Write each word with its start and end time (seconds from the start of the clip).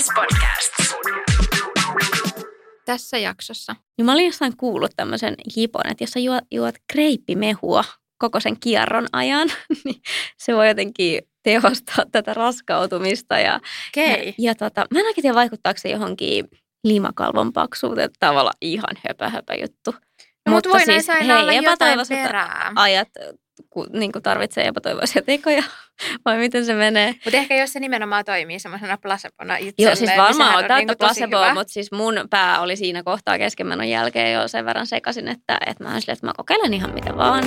SBS 0.00 0.10
Podcast. 0.14 1.00
Tässä 2.84 3.18
jaksossa. 3.18 3.76
Niin 3.98 4.06
mä 4.06 4.12
olin 4.12 4.26
jossain 4.26 4.56
kuullut 4.56 4.90
tämmöisen 4.96 5.34
hipon, 5.56 5.86
että 5.90 6.04
jos 6.04 6.10
sä 6.10 6.20
juot, 6.20 6.44
juot 6.50 6.74
kreippimehua 6.92 7.84
koko 8.18 8.40
sen 8.40 8.60
kierron 8.60 9.06
ajan, 9.12 9.48
niin 9.84 10.02
se 10.36 10.54
voi 10.54 10.68
jotenkin 10.68 11.22
tehostaa 11.42 12.04
tätä 12.12 12.34
raskautumista. 12.34 13.38
Ja, 13.38 13.60
Okei. 13.88 14.26
ja, 14.26 14.32
ja 14.38 14.54
tota, 14.54 14.86
mä 14.90 15.00
en 15.00 15.06
oikein 15.06 15.22
tiedä, 15.22 15.34
vaikuttaako 15.34 15.78
se 15.78 15.88
johonkin 15.88 16.48
limakalvon 16.84 17.52
paksuuteen. 17.52 18.10
Tavallaan 18.18 18.56
ihan 18.60 18.96
höpö, 19.08 19.28
höpö 19.28 19.54
juttu. 19.54 19.94
No, 20.46 20.52
mutta 20.52 20.70
voi 20.70 20.78
siis, 20.78 20.88
näissä 20.88 21.12
aina 21.12 21.40
olla 21.40 21.52
jotain 21.52 21.98
perää. 22.08 22.72
ajat, 22.74 23.08
kun 23.70 23.86
niin 23.92 24.12
kuin 24.12 24.22
tarvitsee 24.22 24.66
epätoivoisia 24.66 25.22
tekoja, 25.22 25.62
vai 26.24 26.38
miten 26.38 26.64
se 26.64 26.74
menee? 26.74 27.14
Mutta 27.24 27.36
ehkä 27.36 27.56
jos 27.56 27.72
se 27.72 27.80
nimenomaan 27.80 28.24
toimii 28.24 28.58
semmoisena 28.58 28.98
placebona 29.02 29.56
itselleen, 29.56 29.74
Joo, 29.78 29.94
siis 29.94 30.10
niin 30.10 30.22
varmaan 30.22 30.48
sehän 30.48 30.64
on 30.64 30.68
täyttä 30.68 30.94
tosi 30.94 31.20
placeboa, 31.20 31.54
mutta 31.54 31.72
siis 31.72 31.92
mun 31.92 32.14
pää 32.30 32.60
oli 32.60 32.76
siinä 32.76 33.02
kohtaa 33.02 33.38
keskenmenon 33.38 33.88
jälkeen 33.88 34.32
jo 34.32 34.48
sen 34.48 34.66
verran 34.66 34.86
sekaisin, 34.86 35.28
että, 35.28 35.58
että 35.66 35.84
mä 35.84 35.90
olin 35.90 36.00
silleen, 36.00 36.14
että 36.14 36.26
mä 36.26 36.32
kokeilen 36.36 36.74
ihan 36.74 36.94
mitä 36.94 37.16
vaan. 37.16 37.44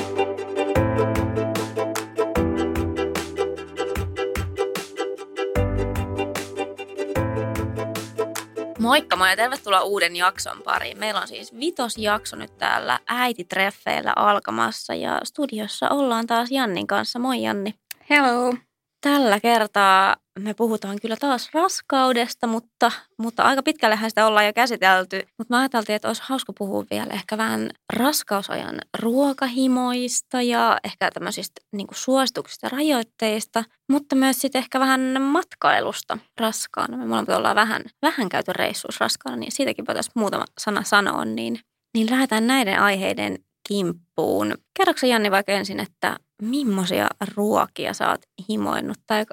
Moikka 8.84 9.16
moi 9.16 9.30
ja 9.30 9.36
tervetuloa 9.36 9.82
uuden 9.82 10.16
jakson 10.16 10.62
pariin. 10.64 11.00
Meillä 11.00 11.22
on 11.22 11.28
siis 11.28 11.60
vitosjakso 11.60 12.36
nyt 12.36 12.58
täällä 12.58 13.00
äititreffeillä 13.08 14.14
alkamassa 14.16 14.94
ja 14.94 15.20
studiossa 15.24 15.90
ollaan 15.90 16.28
taas 16.28 16.52
Jannin 16.52 16.88
kanssa. 16.88 17.20
Moi 17.20 17.44
Janni. 17.44 17.74
Hello. 18.10 18.54
Tällä 19.02 19.40
kertaa 19.40 20.16
me 20.40 20.54
puhutaan 20.54 20.98
kyllä 21.02 21.16
taas 21.16 21.50
raskaudesta, 21.54 22.48
mutta, 22.48 22.92
mutta 23.18 23.44
aika 23.44 23.64
pitkällehän 23.64 24.12
sitä 24.12 24.28
ollaan 24.28 24.46
jo 24.46 24.54
käsitelty. 24.54 25.22
Mutta 25.38 25.54
mä 25.54 25.60
ajattelin, 25.60 25.96
että 25.96 26.08
olisi 26.08 26.22
hauska 26.26 26.54
puhua 26.58 26.86
vielä 26.92 27.14
ehkä 27.14 27.38
vähän 27.38 27.70
raskausajan 27.94 28.80
ruokahimoista 29.00 30.42
ja 30.42 30.78
ehkä 30.84 31.12
tämmöisistä 31.12 31.62
niin 31.72 31.88
suosituksista 31.92 32.70
rajoitteista, 32.70 33.64
mutta 33.92 34.16
myös 34.16 34.42
sitten 34.42 34.60
ehkä 34.60 34.80
vähän 34.80 35.22
matkailusta 35.22 36.18
raskaana. 36.40 36.98
Me 36.98 37.06
molemmat 37.06 37.38
ollaan 37.38 37.56
vähän, 37.56 37.84
vähän 38.02 38.30
käyty 38.30 38.54
reissuissa 38.54 39.06
raskaana, 39.06 39.38
niin 39.38 39.52
siitäkin 39.52 39.88
voitaisiin 39.88 40.14
muutama 40.16 40.46
sana 40.60 40.84
sanoa, 40.84 41.26
niin, 41.26 41.60
niin 41.94 42.10
lähdetään 42.10 42.48
näiden 42.48 42.80
aiheiden 42.80 43.40
kimppuun. 43.68 44.54
Kerroksä 44.78 45.08
Janni 45.08 45.32
vaikka 45.32 45.52
ensin, 45.52 45.80
että 45.80 46.18
millaisia 46.42 47.08
ruokia 47.36 47.94
sä 47.94 48.10
oot 48.10 48.22
himoinnut 48.50 48.98
tai 49.08 49.26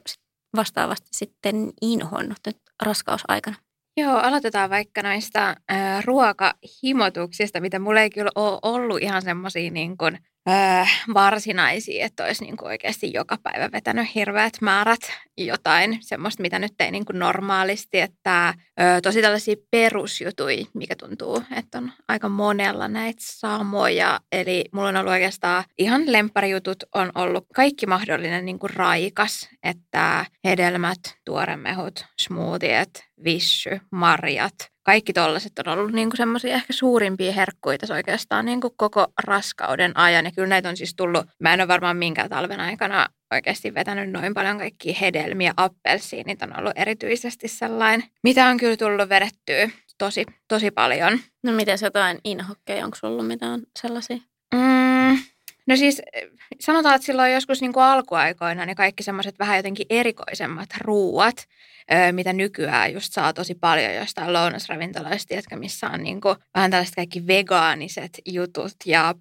vastaavasti 0.56 1.08
sitten 1.12 1.72
inhonnut 1.82 2.38
nyt 2.46 2.56
raskausaikana? 2.82 3.56
Joo, 3.96 4.16
aloitetaan 4.16 4.70
vaikka 4.70 5.02
noista 5.02 5.48
äh, 5.72 6.04
ruokahimotuksista, 6.04 7.60
mitä 7.60 7.78
mulla 7.78 8.00
ei 8.00 8.10
kyllä 8.10 8.30
ole 8.34 8.58
ollut 8.62 9.02
ihan 9.02 9.22
semmoisia 9.22 9.70
niin 9.70 9.96
kuin, 9.96 10.18
äh, 10.50 11.02
varsinaisia, 11.14 12.06
että 12.06 12.24
olisi 12.24 12.44
niin 12.44 12.56
kuin 12.56 12.68
oikeasti 12.68 13.12
joka 13.14 13.36
päivä 13.42 13.72
vetänyt 13.72 14.14
hirveät 14.14 14.52
määrät 14.60 15.00
jotain 15.38 15.98
semmoista, 16.00 16.42
mitä 16.42 16.58
nyt 16.58 16.72
ei 16.80 16.90
niin 16.90 17.04
kuin 17.04 17.18
normaalisti, 17.18 18.00
että 18.00 18.48
äh, 18.48 18.56
tosi 19.02 19.22
tällaisia 19.22 19.56
perusjutuja, 19.70 20.64
mikä 20.74 20.96
tuntuu, 20.96 21.42
että 21.56 21.78
on 21.78 21.92
aika 22.08 22.28
monella 22.28 22.88
näitä 22.88 23.20
samoja. 23.22 24.20
Eli 24.32 24.64
mulla 24.72 24.88
on 24.88 24.96
ollut 24.96 25.12
oikeastaan 25.12 25.64
ihan 25.78 26.12
lempparijutut 26.12 26.84
on 26.94 27.12
ollut 27.14 27.46
kaikki 27.54 27.86
mahdollinen 27.86 28.44
niin 28.44 28.58
kuin 28.58 28.70
raikas, 28.70 29.48
että 29.62 30.26
hedelmät, 30.44 30.98
tuoremehut, 31.24 32.04
smoothiet, 32.20 33.04
vissy, 33.24 33.80
marjat, 33.90 34.54
kaikki 34.82 35.12
tollaiset 35.12 35.58
on 35.58 35.68
ollut 35.68 35.92
niinku 35.92 36.16
semmoisia 36.16 36.54
ehkä 36.54 36.72
suurimpia 36.72 37.32
herkkuja 37.32 37.78
tässä 37.78 37.94
oikeastaan 37.94 38.44
niinku 38.44 38.74
koko 38.76 39.06
raskauden 39.24 39.96
ajan. 39.96 40.24
Ja 40.24 40.32
kyllä 40.32 40.48
näitä 40.48 40.68
on 40.68 40.76
siis 40.76 40.94
tullut, 40.94 41.26
mä 41.38 41.54
en 41.54 41.60
ole 41.60 41.68
varmaan 41.68 41.96
minkään 41.96 42.30
talven 42.30 42.60
aikana 42.60 43.06
oikeasti 43.34 43.74
vetänyt 43.74 44.10
noin 44.10 44.34
paljon 44.34 44.58
kaikkia 44.58 44.94
hedelmiä, 45.00 45.54
appelsiinit 45.56 46.42
on 46.42 46.58
ollut 46.58 46.72
erityisesti 46.76 47.48
sellainen, 47.48 48.08
mitä 48.22 48.46
on 48.46 48.56
kyllä 48.56 48.76
tullut 48.76 49.08
vedettyä 49.08 49.70
tosi, 49.98 50.26
tosi 50.48 50.70
paljon. 50.70 51.18
No 51.42 51.52
miten 51.52 51.78
jotain 51.82 52.18
inhokkeja, 52.24 52.84
onko 52.84 52.96
sulla 52.96 53.12
ollut 53.12 53.26
mitään 53.26 53.60
sellaisia? 53.78 54.16
Mm, 54.54 54.79
no 55.70 55.76
siis 55.76 56.02
sanotaan, 56.60 56.94
että 56.94 57.06
silloin 57.06 57.32
joskus 57.32 57.60
niin 57.60 57.72
kuin 57.72 57.84
alkuaikoina 57.84 58.66
niin 58.66 58.76
kaikki 58.76 59.02
semmoiset 59.02 59.38
vähän 59.38 59.56
jotenkin 59.56 59.86
erikoisemmat 59.90 60.68
ruuat, 60.80 61.36
mitä 62.12 62.32
nykyään 62.32 62.92
just 62.92 63.12
saa 63.12 63.32
tosi 63.32 63.54
paljon 63.54 63.94
jostain 63.94 64.32
lounasravintoloista, 64.32 65.28
tiedätkö, 65.28 65.56
missä 65.56 65.90
on 65.90 66.02
niin 66.02 66.20
kuin 66.20 66.36
vähän 66.54 66.70
tällaiset 66.70 66.94
kaikki 66.94 67.26
vegaaniset 67.26 68.20
jutut 68.26 68.72
ja 68.86 69.14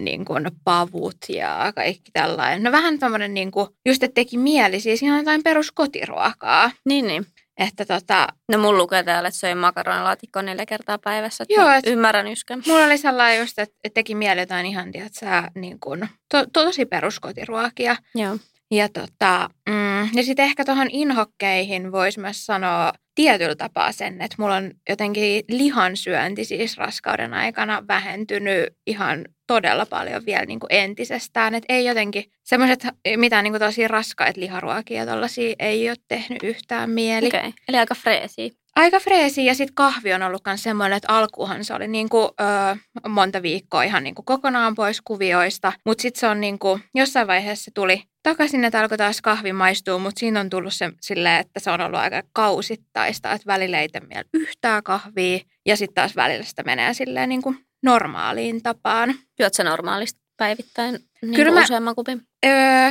niin 0.00 0.24
kuin 0.24 0.50
pavut 0.64 1.16
ja 1.28 1.72
kaikki 1.74 2.10
tällainen. 2.12 2.62
No 2.62 2.72
vähän 2.72 2.98
tämmöinen 2.98 3.34
niin 3.34 3.50
kuin, 3.50 3.68
just 3.86 4.02
että 4.02 4.14
teki 4.14 4.38
mieli 4.38 4.80
siis 4.80 5.02
ihan 5.02 5.18
jotain 5.18 5.42
peruskotiruokaa. 5.42 6.70
Niin, 6.84 7.06
niin. 7.06 7.26
Että 7.58 7.84
tota, 7.84 8.28
No 8.52 8.58
mun 8.58 8.78
lukee 8.78 9.02
täällä, 9.02 9.28
että 9.28 9.40
söin 9.40 9.58
makaronilaatikkoa 9.58 10.42
neljä 10.42 10.66
kertaa 10.66 10.98
päivässä. 10.98 11.42
Että 11.42 11.54
Joo, 11.54 11.70
et- 11.70 11.86
ymmärrän 11.86 12.26
yskän. 12.26 12.62
Mulla 12.66 12.84
oli 12.84 12.98
sellainen 12.98 13.38
just, 13.38 13.58
että 13.58 13.74
että 13.84 13.94
teki 13.94 14.14
mieli 14.14 14.40
jotain 14.40 14.66
ihan, 14.66 14.92
tiedätkö, 14.92 15.26
niin 15.54 15.80
kuin, 15.80 16.08
to, 16.30 16.46
tosi 16.52 16.86
peruskotiruokia. 16.86 17.96
Joo. 18.14 18.36
Ja, 18.70 18.88
tota, 18.88 19.50
mm, 19.68 20.08
ja 20.14 20.22
sitten 20.22 20.44
ehkä 20.44 20.64
tuohon 20.64 20.90
inhokkeihin 20.90 21.92
voisi 21.92 22.20
myös 22.20 22.46
sanoa 22.46 22.92
tietyllä 23.18 23.54
tapaa 23.54 23.92
sen, 23.92 24.20
että 24.20 24.36
mulla 24.38 24.54
on 24.54 24.70
jotenkin 24.88 25.44
lihansyönti 25.48 26.44
siis 26.44 26.76
raskauden 26.76 27.34
aikana 27.34 27.82
vähentynyt 27.88 28.66
ihan 28.86 29.24
todella 29.46 29.86
paljon 29.86 30.26
vielä 30.26 30.44
niin 30.44 30.60
kuin 30.60 30.72
entisestään. 30.72 31.54
Että 31.54 31.74
ei 31.74 31.84
jotenkin 31.84 32.24
semmoiset 32.44 32.86
mitään 33.16 33.44
niin 33.44 33.52
kuin 33.52 33.60
tosi 33.60 33.88
raskaita 33.88 34.40
liharuokia 34.40 35.06
tollaisia 35.06 35.54
ei 35.58 35.88
ole 35.88 35.96
tehnyt 36.08 36.42
yhtään 36.42 36.90
mieli. 36.90 37.26
Okay. 37.26 37.52
eli 37.68 37.76
aika 37.76 37.94
freesiä. 37.94 38.50
Aika 38.78 39.00
freesi 39.00 39.46
ja 39.46 39.54
sitten 39.54 39.74
kahvi 39.74 40.12
on 40.12 40.22
ollut 40.22 40.42
myös 40.46 40.62
semmoinen, 40.62 40.96
että 40.96 41.12
alkuhan 41.12 41.64
se 41.64 41.74
oli 41.74 41.88
niinku, 41.88 42.18
ö, 42.40 42.76
monta 43.08 43.42
viikkoa 43.42 43.82
ihan 43.82 44.04
niinku 44.04 44.22
kokonaan 44.22 44.74
pois 44.74 45.00
kuvioista. 45.00 45.72
Mutta 45.86 46.02
sitten 46.02 46.20
se 46.20 46.26
on 46.26 46.40
niinku, 46.40 46.80
jossain 46.94 47.26
vaiheessa 47.26 47.64
se 47.64 47.70
tuli 47.74 48.02
takaisin, 48.22 48.64
että 48.64 48.80
alkoi 48.80 48.98
taas 48.98 49.20
kahvi 49.22 49.52
maistuu, 49.52 49.98
mutta 49.98 50.20
siinä 50.20 50.40
on 50.40 50.50
tullut 50.50 50.74
se 50.74 50.90
silleen, 51.00 51.40
että 51.40 51.60
se 51.60 51.70
on 51.70 51.80
ollut 51.80 52.00
aika 52.00 52.22
kausittaista, 52.32 53.32
että 53.32 53.46
välillä 53.46 53.80
ei 53.80 53.88
tee 53.88 54.00
mieli 54.00 54.28
yhtään 54.34 54.82
kahvia 54.82 55.38
ja 55.66 55.76
sitten 55.76 55.94
taas 55.94 56.16
välillä 56.16 56.44
sitä 56.44 56.62
menee 56.62 56.94
silleen 56.94 57.28
niinku 57.28 57.54
normaaliin 57.82 58.62
tapaan. 58.62 59.14
Juot 59.40 59.54
sä 59.54 59.64
normaalisti 59.64 60.20
päivittäin 60.36 60.98
niin 61.22 61.34
Kyllä 61.34 61.50
kuin 61.50 61.54
mä- 61.54 61.64
useamman 61.64 61.94
kupin? 61.94 62.22
Öö, 62.46 62.90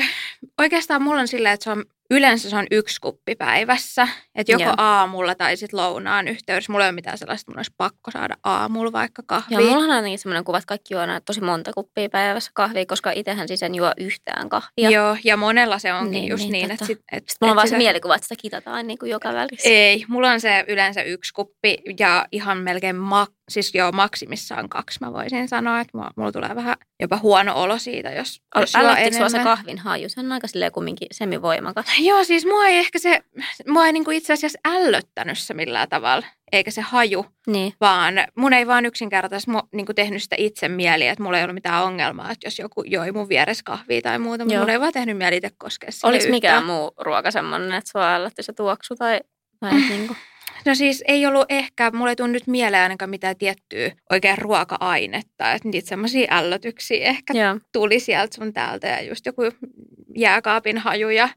oikeastaan 0.57 1.01
mulla 1.01 1.21
on 1.21 1.27
silleen, 1.27 1.53
että 1.53 1.63
se 1.63 1.69
on, 1.69 1.85
yleensä 2.11 2.49
se 2.49 2.55
on 2.55 2.67
yksi 2.71 3.01
kuppi 3.01 3.35
päivässä. 3.35 4.07
Että 4.35 4.51
joko 4.51 4.63
Joo. 4.63 4.73
aamulla 4.77 5.35
tai 5.35 5.57
sitten 5.57 5.79
lounaan 5.79 6.27
yhteydessä. 6.27 6.71
Mulla 6.71 6.85
ei 6.85 6.89
ole 6.89 6.95
mitään 6.95 7.17
sellaista, 7.17 7.41
että 7.41 7.51
mun 7.51 7.59
olisi 7.59 7.71
pakko 7.77 8.11
saada 8.11 8.35
aamulla 8.43 8.91
vaikka 8.91 9.23
kahvia. 9.25 9.59
Joo, 9.59 9.69
mullahan 9.69 9.89
on 9.89 9.95
jotenkin 9.95 10.19
semmoinen 10.19 10.43
kuva, 10.43 10.57
että 10.57 10.67
kaikki 10.67 10.93
juo 10.93 11.01
aina 11.01 11.21
tosi 11.21 11.41
monta 11.41 11.73
kuppia 11.73 12.09
päivässä 12.09 12.51
kahvia, 12.53 12.85
koska 12.85 13.11
itsehän 13.11 13.47
siis 13.47 13.63
en 13.63 13.75
juo 13.75 13.91
yhtään 13.97 14.49
kahvia. 14.49 14.89
Joo, 14.89 15.17
ja 15.23 15.37
monella 15.37 15.79
se 15.79 15.93
onkin 15.93 16.11
Niin, 16.11 16.27
just 16.29 16.43
niin, 16.43 16.51
niin, 16.51 16.71
että, 16.71 16.85
sit, 16.85 16.99
et, 17.11 17.29
Sitten 17.29 17.37
mulla 17.41 17.51
on 17.51 17.55
vaan 17.55 17.67
se 17.67 17.77
mielikuva, 17.77 18.15
että 18.15 18.27
sitä 18.27 18.41
kitataan 18.41 18.87
niin 18.87 18.99
kuin 18.99 19.09
joka 19.09 19.33
välissä. 19.33 19.69
Ei, 19.69 20.05
mulla 20.07 20.31
on 20.31 20.41
se 20.41 20.65
yleensä 20.67 21.01
yksi 21.01 21.33
kuppi 21.33 21.77
ja 21.99 22.25
ihan 22.31 22.57
melkein, 22.57 22.95
ma- 22.95 23.27
siis 23.49 23.75
joo, 23.75 23.91
maksimissaan 23.91 24.69
kaksi 24.69 24.99
mä 25.01 25.13
voisin 25.13 25.47
sanoa, 25.47 25.79
että 25.79 25.97
mulla, 25.97 26.11
mulla 26.17 26.31
tulee 26.31 26.55
vähän 26.55 26.75
jopa 26.99 27.17
huono 27.17 27.61
olo 27.61 27.77
siitä, 27.77 28.11
jos, 28.11 28.41
jos 28.59 28.75
Ällättikö 28.75 29.17
sua 29.17 29.29
se 29.29 29.39
kahvin 29.39 29.77
haju? 29.77 30.09
Se 30.09 30.19
on 30.19 30.31
aika 30.31 30.47
silleen 30.47 30.71
kumminkin 30.71 31.07
semivoimakas. 31.11 31.85
Joo, 31.99 32.23
siis 32.23 32.45
mua 32.45 32.65
ei 32.65 32.77
ehkä 32.77 32.99
se, 32.99 33.21
mua 33.67 33.85
ei 33.85 33.93
niinku 33.93 34.11
itse 34.11 34.33
asiassa 34.33 34.59
ällöttänyt 34.67 35.37
se 35.37 35.53
millään 35.53 35.89
tavalla, 35.89 36.27
eikä 36.51 36.71
se 36.71 36.81
haju, 36.81 37.25
Niin. 37.47 37.73
vaan 37.81 38.13
mun 38.35 38.53
ei 38.53 38.67
vaan 38.67 38.85
yksinkertaisesti 38.85 39.51
mu, 39.51 39.61
niinku 39.71 39.93
tehnyt 39.93 40.23
sitä 40.23 40.35
itse 40.39 40.67
mieliä, 40.67 41.11
että 41.11 41.23
mulla 41.23 41.37
ei 41.37 41.43
ollut 41.43 41.53
mitään 41.53 41.83
ongelmaa, 41.83 42.31
että 42.31 42.47
jos 42.47 42.59
joku 42.59 42.83
joi 42.83 43.11
mun 43.11 43.29
vieressä 43.29 43.63
kahvia 43.65 44.01
tai 44.01 44.19
muuta, 44.19 44.45
mutta 44.45 44.59
mulla 44.59 44.71
ei 44.71 44.79
vaan 44.79 44.93
tehnyt 44.93 45.17
mieli 45.17 45.37
itse 45.37 45.51
koskea 45.57 45.89
Oliko 46.03 46.25
mikään 46.29 46.65
muu 46.65 46.91
ruoka 46.97 47.31
semmoinen, 47.31 47.73
että 47.73 47.91
sua 47.91 48.13
ällätti 48.13 48.43
se 48.43 48.53
tuoksu 48.53 48.95
tai, 48.95 49.19
tai 49.59 49.73
mm. 49.73 50.07
No 50.65 50.75
siis 50.75 51.03
ei 51.07 51.25
ollut 51.25 51.45
ehkä, 51.49 51.91
mulla 51.91 52.09
ei 52.09 52.15
tullut 52.15 52.31
nyt 52.31 52.47
mieleen 52.47 52.83
ainakaan 52.83 53.09
mitään 53.09 53.35
tiettyä 53.37 53.91
oikein 54.11 54.37
ruoka-ainetta, 54.37 55.51
että 55.51 55.69
niitä 55.69 55.89
semmoisia 55.89 56.27
ällötyksiä 56.31 57.05
ehkä 57.05 57.33
Joo. 57.33 57.59
tuli 57.73 57.99
sieltä 57.99 58.35
sun 58.35 58.53
täältä 58.53 58.87
ja 58.87 59.01
just 59.01 59.25
joku 59.25 59.41
jääkaapin 60.15 60.77
haju 60.77 61.09
ja 61.09 61.29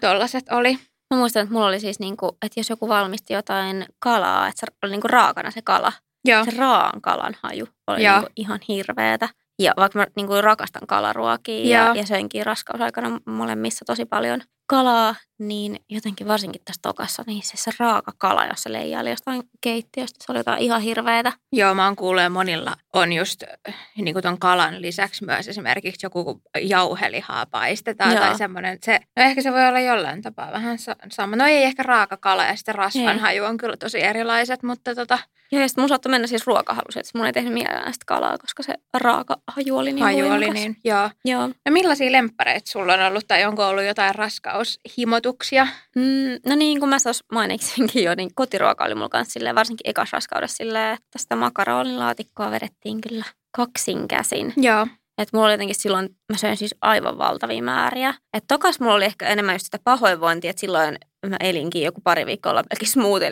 tollaset 0.00 0.44
oli. 0.50 0.78
Mä 1.14 1.18
muistan, 1.18 1.42
että 1.42 1.52
mulla 1.52 1.66
oli 1.66 1.80
siis, 1.80 1.98
niinku, 2.00 2.36
että 2.42 2.60
jos 2.60 2.70
joku 2.70 2.88
valmisti 2.88 3.32
jotain 3.34 3.86
kalaa, 3.98 4.48
että 4.48 4.60
se 4.60 4.66
oli 4.82 4.92
niinku 4.92 5.08
raakana 5.08 5.50
se 5.50 5.62
kala. 5.62 5.92
Joo, 6.24 6.44
Se 6.44 6.50
raan 6.56 7.00
kalan 7.00 7.36
haju 7.42 7.68
oli 7.86 8.04
Joo. 8.04 8.14
niinku 8.14 8.32
ihan 8.36 8.60
hirveetä. 8.68 9.28
Ja 9.58 9.72
vaikka 9.76 9.98
mä 9.98 10.06
niin 10.16 10.26
kuin 10.26 10.44
rakastan 10.44 10.86
kalaruokia 10.86 11.68
ja, 11.68 11.94
ja 11.94 12.06
söinkin 12.06 12.46
raskausaikana 12.46 13.20
molemmissa 13.26 13.84
tosi 13.84 14.04
paljon 14.04 14.40
kalaa, 14.66 15.14
niin 15.38 15.76
jotenkin 15.88 16.28
varsinkin 16.28 16.62
tässä 16.64 16.82
tokassa, 16.82 17.22
niin 17.26 17.42
se, 17.42 17.52
se 17.56 17.70
raaka 17.78 18.12
kala, 18.18 18.46
jos 18.46 18.62
se 18.62 18.72
leijaili 18.72 19.10
jostain 19.10 19.42
keittiöstä, 19.60 20.24
se 20.24 20.32
oli 20.32 20.38
jotain 20.38 20.58
ihan 20.58 20.80
hirveetä. 20.80 21.32
Joo, 21.52 21.74
mä 21.74 21.84
oon 21.84 21.96
kuullut, 21.96 22.22
että 22.22 22.30
monilla 22.30 22.72
on 22.92 23.12
just 23.12 23.42
äh, 23.68 23.74
niin 23.96 24.14
kuin 24.14 24.22
ton 24.22 24.38
kalan 24.38 24.82
lisäksi 24.82 25.24
myös 25.24 25.48
esimerkiksi 25.48 26.06
joku 26.06 26.42
jauhelihaa 26.60 27.46
paistetaan 27.46 28.12
Joo. 28.12 28.20
tai 28.20 28.38
semmoinen. 28.38 28.78
Se, 28.82 29.00
no 29.16 29.22
ehkä 29.22 29.42
se 29.42 29.52
voi 29.52 29.66
olla 29.68 29.80
jollain 29.80 30.22
tapaa 30.22 30.52
vähän 30.52 30.78
sa- 30.78 30.96
sama. 31.10 31.36
No 31.36 31.44
ei 31.46 31.64
ehkä 31.64 31.82
raaka 31.82 32.16
kala 32.16 32.44
ja 32.44 32.56
sitten 32.56 32.74
rasvan 32.74 33.14
Ei. 33.14 33.18
haju 33.18 33.44
on 33.44 33.56
kyllä 33.56 33.76
tosi 33.76 34.02
erilaiset, 34.02 34.62
mutta 34.62 34.94
tota, 34.94 35.18
Ja, 35.52 35.60
ja 35.60 35.68
sitten 35.68 35.82
mun 35.82 35.88
saattoi 35.88 36.10
mennä 36.10 36.26
siis 36.26 36.46
ruokahalusi, 36.46 36.98
että 36.98 37.10
mun 37.14 37.26
ei 37.26 37.32
tehnyt 37.32 37.52
mielellään 37.52 37.92
sitä 37.92 38.04
kalaa, 38.06 38.38
koska 38.38 38.62
se 38.62 38.74
raaka 38.94 39.36
haju 39.46 39.76
oli 39.76 39.92
niin 39.92 40.04
haju 40.04 40.32
oli 40.32 40.50
niin, 40.50 40.76
joo. 40.84 41.10
Joo. 41.24 41.48
No 41.48 41.72
millaisia 41.72 42.12
lemppareita 42.12 42.70
sulla 42.70 42.94
on 42.94 43.00
ollut 43.00 43.24
tai 43.28 43.44
onko 43.44 43.68
ollut 43.68 43.84
jotain 43.84 44.14
raskaushimotuksia? 44.14 45.66
Mm, 45.96 46.40
no 46.46 46.54
niin, 46.54 46.80
kuin 46.80 46.90
mä 46.90 46.96
tuossa 47.02 47.24
mainitsinkin 47.32 48.04
jo, 48.04 48.14
niin 48.14 48.30
kotiruoka 48.34 48.84
oli 48.84 48.94
mulla 48.94 49.08
kanssa 49.08 49.32
silleen, 49.32 49.54
varsinkin 49.54 49.90
ekas 49.90 50.12
raskaudessa 50.12 50.56
silleen, 50.56 50.94
että 50.94 51.18
sitä 51.18 51.36
makaronilaatikkoa 51.36 52.50
vedettiin 52.50 53.00
kyllä 53.00 53.24
kaksin 53.56 54.08
käsin. 54.08 54.52
Joo. 54.56 54.86
Että 55.18 55.36
mulla 55.36 55.46
oli 55.46 55.52
jotenkin 55.52 55.76
silloin, 55.76 56.08
mä 56.32 56.38
söin 56.38 56.56
siis 56.56 56.74
aivan 56.80 57.18
valtavia 57.18 57.62
määriä. 57.62 58.14
Että 58.34 58.54
tokas 58.54 58.80
mulla 58.80 58.94
oli 58.94 59.04
ehkä 59.04 59.28
enemmän 59.28 59.54
just 59.54 59.64
sitä 59.64 59.78
pahoinvointia, 59.84 60.50
että 60.50 60.60
silloin 60.60 60.98
mä 61.28 61.36
elinkin 61.40 61.82
joku 61.82 62.00
pari 62.00 62.26
viikkoa 62.26 62.50
olla 62.50 62.62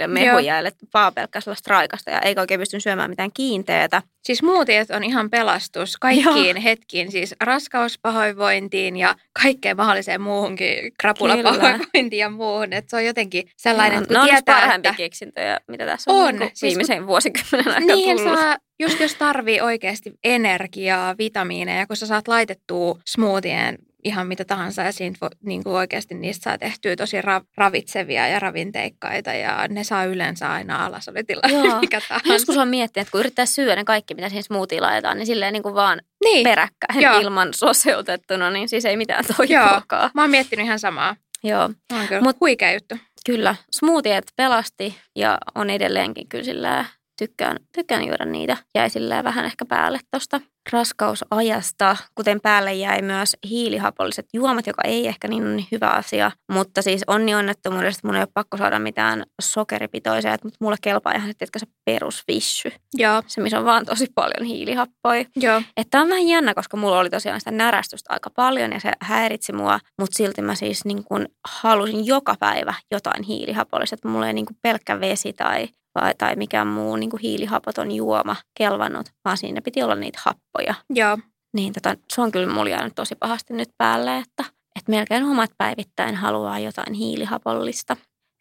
ja 0.00 0.08
mehuja, 0.08 0.58
eli 0.58 0.69
vaan 0.94 1.14
pelkkää 1.14 1.41
sellaista 1.41 1.70
raikasta 1.70 2.11
ja 2.11 2.20
eikä 2.20 2.41
oikein 2.41 2.61
pystynyt 2.61 2.82
syömään 2.82 3.11
mitään 3.11 3.31
kiinteätä. 3.35 4.02
Siis 4.25 4.38
smoothiet 4.38 4.91
on 4.91 5.05
ihan 5.05 5.31
pelastus 5.31 5.96
kaikkiin 5.96 6.56
hetkiin, 6.56 7.12
siis 7.12 7.35
raskauspahoinvointiin 7.41 8.96
ja 8.96 9.14
kaikkeen 9.43 9.76
mahdolliseen 9.76 10.20
muuhunkin, 10.20 10.93
krapulapahoinvointiin 11.00 12.20
ja 12.20 12.31
muuhun. 12.31 12.73
Että 12.73 12.91
se 12.91 12.96
on 12.96 13.05
jotenkin 13.05 13.50
sellainen, 13.56 14.00
ne 14.00 14.06
kun 14.06 14.17
on 14.17 14.23
yksi 14.23 14.35
tietää, 14.35 14.61
parhaimpia 14.61 14.90
että 14.90 14.99
keksintöjä, 14.99 15.61
mitä 15.69 15.87
tässä 15.87 16.11
on, 16.11 16.17
On, 16.17 16.29
on 16.29 16.38
niin 16.38 16.50
siis 16.55 16.70
viimeisen 16.70 17.06
vuosikymmenen 17.06 17.69
aikana 17.69 17.94
niin 17.94 18.17
tullut. 18.17 18.38
saa, 18.38 18.58
just 18.79 19.00
jos 19.00 19.14
tarvii 19.14 19.61
oikeasti 19.61 20.12
energiaa, 20.25 21.14
vitamiineja, 21.19 21.87
kun 21.87 21.97
sä 21.97 22.06
saat 22.06 22.29
laitettua 22.29 22.99
smoothien 23.06 23.79
ihan 24.04 24.26
mitä 24.26 24.44
tahansa 24.44 24.82
ja 24.82 24.92
siitä 24.92 25.18
vo, 25.20 25.28
niin 25.44 25.64
kuin 25.64 25.76
oikeasti 25.76 26.14
niistä 26.14 26.42
saa 26.44 26.58
tehtyä 26.58 26.96
tosi 26.96 27.20
ra- 27.22 27.44
ravitsevia 27.56 28.28
ja 28.28 28.38
ravinteikkaita 28.38 29.32
ja 29.32 29.68
ne 29.68 29.84
saa 29.84 30.04
yleensä 30.04 30.52
aina 30.52 30.86
alas, 30.86 31.08
oli 31.08 31.24
tilanne 31.24 31.58
Joo. 31.68 31.80
mikä 31.80 32.00
tahansa. 32.08 32.32
Joskus 32.32 32.56
on 32.56 32.68
miettinyt, 32.68 33.06
että 33.06 33.12
kun 33.12 33.20
yrittää 33.20 33.46
syödä 33.46 33.76
ne 33.76 33.84
kaikki, 33.84 34.14
mitä 34.14 34.28
siihen 34.28 34.42
smoothie 34.42 34.80
laitetaan, 34.80 35.16
niin 35.18 35.26
silleen 35.26 35.52
niin 35.52 35.62
kuin 35.62 35.74
vaan 35.74 36.00
niin, 36.24 36.44
peräkkäin 36.44 37.00
Joo. 37.02 37.20
ilman 37.20 37.48
soseutettuna, 37.54 38.50
niin 38.50 38.68
siis 38.68 38.84
ei 38.84 38.96
mitään 38.96 39.24
Joo. 39.28 39.36
toivoakaan. 39.66 40.10
mä 40.14 40.20
oon 40.20 40.30
miettinyt 40.30 40.66
ihan 40.66 40.78
samaa. 40.78 41.16
Joo. 41.42 41.70
Oon 41.92 42.08
kyllä 42.08 42.20
Mut- 42.20 42.36
huikea 42.40 42.72
juttu. 42.72 42.94
Kyllä, 43.26 43.54
smoothiet 43.70 44.24
pelasti 44.36 44.98
ja 45.16 45.38
on 45.54 45.70
edelleenkin 45.70 46.28
kyllä 46.28 46.44
sillä 46.44 46.84
tykkään, 47.19 47.56
tykkään 47.75 48.06
juoda 48.06 48.25
niitä. 48.25 48.56
Jäi 48.75 48.90
sillä 48.90 49.25
vähän 49.25 49.44
ehkä 49.44 49.64
päälle 49.64 49.99
tuosta 50.11 50.40
raskausajasta, 50.72 51.96
kuten 52.14 52.40
päälle 52.40 52.75
jäi 52.75 53.02
myös 53.02 53.37
hiilihapolliset 53.49 54.26
juomat, 54.32 54.66
joka 54.66 54.82
ei 54.84 55.06
ehkä 55.06 55.28
niin, 55.28 55.44
ole 55.46 55.55
niin 55.55 55.66
hyvä 55.72 55.88
asia. 55.88 56.31
Mutta 56.52 56.82
siis 56.82 57.02
onni 57.06 57.34
onnettomuudesta 57.34 58.08
mun 58.08 58.16
ei 58.16 58.22
ole 58.22 58.28
pakko 58.34 58.56
saada 58.56 58.78
mitään 58.78 59.22
sokeripitoisia, 59.43 60.34
että 60.34 60.49
mulle 60.61 60.76
kelpaa 60.82 61.12
ihan 61.12 61.28
se, 61.28 61.46
se 61.58 61.66
perusvishy. 61.84 62.72
Joo, 62.94 63.22
Se, 63.26 63.40
missä 63.40 63.58
on 63.58 63.64
vaan 63.64 63.87
tosi 63.87 64.06
paljon 64.14 64.46
hiilihappoja. 64.46 65.25
joo. 65.37 65.62
Että 65.76 66.00
on 66.00 66.08
vähän 66.08 66.26
jännä, 66.28 66.55
koska 66.55 66.76
mulla 66.76 66.99
oli 66.99 67.11
tosiaan 67.11 67.40
sitä 67.40 67.50
närästystä 67.50 68.12
aika 68.12 68.31
paljon 68.31 68.72
ja 68.72 68.81
se 68.81 68.93
häiritsi 69.00 69.52
mua, 69.52 69.78
mutta 70.00 70.16
silti 70.16 70.43
mä 70.43 70.55
siis 70.55 70.84
niin 70.84 71.05
kun 71.05 71.28
halusin 71.49 72.06
joka 72.06 72.34
päivä 72.40 72.75
jotain 72.90 73.22
hiilihapollista, 73.22 73.94
että 73.94 74.08
mulla 74.08 74.26
ei 74.26 74.32
niin 74.32 74.46
kuin 74.46 74.58
pelkkä 74.62 75.00
vesi 75.00 75.32
tai, 75.32 75.69
vai, 75.94 76.14
tai 76.19 76.37
mikään 76.37 76.67
muu 76.67 76.96
niin 76.96 77.11
kuin 77.11 77.20
hiilihapoton 77.20 77.91
juoma 77.91 78.37
kelvannut, 78.58 79.06
vaan 79.25 79.37
siinä 79.37 79.61
piti 79.62 79.82
olla 79.82 79.94
niitä 79.94 80.20
happoja. 80.23 80.75
Joo, 80.91 81.19
Niin 81.52 81.73
tota, 81.73 81.96
se 82.12 82.20
on 82.20 82.32
kyllä 82.32 82.52
mulla 82.52 82.70
jäänyt 82.70 82.94
tosi 82.94 83.14
pahasti 83.14 83.55
nyt 83.55 83.69
päälle, 83.79 84.19
että, 84.19 84.44
että 84.76 84.91
melkein 84.91 85.25
omat 85.25 85.50
päivittäin 85.58 86.14
haluaa 86.14 86.58
jotain 86.58 86.93
hiilihapollista. 86.94 87.96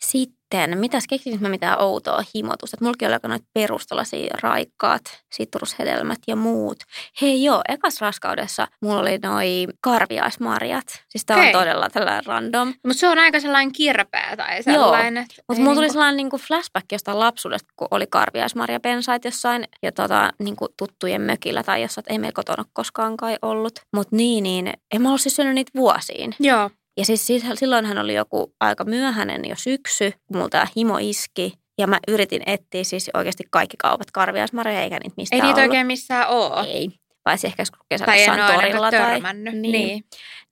Sitten, 0.05 0.42
mitäs 0.75 1.03
keksisin 1.09 1.41
mä 1.41 1.49
mitään 1.49 1.81
outoa 1.81 2.23
himotusta? 2.35 2.75
Että 2.75 2.85
mullakin 2.85 3.07
oli 3.07 3.13
aika 3.13 3.27
noita 3.27 3.45
perustalaisia 3.53 4.35
raikkaat, 4.41 5.01
sitrushedelmät 5.31 6.19
ja 6.27 6.35
muut. 6.35 6.77
Hei 7.21 7.43
joo, 7.43 7.61
ekas 7.69 8.01
raskaudessa 8.01 8.67
mulla 8.81 8.99
oli 8.99 9.17
noi 9.17 9.67
karviaismarjat. 9.81 10.85
Siis 11.09 11.25
tää 11.25 11.37
on 11.37 11.43
Hei. 11.43 11.53
todella 11.53 11.89
tällainen 11.89 12.25
random. 12.25 12.73
mutta 12.87 12.99
se 12.99 13.07
on 13.07 13.19
aika 13.19 13.39
sellainen 13.39 13.71
kirpeä 13.71 14.33
tai 14.37 14.63
sellainen. 14.63 15.25
Mutta 15.47 15.63
mulla 15.63 15.75
tuli 15.75 15.85
niinku- 15.85 15.93
sellainen 15.93 16.17
niinku 16.17 16.37
flashback 16.37 16.85
jostain 16.91 17.19
lapsuudesta, 17.19 17.73
kun 17.75 17.87
oli 17.91 18.07
karviaismarjapensaat 18.07 19.25
jossain 19.25 19.63
ja 19.83 19.91
tota, 19.91 20.31
niinku 20.39 20.67
tuttujen 20.77 21.21
mökillä 21.21 21.63
tai 21.63 21.81
jossain, 21.81 22.03
että 22.03 22.13
ei 22.13 22.19
meillä 22.19 22.35
kotona 22.35 22.63
koskaan 22.73 23.17
kai 23.17 23.37
ollut. 23.41 23.79
Mutta 23.93 24.15
niin, 24.15 24.43
niin 24.43 24.73
en 24.93 25.01
mä 25.01 25.07
ollut 25.07 25.21
siis 25.21 25.35
syönyt 25.35 25.55
niitä 25.55 25.71
vuosiin. 25.75 26.35
Joo, 26.39 26.69
Ja 26.97 27.05
siis 27.05 27.27
silloinhan 27.55 27.97
oli 27.97 28.13
joku 28.13 28.53
aika 28.59 28.83
myöhäinen 28.83 29.45
jo 29.45 29.55
syksy, 29.55 30.11
kun 30.11 30.37
mulla 30.37 30.49
tämä 30.49 30.67
himo 30.77 30.97
iski. 31.01 31.53
Ja 31.77 31.87
mä 31.87 31.99
yritin 32.07 32.41
etsiä 32.45 32.83
siis 32.83 33.09
oikeasti 33.13 33.43
kaikki 33.51 33.77
kaupat 33.77 34.11
karviaismarjoja, 34.11 34.81
eikä 34.81 34.95
niitä 34.95 35.05
ei 35.07 35.13
mistään 35.17 35.41
niitä 35.41 35.55
ollut. 35.55 35.69
oikein 35.69 35.87
missään 35.87 36.29
ole. 36.29 36.67
Ei. 36.67 36.89
Paitsi 37.23 37.47
ehkä 37.47 37.61
joskus 37.61 37.79
kesällä 37.89 38.13
Tai 38.47 38.55
torilla. 38.55 38.91
Tai, 38.91 38.99
törmännyt. 38.99 39.53
niin. 39.53 39.71
Niin. 39.71 40.03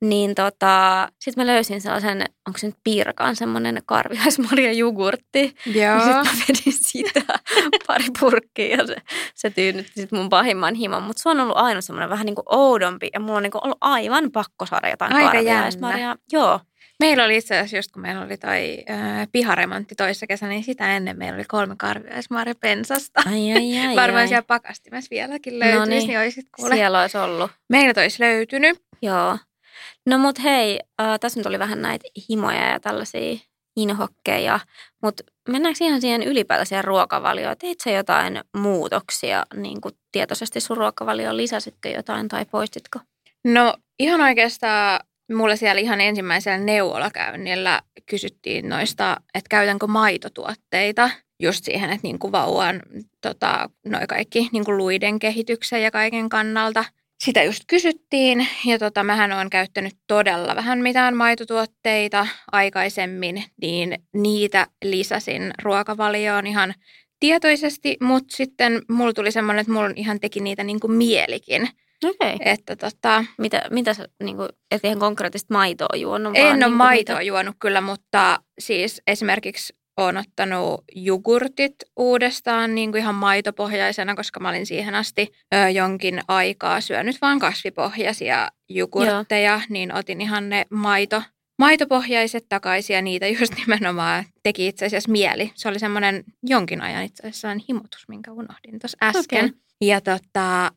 niin 0.02 0.36
tota, 0.36 1.08
sitten 1.20 1.46
mä 1.46 1.52
löysin 1.54 1.82
sellaisen, 1.82 2.26
onko 2.48 2.58
se 2.58 2.68
nyt 2.68 2.78
piirakaan, 2.84 3.36
semmoinen 3.36 3.82
karviaismarja 3.86 4.74
jogurtti. 4.74 5.56
Joo. 5.66 5.84
Ja 5.84 6.00
sitten 6.00 6.26
mä 6.26 6.32
vedin 6.48 6.74
sitä 6.74 7.22
pari 7.88 8.06
purkkia 8.20 8.78
ja 8.78 8.88
se, 8.88 8.96
se 9.36 9.50
tyynnytti 9.50 10.02
sit 10.02 10.12
mun 10.12 10.30
pahimman 10.30 10.76
himon. 10.76 11.04
Mutta 11.04 11.24
se 11.24 11.30
on 11.30 11.40
ollut 11.40 11.58
aina 11.58 11.82
semmoinen 11.82 12.10
vähän 12.10 12.26
niin 12.26 12.36
kuin 12.36 12.46
oudompi 12.50 13.10
ja 13.14 13.20
mulla 13.20 13.38
on 13.38 13.44
niin 13.44 13.52
kuin 13.52 13.64
ollut 13.64 13.78
aivan 13.82 14.32
pakko 14.32 14.66
saada 14.66 14.90
jotain 14.90 15.14
Aika 15.14 15.32
karviaismarjaa. 15.32 16.16
Joo. 16.32 16.60
Meillä 17.02 17.24
oli 17.24 17.38
itse 17.38 17.56
asiassa 17.58 17.78
just 17.78 17.92
kun 17.92 18.02
meillä 18.02 18.22
oli 18.22 18.38
toi 18.38 18.78
äh, 18.90 19.28
piharemontti 19.32 19.96
toissa 19.96 20.28
kesänä, 20.28 20.50
niin 20.50 20.64
sitä 20.64 20.96
ennen 20.96 21.18
meillä 21.18 21.36
oli 21.36 21.46
kolme 21.48 21.76
karviaismarjapensasta. 21.78 23.22
Ai, 23.26 23.54
ai, 23.54 23.88
ai, 23.88 23.96
Varmaan 24.02 24.22
ai. 24.22 24.28
siellä 24.28 24.44
pakastimessa 24.48 25.08
vieläkin 25.12 25.60
löytyisi, 25.60 25.80
No 25.80 25.86
no 25.86 25.90
niin. 25.90 26.08
niin, 26.08 26.20
olisit 26.20 26.46
kuule. 26.56 26.76
Siellä 26.76 27.02
olisi 27.02 27.18
ollut. 27.18 27.52
Meillä 27.70 28.02
olisi 28.02 28.24
löytynyt. 28.24 28.84
Joo. 29.02 29.38
No 30.06 30.18
mut 30.18 30.44
hei, 30.44 30.80
äh, 31.02 31.20
tässä 31.20 31.40
nyt 31.40 31.46
oli 31.46 31.60
vähän 31.60 31.82
näitä 31.82 32.08
himoja 32.30 32.70
ja 32.70 32.80
tällaisia 32.80 33.40
inhokkeja, 33.78 34.60
mutta 35.04 35.24
mennäänkö 35.50 35.84
ihan 35.84 36.02
siihen 36.02 36.24
ylipäätään 36.24 36.84
ruokavalioon? 36.84 37.58
Teit 37.58 37.80
sä 37.82 37.92
jotain 37.92 38.42
muutoksia 38.58 39.46
niin 39.54 39.82
kuin 39.82 39.96
tietoisesti 40.12 40.60
sun 40.60 40.78
ruokavalioon? 40.78 41.38
Lisäsitkö 41.38 41.90
jotain 41.90 42.28
tai 42.28 42.46
poistitko? 42.46 43.00
No 43.46 43.74
ihan 44.00 44.22
oikeastaan 44.22 45.00
mulla 45.34 45.56
siellä 45.56 45.82
ihan 45.82 46.02
ensimmäisellä 46.02 46.58
neuvolakäynnillä 46.58 47.82
kysyttiin 48.06 48.70
noista, 48.70 49.18
että 49.34 49.50
käytänkö 49.50 49.88
maitotuotteita 49.88 51.10
just 51.40 51.66
siihen, 51.66 51.90
että 51.90 52.04
niin 52.04 52.20
kuin 52.20 52.32
vauvan 52.32 52.82
tota, 53.22 53.70
noi 53.86 54.08
kaikki 54.08 54.50
niin 54.52 54.66
kuin 54.66 54.78
luiden 54.78 55.20
kehityksen 55.20 55.84
ja 55.84 55.92
kaiken 55.92 56.30
kannalta. 56.30 56.86
Sitä 57.24 57.44
just 57.44 57.64
kysyttiin 57.68 58.48
ja 58.66 58.80
tota, 58.80 59.04
mähän 59.04 59.32
olen 59.32 59.50
käyttänyt 59.50 59.94
todella 60.08 60.56
vähän 60.56 60.80
mitään 60.80 61.16
maitotuotteita 61.16 62.28
aikaisemmin, 62.52 63.44
niin 63.62 63.96
niitä 64.14 64.68
lisäsin 64.84 65.52
ruokavalioon 65.64 66.48
ihan 66.48 66.74
tietoisesti, 67.20 67.98
mutta 68.02 68.36
sitten 68.36 68.82
mulla 68.90 69.14
tuli 69.14 69.32
semmoinen, 69.32 69.62
että 69.62 69.74
mulla 69.74 69.90
ihan 69.96 70.20
teki 70.20 70.40
niitä 70.40 70.64
niin 70.64 70.80
kuin 70.80 70.94
mielikin. 70.94 71.70
Okay. 72.06 72.38
Että 72.40 72.76
tota, 72.76 73.26
Mitä, 73.38 73.62
mitä 73.70 73.94
sä, 73.94 74.08
niin 74.24 74.38
kuin, 74.38 74.50
et 74.72 74.86
ihan 74.86 75.00
konkreettista 75.00 75.54
maitoa 75.54 75.96
juonut? 75.96 76.36
En 76.36 76.42
vaan 76.44 76.50
ole 76.52 76.58
niin 76.58 76.70
kuin 76.70 76.78
maitoa 76.78 77.16
mitä- 77.16 77.22
juonut 77.28 77.56
kyllä, 77.60 77.82
mutta 77.82 78.40
siis 78.60 79.02
esimerkiksi 79.08 79.74
olen 79.98 80.18
ottanut 80.18 80.84
jogurtit 80.96 81.76
uudestaan 81.98 82.76
niin 82.76 82.92
kuin 82.92 83.00
ihan 83.02 83.16
maitopohjaisena, 83.16 84.16
koska 84.16 84.40
mä 84.40 84.50
olin 84.50 84.66
siihen 84.66 84.96
asti 84.96 85.32
ö, 85.56 85.70
jonkin 85.70 86.22
aikaa 86.28 86.82
syönyt 86.82 87.22
vain 87.22 87.40
kasvipohjaisia 87.40 88.50
jogurtteja, 88.70 89.62
niin 89.70 89.94
otin 89.96 90.22
ihan 90.22 90.50
ne 90.50 90.66
maito, 90.70 91.24
maitopohjaiset 91.60 92.46
takaisin 92.50 92.94
ja 92.94 93.02
niitä 93.02 93.28
just 93.28 93.54
nimenomaan 93.66 94.26
teki 94.44 94.68
itse 94.68 94.86
asiassa 94.86 95.12
mieli. 95.12 95.52
Se 95.56 95.70
oli 95.70 95.80
semmoinen 95.80 96.24
jonkin 96.44 96.82
ajan 96.82 97.04
itse 97.04 97.28
asiassa 97.28 97.48
himotus, 97.70 98.08
minkä 98.08 98.32
unohdin 98.32 98.80
tuossa 98.80 98.98
äsken. 99.04 99.46
Okei. 99.46 99.58
Ja 99.82 100.02
tota, 100.02 100.72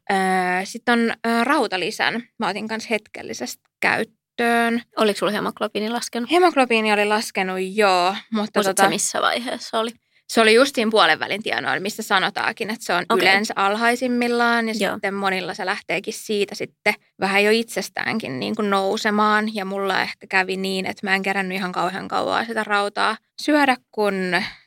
sitten 0.64 0.92
on 0.92 1.10
ö, 1.26 1.44
rautalisän. 1.44 2.22
Mä 2.38 2.48
otin 2.48 2.68
kanssa 2.68 2.88
hetkellisesti 2.90 3.62
käyttöön. 3.80 4.82
Oliko 4.96 5.18
sulla 5.18 5.32
hemoglobiini 5.32 5.90
laskenut? 5.90 6.30
Hemoglobiini 6.30 6.92
oli 6.92 7.04
laskenut 7.04 7.58
joo, 7.60 8.10
mutta 8.10 8.24
Muistatko 8.32 8.62
tota, 8.62 8.82
sä 8.82 8.88
missä 8.88 9.22
vaiheessa 9.22 9.78
oli? 9.78 9.90
se 10.28 10.40
oli 10.40 10.54
just 10.54 10.74
siinä 10.74 10.90
puolen 10.90 11.18
välin 11.18 11.42
tienoilla, 11.42 11.80
missä 11.80 12.02
sanotaankin, 12.02 12.70
että 12.70 12.84
se 12.84 12.94
on 12.94 13.04
okay. 13.08 13.18
yleensä 13.18 13.54
alhaisimmillaan 13.56 14.68
ja 14.68 14.74
Joo. 14.78 14.92
sitten 14.94 15.14
monilla 15.14 15.54
se 15.54 15.66
lähteekin 15.66 16.14
siitä 16.14 16.54
sitten 16.54 16.94
vähän 17.20 17.44
jo 17.44 17.50
itsestäänkin 17.50 18.40
niin 18.40 18.56
kuin 18.56 18.70
nousemaan. 18.70 19.54
Ja 19.54 19.64
mulla 19.64 20.02
ehkä 20.02 20.26
kävi 20.26 20.56
niin, 20.56 20.86
että 20.86 21.06
mä 21.06 21.14
en 21.14 21.22
kerännyt 21.22 21.56
ihan 21.56 21.72
kauhean 21.72 22.08
kauaa 22.08 22.44
sitä 22.44 22.64
rautaa 22.64 23.16
syödä, 23.42 23.76
kun 23.90 24.14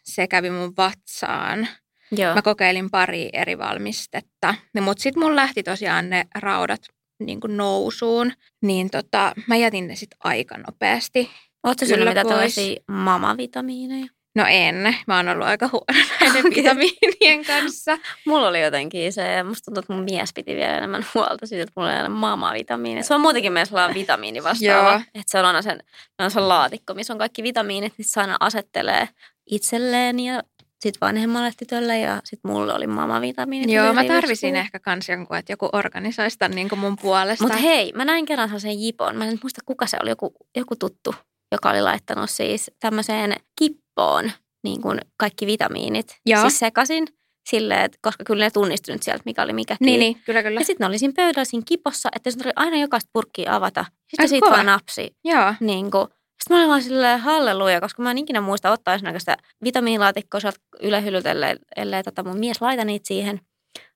se 0.03 0.27
kävi 0.27 0.50
mun 0.50 0.74
vatsaan. 0.77 1.67
Joo. 2.11 2.35
Mä 2.35 2.41
kokeilin 2.41 2.89
pari 2.89 3.29
eri 3.33 3.57
valmistetta, 3.57 4.55
mutta 4.81 5.03
sitten 5.03 5.23
mun 5.23 5.35
lähti 5.35 5.63
tosiaan 5.63 6.09
ne 6.09 6.27
raudat 6.35 6.81
niin 7.19 7.39
kuin 7.39 7.57
nousuun, 7.57 8.33
niin 8.61 8.89
tota, 8.89 9.33
mä 9.47 9.55
jätin 9.55 9.87
ne 9.87 9.95
sitten 9.95 10.17
aika 10.23 10.57
nopeasti. 10.57 11.29
Oletko 11.63 11.85
syönyt 11.85 11.99
kyllä 11.99 12.11
mitä 12.11 12.29
tällaisia 12.29 12.75
mamavitamiineja? 12.87 14.07
No 14.35 14.45
en, 14.49 14.95
mä 15.07 15.17
oon 15.17 15.29
ollut 15.29 15.47
aika 15.47 15.69
huono 15.71 15.85
näiden 16.21 16.45
Okei. 16.45 16.63
vitamiinien 16.63 17.45
kanssa. 17.45 17.97
Mulla 18.25 18.47
oli 18.47 18.61
jotenkin 18.61 19.13
se, 19.13 19.43
musta 19.43 19.65
tuntuu, 19.65 19.79
että 19.79 19.93
mun 19.93 20.03
mies 20.03 20.33
piti 20.33 20.55
vielä 20.55 20.77
enemmän 20.77 21.05
huolta 21.13 21.47
siitä, 21.47 21.63
että 21.63 21.73
mulla 21.75 21.93
ei 21.93 22.01
ole 22.01 22.09
mamavitamiineja. 22.09 23.03
Se 23.03 23.15
on 23.15 23.21
muutenkin 23.21 23.53
meidän 23.53 23.67
sellainen 23.67 23.95
vitamiini 23.95 24.43
vastaava. 24.43 24.95
Että 24.95 25.31
se 25.31 25.39
on 25.39 25.45
aina 25.45 25.61
sen, 25.61 25.83
on 26.19 26.31
se 26.31 26.39
laatikko, 26.39 26.93
missä 26.93 27.13
on 27.13 27.19
kaikki 27.19 27.43
vitamiinit, 27.43 27.93
niin 27.97 28.05
se 28.05 28.21
aina 28.21 28.37
asettelee 28.39 29.09
itselleen 29.49 30.19
ja 30.19 30.43
sitten 30.81 31.07
vanhemmalle 31.07 31.51
tytölle 31.60 32.00
ja 32.00 32.22
sitten 32.24 32.51
mulle 32.51 32.74
oli 32.74 32.88
mamavitamiinit. 32.88 33.75
Joo, 33.75 33.93
mä 33.93 34.03
tarvisin 34.03 34.55
ehkä 34.55 34.79
kans 34.79 35.10
jonkun, 35.10 35.38
että 35.38 35.51
joku 35.53 35.69
organisoisi 35.74 36.38
tämän 36.38 36.55
niin 36.55 36.69
mun 36.77 36.96
puolesta. 37.01 37.43
Mutta 37.43 37.57
hei, 37.57 37.91
mä 37.96 38.05
näin 38.05 38.25
kerran 38.25 38.60
sen 38.60 38.81
jipon. 38.81 39.15
Mä 39.15 39.25
en 39.25 39.39
muista, 39.43 39.62
kuka 39.65 39.88
se 39.88 39.98
oli, 40.01 40.10
joku, 40.10 40.34
joku 40.57 40.75
tuttu, 40.75 41.15
joka 41.51 41.69
oli 41.69 41.81
laittanut 41.81 42.29
siis 42.29 42.72
tämmöiseen 42.79 43.36
kippoon 43.60 44.31
niin 44.63 44.81
kuin 44.81 45.01
kaikki 45.17 45.46
vitamiinit. 45.48 46.17
Joo. 46.25 46.41
Siis 46.41 46.60
sekasin 46.60 47.07
silleen, 47.50 47.81
että 47.81 47.98
koska 48.01 48.24
kyllä 48.24 48.43
ne 48.43 48.51
tunnistui 48.51 48.93
nyt 48.96 49.03
sieltä, 49.03 49.22
mikä 49.25 49.43
oli 49.43 49.53
mikäkin. 49.53 49.86
niin, 49.86 50.00
niin, 50.00 50.22
kyllä, 50.25 50.43
kyllä. 50.43 50.62
Ja 50.62 50.65
sitten 50.65 50.86
ne 50.86 50.89
oli 50.89 51.00
siinä 51.00 51.13
pöydällä 51.15 51.46
siinä 51.46 51.63
kipossa, 51.67 52.10
että 52.15 52.31
se 52.31 52.38
tuli 52.38 52.51
aina 52.55 52.77
jokaista 52.77 53.10
purkkia 53.13 53.55
avata. 53.55 53.86
Sitten 54.07 54.24
Ai 54.24 54.27
siitä 54.27 54.46
kova. 54.46 54.55
vaan 54.55 54.65
napsi. 54.65 55.15
Joo, 55.25 55.53
Niin 55.60 55.91
kuin. 55.91 56.07
Sitten 56.48 56.58
mä 56.58 56.62
olin 56.62 56.70
vaan 56.70 56.84
silleen 56.84 57.20
halleluja, 57.20 57.82
koska 57.82 58.04
mä 58.04 58.12
en 58.12 58.18
ikinä 58.18 58.42
muista 58.42 58.72
ottaa 58.72 58.94
esimerkiksi 58.94 59.32
vitamiinilaatikkoa 59.63 60.39
sieltä 60.39 60.60
ylähyllyltä, 60.82 61.32
ellei, 61.32 61.56
ellei 61.75 62.04
tota 62.04 62.24
mun 62.24 62.39
mies 62.39 62.62
laita 62.62 62.86
niitä 62.86 63.08
siihen 63.08 63.42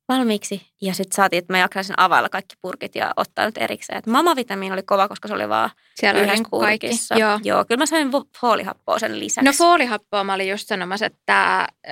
valmiiksi. 0.07 0.61
Ja 0.81 0.93
sitten 0.93 1.15
saatiin, 1.15 1.37
että 1.37 1.53
mä 1.53 1.57
jaksaisin 1.57 1.95
availla 1.97 2.29
kaikki 2.29 2.55
purkit 2.61 2.95
ja 2.95 3.13
ottaa 3.17 3.45
nyt 3.45 3.57
erikseen. 3.57 3.99
Et 3.99 4.07
mamavitamiini 4.07 4.73
oli 4.73 4.83
kova, 4.83 5.07
koska 5.07 5.27
se 5.27 5.33
oli 5.33 5.49
vaan 5.49 5.69
siellä 5.95 6.19
yhdessä 6.21 6.35
niin 6.35 6.49
kuin 6.49 6.61
kaikki. 6.61 6.87
purkissa. 6.87 7.15
Joo. 7.17 7.39
Joo, 7.43 7.65
kyllä 7.65 7.79
mä 7.81 7.85
sain 7.85 8.07
vo- 8.07 8.29
foolihappoa 8.41 8.99
sen 8.99 9.19
lisäksi. 9.19 9.45
No 9.45 9.53
foolihappoa 9.53 10.23
mä 10.23 10.33
olin 10.33 10.49
just 10.49 10.67
sanomassa, 10.67 11.05
että 11.05 11.67
ö, 11.87 11.91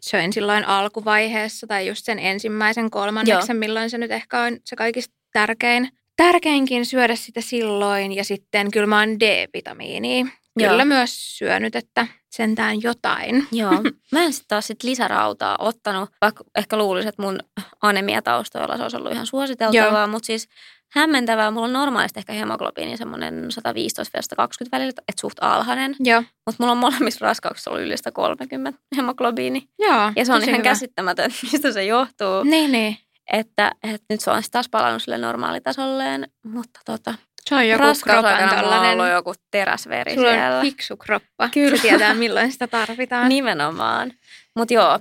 söin 0.00 0.32
silloin 0.32 0.64
alkuvaiheessa 0.64 1.66
tai 1.66 1.86
just 1.88 2.04
sen 2.04 2.18
ensimmäisen 2.18 2.90
kolmanneksen, 2.90 3.56
milloin 3.56 3.90
se 3.90 3.98
nyt 3.98 4.10
ehkä 4.10 4.40
on 4.40 4.56
se 4.64 4.76
kaikista 4.76 5.14
tärkein. 5.32 5.88
Tärkeinkin 6.16 6.86
syödä 6.86 7.16
sitä 7.16 7.40
silloin 7.40 8.12
ja 8.12 8.24
sitten 8.24 8.70
kyllä 8.70 8.86
mä 8.86 8.98
oon 8.98 9.20
D-vitamiinia. 9.20 10.26
Joo. 10.58 10.70
Kyllä 10.70 10.84
myös 10.84 11.38
syönyt, 11.38 11.76
että 11.76 12.06
sentään 12.30 12.82
jotain. 12.82 13.46
Joo. 13.52 13.72
Mä 14.12 14.22
en 14.22 14.32
sitten 14.32 14.48
taas 14.48 14.66
sit 14.66 14.82
lisärautaa 14.82 15.56
ottanut, 15.58 16.10
vaikka 16.20 16.44
ehkä 16.56 16.76
luulisin, 16.76 17.08
että 17.08 17.22
mun 17.22 17.38
anemiataustoilla 17.82 18.76
se 18.76 18.82
olisi 18.82 18.96
ollut 18.96 19.12
ihan 19.12 19.26
suositeltavaa, 19.26 20.06
mutta 20.06 20.26
siis 20.26 20.48
hämmentävää. 20.92 21.50
Mulla 21.50 21.66
on 21.66 21.72
normaalisti 21.72 22.18
ehkä 22.20 22.32
hemoglobiini 22.32 22.96
semmoinen 22.96 23.44
115-120 23.44 24.68
välillä, 24.72 24.90
että 24.90 25.20
suht 25.20 25.38
alhainen. 25.40 25.96
Joo. 26.00 26.20
Mutta 26.20 26.56
mulla 26.62 26.72
on 26.72 26.78
molemmissa 26.78 27.26
raskauksissa 27.26 27.70
ollut 27.70 27.86
yli 27.86 27.96
130 27.96 28.80
hemoglobiini. 28.96 29.68
Joo, 29.78 30.12
Ja 30.16 30.24
se 30.24 30.32
on 30.32 30.42
ihan 30.42 30.52
hyvä. 30.54 30.62
käsittämätön, 30.62 31.30
mistä 31.52 31.72
se 31.72 31.84
johtuu. 31.84 32.42
Niin, 32.44 32.72
niin. 32.72 32.96
Että, 33.32 33.72
että 33.82 34.06
nyt 34.10 34.20
se 34.20 34.30
on 34.30 34.42
taas 34.52 34.68
palannut 34.68 35.02
sille 35.02 35.18
normaalitasolleen, 35.18 36.28
mutta 36.44 36.80
tota, 36.84 37.14
Se 37.44 37.54
on 37.54 37.68
joku 37.68 37.84
kropan 38.04 38.58
mulla 38.58 38.80
on 38.80 38.86
ollut 38.86 39.08
joku 39.08 39.32
teräsveri 39.50 40.14
Sulla 40.14 40.30
siellä. 40.30 40.56
on 40.56 40.62
fiksu 40.62 40.96
kroppa. 40.96 41.48
Kyllä. 41.48 41.76
Se 41.76 41.82
tietää, 41.82 42.14
milloin 42.14 42.52
sitä 42.52 42.66
tarvitaan. 42.66 43.28
Nimenomaan. 43.28 44.12
Mutta 44.56 44.74
joo. 44.74 44.98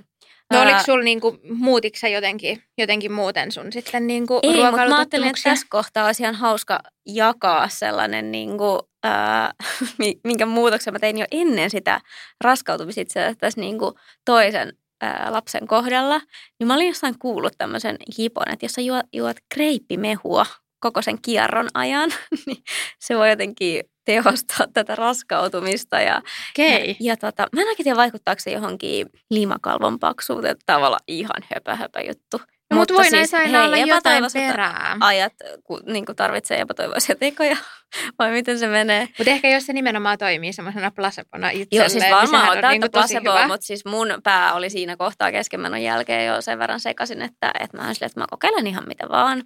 No 0.53 0.61
oliko 0.61 0.79
sulla 0.85 1.03
niinku, 1.03 1.37
muutiko 1.53 1.97
sä 1.97 2.07
jotenkin, 2.07 2.63
jotenkin 2.77 3.11
muuten 3.11 3.51
sun 3.51 3.71
sitten 3.71 4.07
niinku 4.07 4.39
Ei, 4.43 4.63
mutta 4.63 4.87
mä 4.89 4.95
ajattelin, 4.97 5.27
että 5.27 5.41
tässä 5.43 5.67
kohtaa 5.69 6.05
olisi 6.05 6.23
ihan 6.23 6.35
hauska 6.35 6.79
jakaa 7.05 7.69
sellainen, 7.69 8.31
niin 8.31 8.57
kuin, 8.57 8.79
ää, 9.03 9.53
mi- 9.99 10.19
minkä 10.23 10.45
muutoksen 10.45 10.93
mä 10.93 10.99
tein 10.99 11.17
jo 11.17 11.25
ennen 11.31 11.69
sitä 11.69 12.01
raskautumista 12.43 13.01
itse 13.01 13.19
asiassa 13.19 13.39
tässä 13.39 13.61
niin 13.61 13.79
kuin 13.79 13.95
toisen 14.25 14.73
ää, 15.05 15.31
lapsen 15.31 15.67
kohdalla. 15.67 16.21
Niin 16.59 16.67
mä 16.67 16.75
olin 16.75 16.87
jossain 16.87 17.19
kuullut 17.19 17.53
tämmöisen 17.57 17.97
jipon, 18.17 18.49
että 18.51 18.65
jos 18.65 18.71
sä 18.71 18.81
juot, 18.81 19.05
juot 19.13 19.37
kreippimehua 19.53 20.45
koko 20.79 21.01
sen 21.01 21.21
kierron 21.21 21.67
ajan, 21.73 22.09
niin 22.45 22.63
se 22.99 23.17
voi 23.17 23.29
jotenkin 23.29 23.83
tehostaa 24.05 24.67
tätä 24.73 24.95
raskautumista. 24.95 25.99
Ja, 25.99 26.21
Okei. 26.51 26.89
ja, 26.89 26.95
ja 26.99 27.17
tota, 27.17 27.47
mä 27.55 27.61
en 27.61 27.67
oikein 27.67 27.83
tiedä, 27.83 27.97
vaikuttaako 27.97 28.39
se 28.39 28.51
johonkin 28.51 29.07
limakalvon 29.29 29.99
paksuuteen. 29.99 30.55
Tavallaan 30.65 31.03
ihan 31.07 31.41
höpö, 31.53 31.75
höpö 31.75 32.01
juttu. 32.01 32.54
Mutta 32.75 32.93
voi 32.93 33.09
näissä 33.09 33.37
siis, 33.37 33.53
aina 33.53 33.57
hei, 33.57 33.67
olla 33.83 33.95
jotain 33.95 34.23
perää. 34.33 34.97
ajat, 34.99 35.33
kun 35.63 35.81
niin 35.85 36.05
kuin 36.05 36.15
tarvitsee 36.15 36.61
epätoivoisia 36.61 37.15
tekoja, 37.15 37.57
vai 38.19 38.31
miten 38.31 38.59
se 38.59 38.67
menee? 38.67 39.07
Mutta 39.17 39.31
ehkä 39.31 39.49
jos 39.49 39.65
se 39.65 39.73
nimenomaan 39.73 40.17
toimii 40.17 40.53
semmoisena 40.53 40.91
placebona 40.91 41.49
itselleen, 41.49 41.67
Joo, 41.83 41.89
siis 41.89 42.03
niin 42.03 42.15
varmaan 42.15 42.47
sehän 42.47 42.65
on 42.65 42.71
niinku 42.71 42.89
placeboa, 42.89 43.33
hyvä. 43.35 43.47
mutta 43.47 43.65
siis 43.65 43.85
mun 43.85 44.07
pää 44.23 44.53
oli 44.53 44.69
siinä 44.69 44.97
kohtaa 44.97 45.31
keskenmenon 45.31 45.81
jälkeen 45.81 46.25
jo 46.27 46.41
sen 46.41 46.59
verran 46.59 46.79
sekaisin, 46.79 47.21
että, 47.21 47.51
että 47.59 47.77
mä 47.77 47.83
olin 47.83 47.95
silleen, 47.95 48.09
että 48.09 48.19
mä 48.19 48.25
kokeilen 48.29 48.67
ihan 48.67 48.87
mitä 48.87 49.09
vaan. 49.09 49.43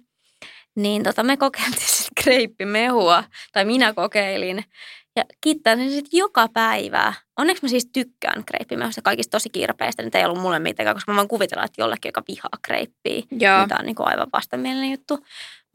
Niin 0.76 1.02
tota, 1.02 1.22
me 1.22 1.36
kokeiltiin 1.36 1.88
sitten 1.88 2.24
kreippimehua, 2.24 3.24
tai 3.52 3.64
minä 3.64 3.92
kokeilin. 3.92 4.64
Ja 5.16 5.24
kiittäisin 5.40 5.90
sitten 5.90 6.18
joka 6.18 6.48
päivä. 6.48 7.12
Onneksi 7.38 7.62
mä 7.62 7.68
siis 7.68 7.88
tykkään 7.92 8.44
kreippimehusta 8.44 9.02
kaikista 9.02 9.30
tosi 9.30 9.50
kirpeistä. 9.50 10.02
Nyt 10.02 10.14
ei 10.14 10.24
ollut 10.24 10.42
mulle 10.42 10.58
mitenkään, 10.58 10.96
koska 10.96 11.12
mä 11.12 11.16
voin 11.16 11.28
kuvitella, 11.28 11.64
että 11.64 11.82
jollekin, 11.82 12.08
joka 12.08 12.22
vihaa 12.28 12.58
kreippiä. 12.62 13.22
Joo. 13.30 13.66
Tämä 13.68 13.78
on 13.78 13.86
niin 13.86 13.96
kuin 13.96 14.08
aivan 14.08 14.28
vastenmielinen 14.32 14.90
juttu. 14.90 15.18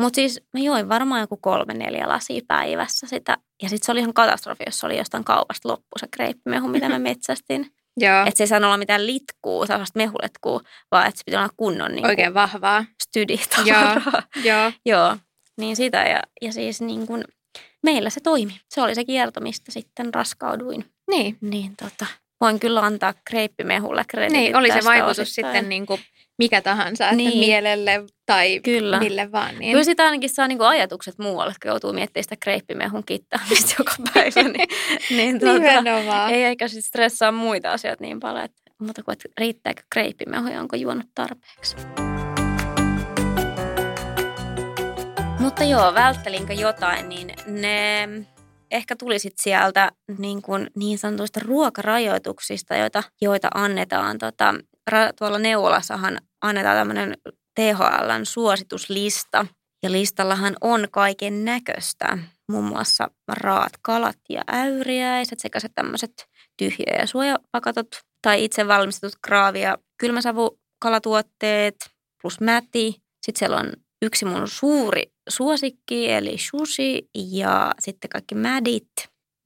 Mutta 0.02 0.16
siis 0.16 0.42
mä 0.54 0.60
join 0.60 0.90
varmaan 0.90 1.22
joku 1.22 1.38
kolme, 1.38 1.74
neljä 1.74 2.08
lasia 2.10 2.42
päivässä 2.48 3.08
sitä. 3.08 3.38
Ja 3.62 3.70
sitten 3.70 3.86
se 3.86 3.92
oli 3.92 4.00
ihan 4.00 4.14
katastrofi, 4.14 4.64
jos 4.66 4.80
se 4.80 4.86
oli 4.86 4.98
jostain 4.98 5.24
kaupasta 5.24 5.70
loppu 5.70 6.00
se 6.00 6.08
kreippimehu, 6.12 6.68
mitä 6.68 6.90
mä 6.90 7.00
metsästin. 7.10 7.72
Joo, 7.98 8.22
Että 8.26 8.38
se 8.38 8.44
ei 8.44 8.48
saanut 8.48 8.66
olla 8.66 8.78
mitään 8.78 9.08
litkuu, 9.08 9.66
sellaista 9.66 9.98
mehuletkuu, 9.98 10.62
vaan 10.92 11.08
että 11.08 11.18
se 11.18 11.24
pitää 11.26 11.40
olla 11.42 11.54
kunnon 11.58 11.92
niin 11.92 12.06
oikein 12.06 12.34
vahvaa. 12.34 12.86
stydi 13.04 13.40
Joo. 13.66 13.82
Joo. 14.44 14.72
Joo, 14.86 15.18
niin 15.58 15.76
sitä 15.76 15.98
ja, 16.04 16.22
ja 16.42 16.54
siis 16.54 16.82
niin 16.82 17.08
kuin, 17.08 17.24
meillä 17.86 18.10
se 18.10 18.20
toimi. 18.20 18.54
Se 18.70 18.82
oli 18.82 18.96
se 18.96 19.06
kierto, 19.06 19.40
mistä 19.42 19.72
sitten 19.72 20.14
raskauduin. 20.14 20.86
Niin, 21.10 21.38
Niin 21.42 21.72
tota, 21.82 22.06
voin 22.42 22.60
kyllä 22.60 22.82
antaa 22.82 23.14
kreippimehulle 23.28 24.04
kreditit 24.08 24.38
niin 24.38 24.56
oli 24.56 24.72
se 24.72 24.80
vaikutus 24.86 25.20
osittain. 25.20 25.54
sitten 25.54 25.70
niin 25.70 25.86
kuin 25.86 26.00
mikä 26.38 26.62
tahansa, 26.62 27.04
että 27.06 27.16
Niin. 27.16 27.38
mielelle 27.38 28.04
tai 28.26 28.60
Kyllä. 28.64 29.00
mille 29.00 29.32
vaan. 29.32 29.56
Niin. 29.60 29.72
Kyllä 29.72 29.84
sitä 29.84 30.04
ainakin 30.06 30.30
saa 30.30 30.48
niinku 30.48 30.64
ajatukset 30.64 31.18
muualle, 31.20 31.54
kun 31.64 31.70
joutuu 31.70 31.94
miettimään 31.94 32.24
sitä 32.24 32.36
kreippimehun 32.40 33.04
kittämistä 33.06 33.76
joka 33.80 33.94
päivä. 34.14 34.50
Niin, 34.50 34.68
niin 35.18 35.40
tota, 35.40 35.54
Nimenomaan. 35.54 36.34
ei 36.34 36.44
eikä 36.44 36.68
sitten 36.68 36.84
stressaa 36.84 37.32
muita 37.32 37.72
asioita 37.72 38.04
niin 38.04 38.20
paljon, 38.20 38.46
että 38.46 38.62
muuta 38.80 39.04
kuin, 39.04 39.14
että 39.14 39.30
riittääkö 39.40 39.82
kreippimehu 39.92 40.48
ja 40.48 40.60
onko 40.62 40.76
juonut 40.76 41.06
tarpeeksi. 41.16 41.76
Mutta 45.46 45.64
joo, 45.64 45.94
välttelinkö 45.94 46.54
jotain, 46.54 47.10
niin 47.10 47.34
ne 47.48 48.08
ehkä 48.72 48.96
tuli 48.96 49.20
sit 49.20 49.34
sieltä 49.38 49.92
niin, 50.18 50.42
kuin 50.42 50.70
niin 50.76 50.98
sanotuista 50.98 51.40
ruokarajoituksista, 51.44 52.76
joita, 52.76 53.04
joita 53.22 53.48
annetaan. 53.54 54.18
Tota, 54.18 54.54
tuolla 55.20 55.40
neuvolassahan 55.40 56.18
annetaan 56.42 56.78
tämmöinen 56.78 57.18
THLn 57.56 58.26
suosituslista. 58.26 59.46
Ja 59.84 59.92
listallahan 59.92 60.56
on 60.62 60.88
kaiken 60.92 61.46
näköistä, 61.46 62.18
muun 62.52 62.66
muassa 62.66 63.08
raat 63.28 63.74
kalat 63.82 64.18
ja 64.30 64.42
äyriäiset 64.52 65.40
sekä 65.40 65.60
se 65.60 65.70
tämmöiset 65.76 66.12
tyhjö- 66.58 67.00
ja 67.00 67.08
suojapakatot 67.08 67.88
tai 68.22 68.44
itse 68.44 68.68
valmistetut 68.68 69.20
kraavi- 69.28 69.62
ja 69.62 69.78
kylmäsavukalatuotteet 69.98 71.76
plus 72.22 72.42
mäti. 72.42 72.96
Sitten 73.26 73.40
siellä 73.40 73.58
on 73.58 73.85
yksi 74.06 74.26
mun 74.26 74.48
suuri 74.48 75.04
suosikki 75.30 76.12
eli 76.12 76.38
sushi 76.38 77.10
ja 77.16 77.72
sitten 77.80 78.10
kaikki 78.10 78.36
mädit, 78.36 78.92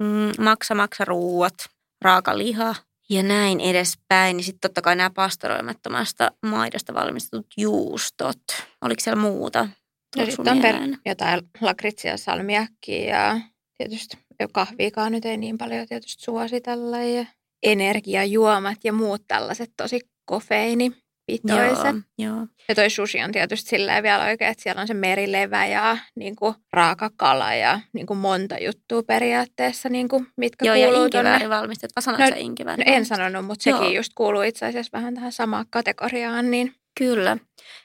mm, 0.03 0.43
maksa 0.43 0.75
maksa 0.75 1.05
ruuat, 1.05 1.53
raaka 2.01 2.37
liha 2.37 2.75
ja 3.09 3.23
näin 3.23 3.59
edespäin. 3.59 4.37
Niin 4.37 4.45
sitten 4.45 4.69
totta 4.69 4.81
kai 4.81 4.95
nämä 4.95 5.09
pastoroimattomasta 5.09 6.31
maidosta 6.45 6.93
valmistetut 6.93 7.47
juustot. 7.57 8.41
Oliko 8.81 9.01
siellä 9.01 9.21
muuta? 9.21 9.59
Ja 9.59 9.67
Tuliko 10.15 10.31
sitten 10.31 10.53
on 10.53 10.61
per, 10.61 10.75
jotain 11.05 11.41
lakritsia, 11.61 12.17
salmiakkia 12.17 13.05
ja 13.05 13.39
tietysti 13.77 14.17
kahviikaan 14.51 15.11
nyt 15.11 15.25
ei 15.25 15.37
niin 15.37 15.57
paljon 15.57 15.87
tietysti 15.87 16.23
suositella. 16.23 16.97
Ja 16.97 17.25
energiajuomat 17.63 18.77
ja 18.83 18.93
muut 18.93 19.21
tällaiset 19.27 19.71
tosi 19.77 19.99
kofeiini 20.25 20.91
pitoiset. 21.31 21.95
Joo, 22.17 22.36
joo. 22.36 22.48
Ja 22.69 22.75
toi 22.75 22.89
sushi 22.89 23.24
on 23.24 23.31
tietysti 23.31 23.69
silleen 23.69 24.03
vielä 24.03 24.25
oikein, 24.25 24.51
että 24.51 24.63
siellä 24.63 24.81
on 24.81 24.88
se 24.88 24.93
merilevä 24.93 25.65
ja 25.65 25.98
niin 26.15 26.36
kuin, 26.36 26.55
raaka 26.74 27.09
kala 27.15 27.53
ja 27.53 27.79
niin 27.93 28.05
kuin, 28.05 28.17
monta 28.17 28.57
juttua 28.57 29.03
periaatteessa, 29.03 29.89
niin 29.89 30.07
kuin, 30.07 30.27
mitkä 30.38 30.65
joo, 30.65 30.75
kuuluu 30.75 31.03
ja 31.03 31.09
tonne. 31.09 31.29
inkiväärivalmistet. 31.29 31.91
Vai 31.95 32.03
sanoitko 32.03 32.63
No, 32.63 32.71
no? 32.71 32.77
No 32.77 32.83
en 32.86 33.05
sanonut, 33.05 33.45
mutta 33.45 33.69
Joo. 33.69 33.79
sekin 33.79 33.95
just 33.95 34.12
kuuluu 34.15 34.41
itse 34.41 34.65
asiassa 34.65 34.98
vähän 34.98 35.13
tähän 35.15 35.31
samaan 35.31 35.65
kategoriaan. 35.69 36.51
Niin 36.51 36.74
Kyllä. 37.00 37.38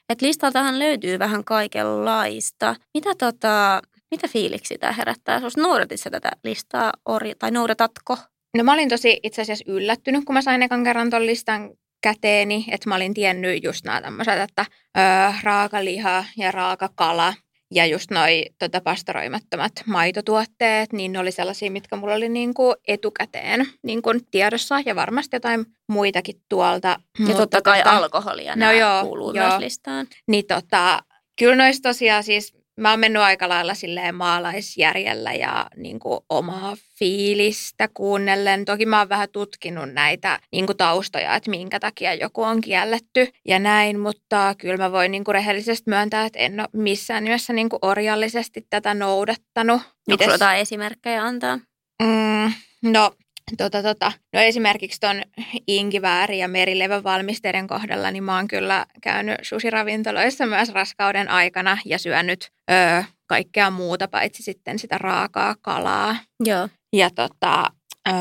Et 0.08 0.22
listaltahan 0.22 0.78
löytyy 0.78 1.18
vähän 1.18 1.44
kaikenlaista. 1.44 2.76
Mitä, 2.94 3.10
tota, 3.18 3.82
mitä 4.10 4.28
fiiliksi 4.28 4.78
tämä 4.78 4.92
herättää? 4.92 5.38
Sinusta 5.38 5.60
noudatit 5.60 6.00
sä 6.00 6.10
tätä 6.10 6.30
listaa, 6.44 6.92
ori, 7.04 7.32
tai 7.38 7.50
noudatatko? 7.50 8.18
No 8.56 8.64
mä 8.64 8.72
olin 8.72 8.88
tosi 8.88 9.20
itse 9.22 9.42
asiassa 9.42 9.64
yllättynyt, 9.68 10.24
kun 10.24 10.34
mä 10.34 10.42
sain 10.42 10.62
ekan 10.62 10.84
kerran 10.84 11.10
ton 11.10 11.26
listan 11.26 11.70
käteeni, 12.04 12.64
että 12.70 12.88
mä 12.88 12.94
olin 12.96 13.14
tiennyt 13.14 13.64
just 13.64 13.84
nämä 13.84 14.02
tämmöiset, 14.02 14.40
että 14.40 14.66
ö, 14.98 15.00
raakaliha 15.42 16.24
ja 16.36 16.50
raakakala 16.50 17.34
ja 17.74 17.86
just 17.86 18.10
noi 18.10 18.44
tota, 18.58 18.80
pastoroimattomat 18.80 19.72
maitotuotteet, 19.86 20.92
niin 20.92 21.12
ne 21.12 21.18
oli 21.18 21.32
sellaisia, 21.32 21.70
mitkä 21.70 21.96
mulla 21.96 22.14
oli 22.14 22.28
niinku 22.28 22.74
etukäteen 22.88 23.66
niinku 23.82 24.10
tiedossa 24.30 24.80
ja 24.86 24.94
varmasti 24.94 25.36
jotain 25.36 25.66
muitakin 25.88 26.40
tuolta. 26.48 26.98
Ja 27.28 27.34
totta 27.34 27.62
kai 27.62 27.78
tota, 27.82 27.96
alkoholia 27.96 28.56
no 28.56 28.66
no 28.66 28.72
joo, 28.72 29.02
kuuluu 29.02 29.32
joo. 29.34 29.48
myös 29.48 29.60
listaan. 29.60 30.06
Niin 30.28 30.44
tota, 30.46 31.02
kyllä 31.38 31.56
noista 31.56 31.88
tosiaan 31.88 32.24
siis, 32.24 32.52
mä 32.80 32.90
oon 32.90 33.00
mennyt 33.00 33.22
aika 33.22 33.48
lailla 33.48 33.74
silleen 33.74 34.14
maalaisjärjellä 34.14 35.32
ja 35.32 35.66
niin 35.76 35.98
kuin 35.98 36.20
omaa 36.28 36.76
fiilistä 36.98 37.88
kuunnellen. 37.94 38.64
Toki 38.64 38.86
mä 38.86 38.98
oon 38.98 39.08
vähän 39.08 39.28
tutkinut 39.32 39.92
näitä 39.92 40.40
niin 40.52 40.66
kuin 40.66 40.76
taustoja, 40.76 41.34
että 41.34 41.50
minkä 41.50 41.80
takia 41.80 42.14
joku 42.14 42.42
on 42.42 42.60
kielletty 42.60 43.28
ja 43.44 43.58
näin, 43.58 44.00
mutta 44.00 44.54
kyllä 44.58 44.76
mä 44.76 44.92
voin 44.92 45.10
niin 45.10 45.24
kuin 45.24 45.34
rehellisesti 45.34 45.90
myöntää, 45.90 46.26
että 46.26 46.38
en 46.38 46.60
ole 46.60 46.68
missään 46.72 47.24
nimessä 47.24 47.52
niin 47.52 47.68
kuin 47.68 47.78
orjallisesti 47.82 48.66
tätä 48.70 48.94
noudattanut. 48.94 49.82
Onko 50.10 50.24
jotain 50.24 50.60
esimerkkejä 50.60 51.24
antaa? 51.24 51.58
Mm, 52.02 52.52
no, 52.82 53.14
tota, 53.56 53.82
tota. 53.82 54.12
no 54.32 54.40
esimerkiksi 54.40 55.00
tuon 55.00 55.22
inkivääri- 55.68 56.38
ja 56.38 56.48
merilevän 56.48 57.04
valmisteiden 57.04 57.66
kohdalla, 57.66 58.10
niin 58.10 58.24
mä 58.24 58.36
oon 58.36 58.48
kyllä 58.48 58.86
käynyt 59.02 59.38
susiravintoloissa 59.42 60.46
myös 60.46 60.68
raskauden 60.68 61.28
aikana 61.28 61.78
ja 61.84 61.98
syönyt 61.98 62.50
öö, 62.70 63.02
kaikkea 63.26 63.70
muuta, 63.70 64.08
paitsi 64.08 64.42
sitten 64.42 64.78
sitä 64.78 64.98
raakaa 64.98 65.54
kalaa. 65.60 66.16
Joo. 66.44 66.68
Ja 66.92 67.10
tota, 67.10 67.70
öö, 68.08 68.14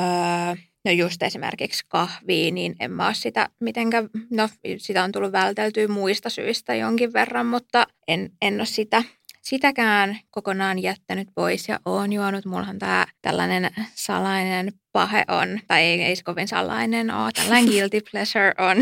no 0.86 0.92
just 0.92 1.24
esimerkiksi 1.24 1.86
kahvia, 1.88 2.52
niin 2.52 2.76
en 2.80 2.92
mä 2.92 3.06
ole 3.06 3.14
sitä 3.14 3.50
mitenkään, 3.60 4.10
no 4.32 4.50
sitä 4.78 5.04
on 5.04 5.12
tullut 5.12 5.32
välteltyä 5.32 5.88
muista 5.88 6.30
syistä 6.30 6.76
jonkin 6.76 7.14
verran, 7.14 7.46
mutta 7.46 7.88
en, 8.08 8.32
en 8.42 8.56
ole 8.56 8.66
sitä 8.66 9.04
sitäkään 9.44 10.20
kokonaan 10.32 10.80
jättänyt 10.80 11.28
pois 11.36 11.68
ja 11.68 11.80
oon 11.86 12.14
juonut. 12.14 12.46
Mullahan 12.46 12.80
tämä 12.80 13.06
tällainen 13.22 13.72
salainen 13.96 14.74
pahe 14.92 15.24
on, 15.28 15.60
tai 15.68 15.82
ei, 15.82 16.02
ei 16.04 16.16
se 16.16 16.24
kovin 16.24 16.48
salainen 16.48 17.12
ole, 17.12 17.32
tällainen 17.32 17.66
guilty 17.72 18.02
pleasure 18.12 18.54
on 18.58 18.78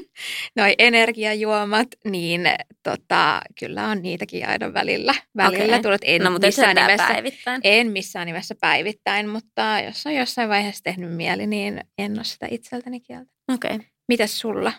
noi 0.56 0.74
energiajuomat, 0.78 1.88
niin 2.04 2.40
tota, 2.82 3.40
kyllä 3.58 3.88
on 3.88 4.02
niitäkin 4.02 4.48
aina 4.48 4.72
välillä, 4.72 5.14
välillä 5.36 5.64
Okei. 5.64 5.82
tullut. 5.82 6.00
En 6.04 6.22
no, 6.22 6.30
mutta 6.30 6.46
missään 6.46 6.76
nimessä, 6.76 7.08
päivittäin. 7.08 7.60
en 7.64 7.90
missään 7.90 8.26
nimessä 8.26 8.54
päivittäin, 8.60 9.28
mutta 9.28 9.62
jos 9.86 10.06
on 10.06 10.14
jossain 10.14 10.48
vaiheessa 10.48 10.84
tehnyt 10.84 11.12
mieli, 11.16 11.46
niin 11.46 11.80
en 11.98 12.12
ole 12.12 12.24
sitä 12.24 12.46
itseltäni 12.50 13.00
kieltä. 13.00 13.30
Okei. 13.54 13.74
Okay. 13.74 13.86
Mitäs 14.08 14.40
sulla? 14.40 14.72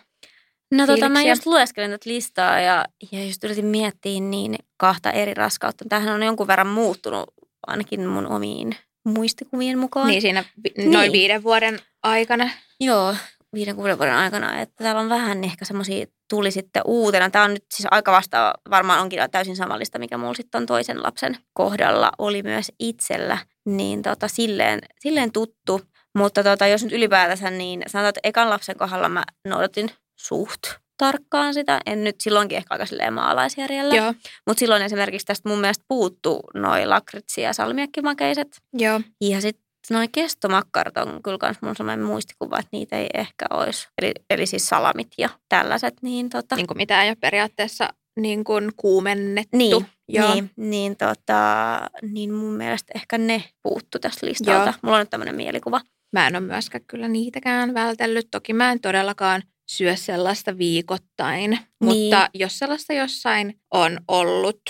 No 0.77 0.87
tota, 0.87 1.09
mä 1.09 1.21
just 1.21 1.45
lueskelin 1.45 1.91
tätä 1.91 2.09
listaa 2.09 2.59
ja, 2.59 2.85
ja 3.11 3.25
just 3.25 3.43
yritin 3.43 3.65
miettiä 3.65 4.19
niin 4.19 4.55
kahta 4.77 5.11
eri 5.11 5.33
raskautta. 5.33 5.85
Tämähän 5.89 6.15
on 6.15 6.23
jonkun 6.23 6.47
verran 6.47 6.67
muuttunut 6.67 7.23
ainakin 7.67 8.05
mun 8.07 8.27
omiin 8.27 8.75
muistikuvien 9.05 9.77
mukaan. 9.79 10.07
Niin 10.07 10.21
siinä 10.21 10.43
vi- 10.63 10.73
Niin. 10.77 10.91
noin 10.91 11.11
viiden 11.11 11.43
vuoden 11.43 11.79
aikana. 12.03 12.49
Joo, 12.79 13.15
viiden 13.53 13.75
kuuden 13.75 13.97
vuoden 13.97 14.13
aikana. 14.15 14.61
Että 14.61 14.83
täällä 14.83 15.01
on 15.01 15.09
vähän 15.09 15.43
ehkä 15.43 15.65
semmoisia 15.65 16.05
tuli 16.29 16.51
sitten 16.51 16.81
uutena. 16.85 17.29
Tämä 17.29 17.45
on 17.45 17.53
nyt 17.53 17.65
siis 17.73 17.87
aika 17.91 18.11
vastaava, 18.11 18.53
varmaan 18.69 19.01
onkin 19.01 19.19
täysin 19.31 19.55
samallista, 19.55 19.99
mikä 19.99 20.17
mulla 20.17 20.33
sitten 20.33 20.59
on 20.61 20.65
toisen 20.65 21.03
lapsen 21.03 21.37
kohdalla 21.53 22.11
oli 22.17 22.43
myös 22.43 22.71
itsellä. 22.79 23.37
Niin 23.65 24.01
tota, 24.01 24.27
silleen, 24.27 24.79
silleen 24.99 25.31
tuttu. 25.31 25.81
Mutta 26.17 26.43
tota, 26.43 26.67
jos 26.67 26.83
nyt 26.83 26.93
ylipäätänsä, 26.93 27.49
niin 27.51 27.81
sanotaan, 27.87 28.09
että 28.09 28.19
ekan 28.23 28.49
lapsen 28.49 28.77
kohdalla 28.77 29.09
mä 29.09 29.23
noudatin 29.47 29.89
suht 30.27 30.59
tarkkaan 30.97 31.53
sitä. 31.53 31.79
En 31.85 32.03
nyt 32.03 32.15
silloinkin 32.21 32.57
ehkä 32.57 32.73
aika 32.73 32.85
silleen 32.85 33.13
maalaisjärjellä. 33.13 33.95
Joo, 33.95 34.13
Mutta 34.47 34.59
silloin 34.59 34.81
esimerkiksi 34.81 35.25
tästä 35.25 35.49
mun 35.49 35.59
mielestä 35.59 35.85
puuttuu 35.87 36.43
noi 36.53 36.85
lakritsi- 36.85 37.41
ja 37.41 37.53
salmiakkimakeiset. 37.53 38.61
joo. 38.73 39.01
Ja 39.21 39.41
sitten 39.41 39.65
noin 39.91 40.11
kestomakkarat 40.11 40.97
on 40.97 41.23
kyllä 41.23 41.37
kans 41.37 41.57
mun 41.61 41.75
sellainen 41.75 42.05
muistikuva, 42.05 42.59
että 42.59 42.69
niitä 42.71 42.97
ei 42.97 43.07
ehkä 43.13 43.45
olisi. 43.49 43.87
Eli, 44.01 44.11
eli 44.29 44.45
siis 44.45 44.67
salamit 44.67 45.07
ja 45.17 45.29
tällaiset, 45.49 45.93
niin 46.01 46.29
tota... 46.29 46.55
Niin 46.55 46.67
kuin 46.67 46.77
mitä 46.77 47.03
ei 47.03 47.09
ole 47.09 47.17
periaatteessa 47.21 47.89
niin 48.19 48.43
kuin 48.43 48.71
kuumennettu. 48.77 49.57
Niin, 49.57 49.85
Joo. 50.07 50.33
niin, 50.33 50.51
niin, 50.55 50.97
tota, 50.97 51.79
niin 52.01 52.33
mun 52.33 52.53
mielestä 52.53 52.91
ehkä 52.95 53.17
ne 53.17 53.43
puuttu 53.63 53.99
tästä 53.99 54.25
listalta. 54.25 54.65
Joo. 54.65 54.73
Mulla 54.81 54.95
on 54.97 55.01
nyt 55.01 55.09
tämmöinen 55.09 55.35
mielikuva. 55.35 55.81
Mä 56.13 56.27
en 56.27 56.35
ole 56.35 56.43
myöskään 56.43 56.83
kyllä 56.87 57.07
niitäkään 57.07 57.73
vältellyt. 57.73 58.27
Toki 58.31 58.53
mä 58.53 58.71
en 58.71 58.79
todellakaan 58.79 59.43
syö 59.69 59.95
sellaista 59.95 60.57
viikoittain, 60.57 61.49
Niin. 61.51 61.59
mutta 61.79 62.29
jos 62.33 62.59
sellaista 62.59 62.93
jossain 62.93 63.59
on 63.73 63.99
ollut, 64.07 64.61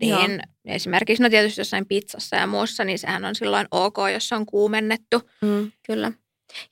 niin 0.00 0.10
Joo. 0.10 0.28
esimerkiksi 0.64 1.22
no 1.22 1.28
tietysti 1.30 1.60
jossain 1.60 1.86
pizzassa 1.86 2.36
ja 2.36 2.46
muussa, 2.46 2.84
niin 2.84 2.98
sehän 2.98 3.24
on 3.24 3.34
silloin 3.34 3.66
ok, 3.70 3.96
jos 4.12 4.28
se 4.28 4.34
on 4.34 4.46
kuumennettu. 4.46 5.30
Mm, 5.42 5.72
kyllä. 5.86 6.12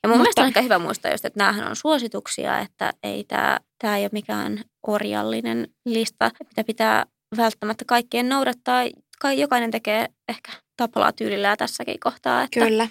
Ja 0.03 0.09
mun 0.09 0.17
Mutta- 0.17 0.17
mielestä 0.17 0.41
on 0.41 0.47
ehkä 0.47 0.61
hyvä 0.61 0.79
muistaa 0.79 1.11
just, 1.11 1.25
että 1.25 1.43
näähän 1.43 1.67
on 1.67 1.75
suosituksia, 1.75 2.59
että 2.59 2.93
ei 3.03 3.23
tämä 3.23 3.59
tää 3.81 3.97
ei 3.97 4.03
ole 4.03 4.09
mikään 4.13 4.63
orjallinen 4.87 5.67
lista, 5.85 6.31
mitä 6.49 6.63
pitää 6.63 7.05
välttämättä 7.37 7.85
kaikkien 7.85 8.29
noudattaa. 8.29 8.83
Kai 9.21 9.39
jokainen 9.41 9.71
tekee 9.71 10.07
ehkä 10.29 10.51
tapalaa 10.77 11.11
tyylillä 11.11 11.55
tässäkin 11.57 11.99
kohtaa. 11.99 12.43
Että 12.43 12.59
Kyllä. 12.59 12.87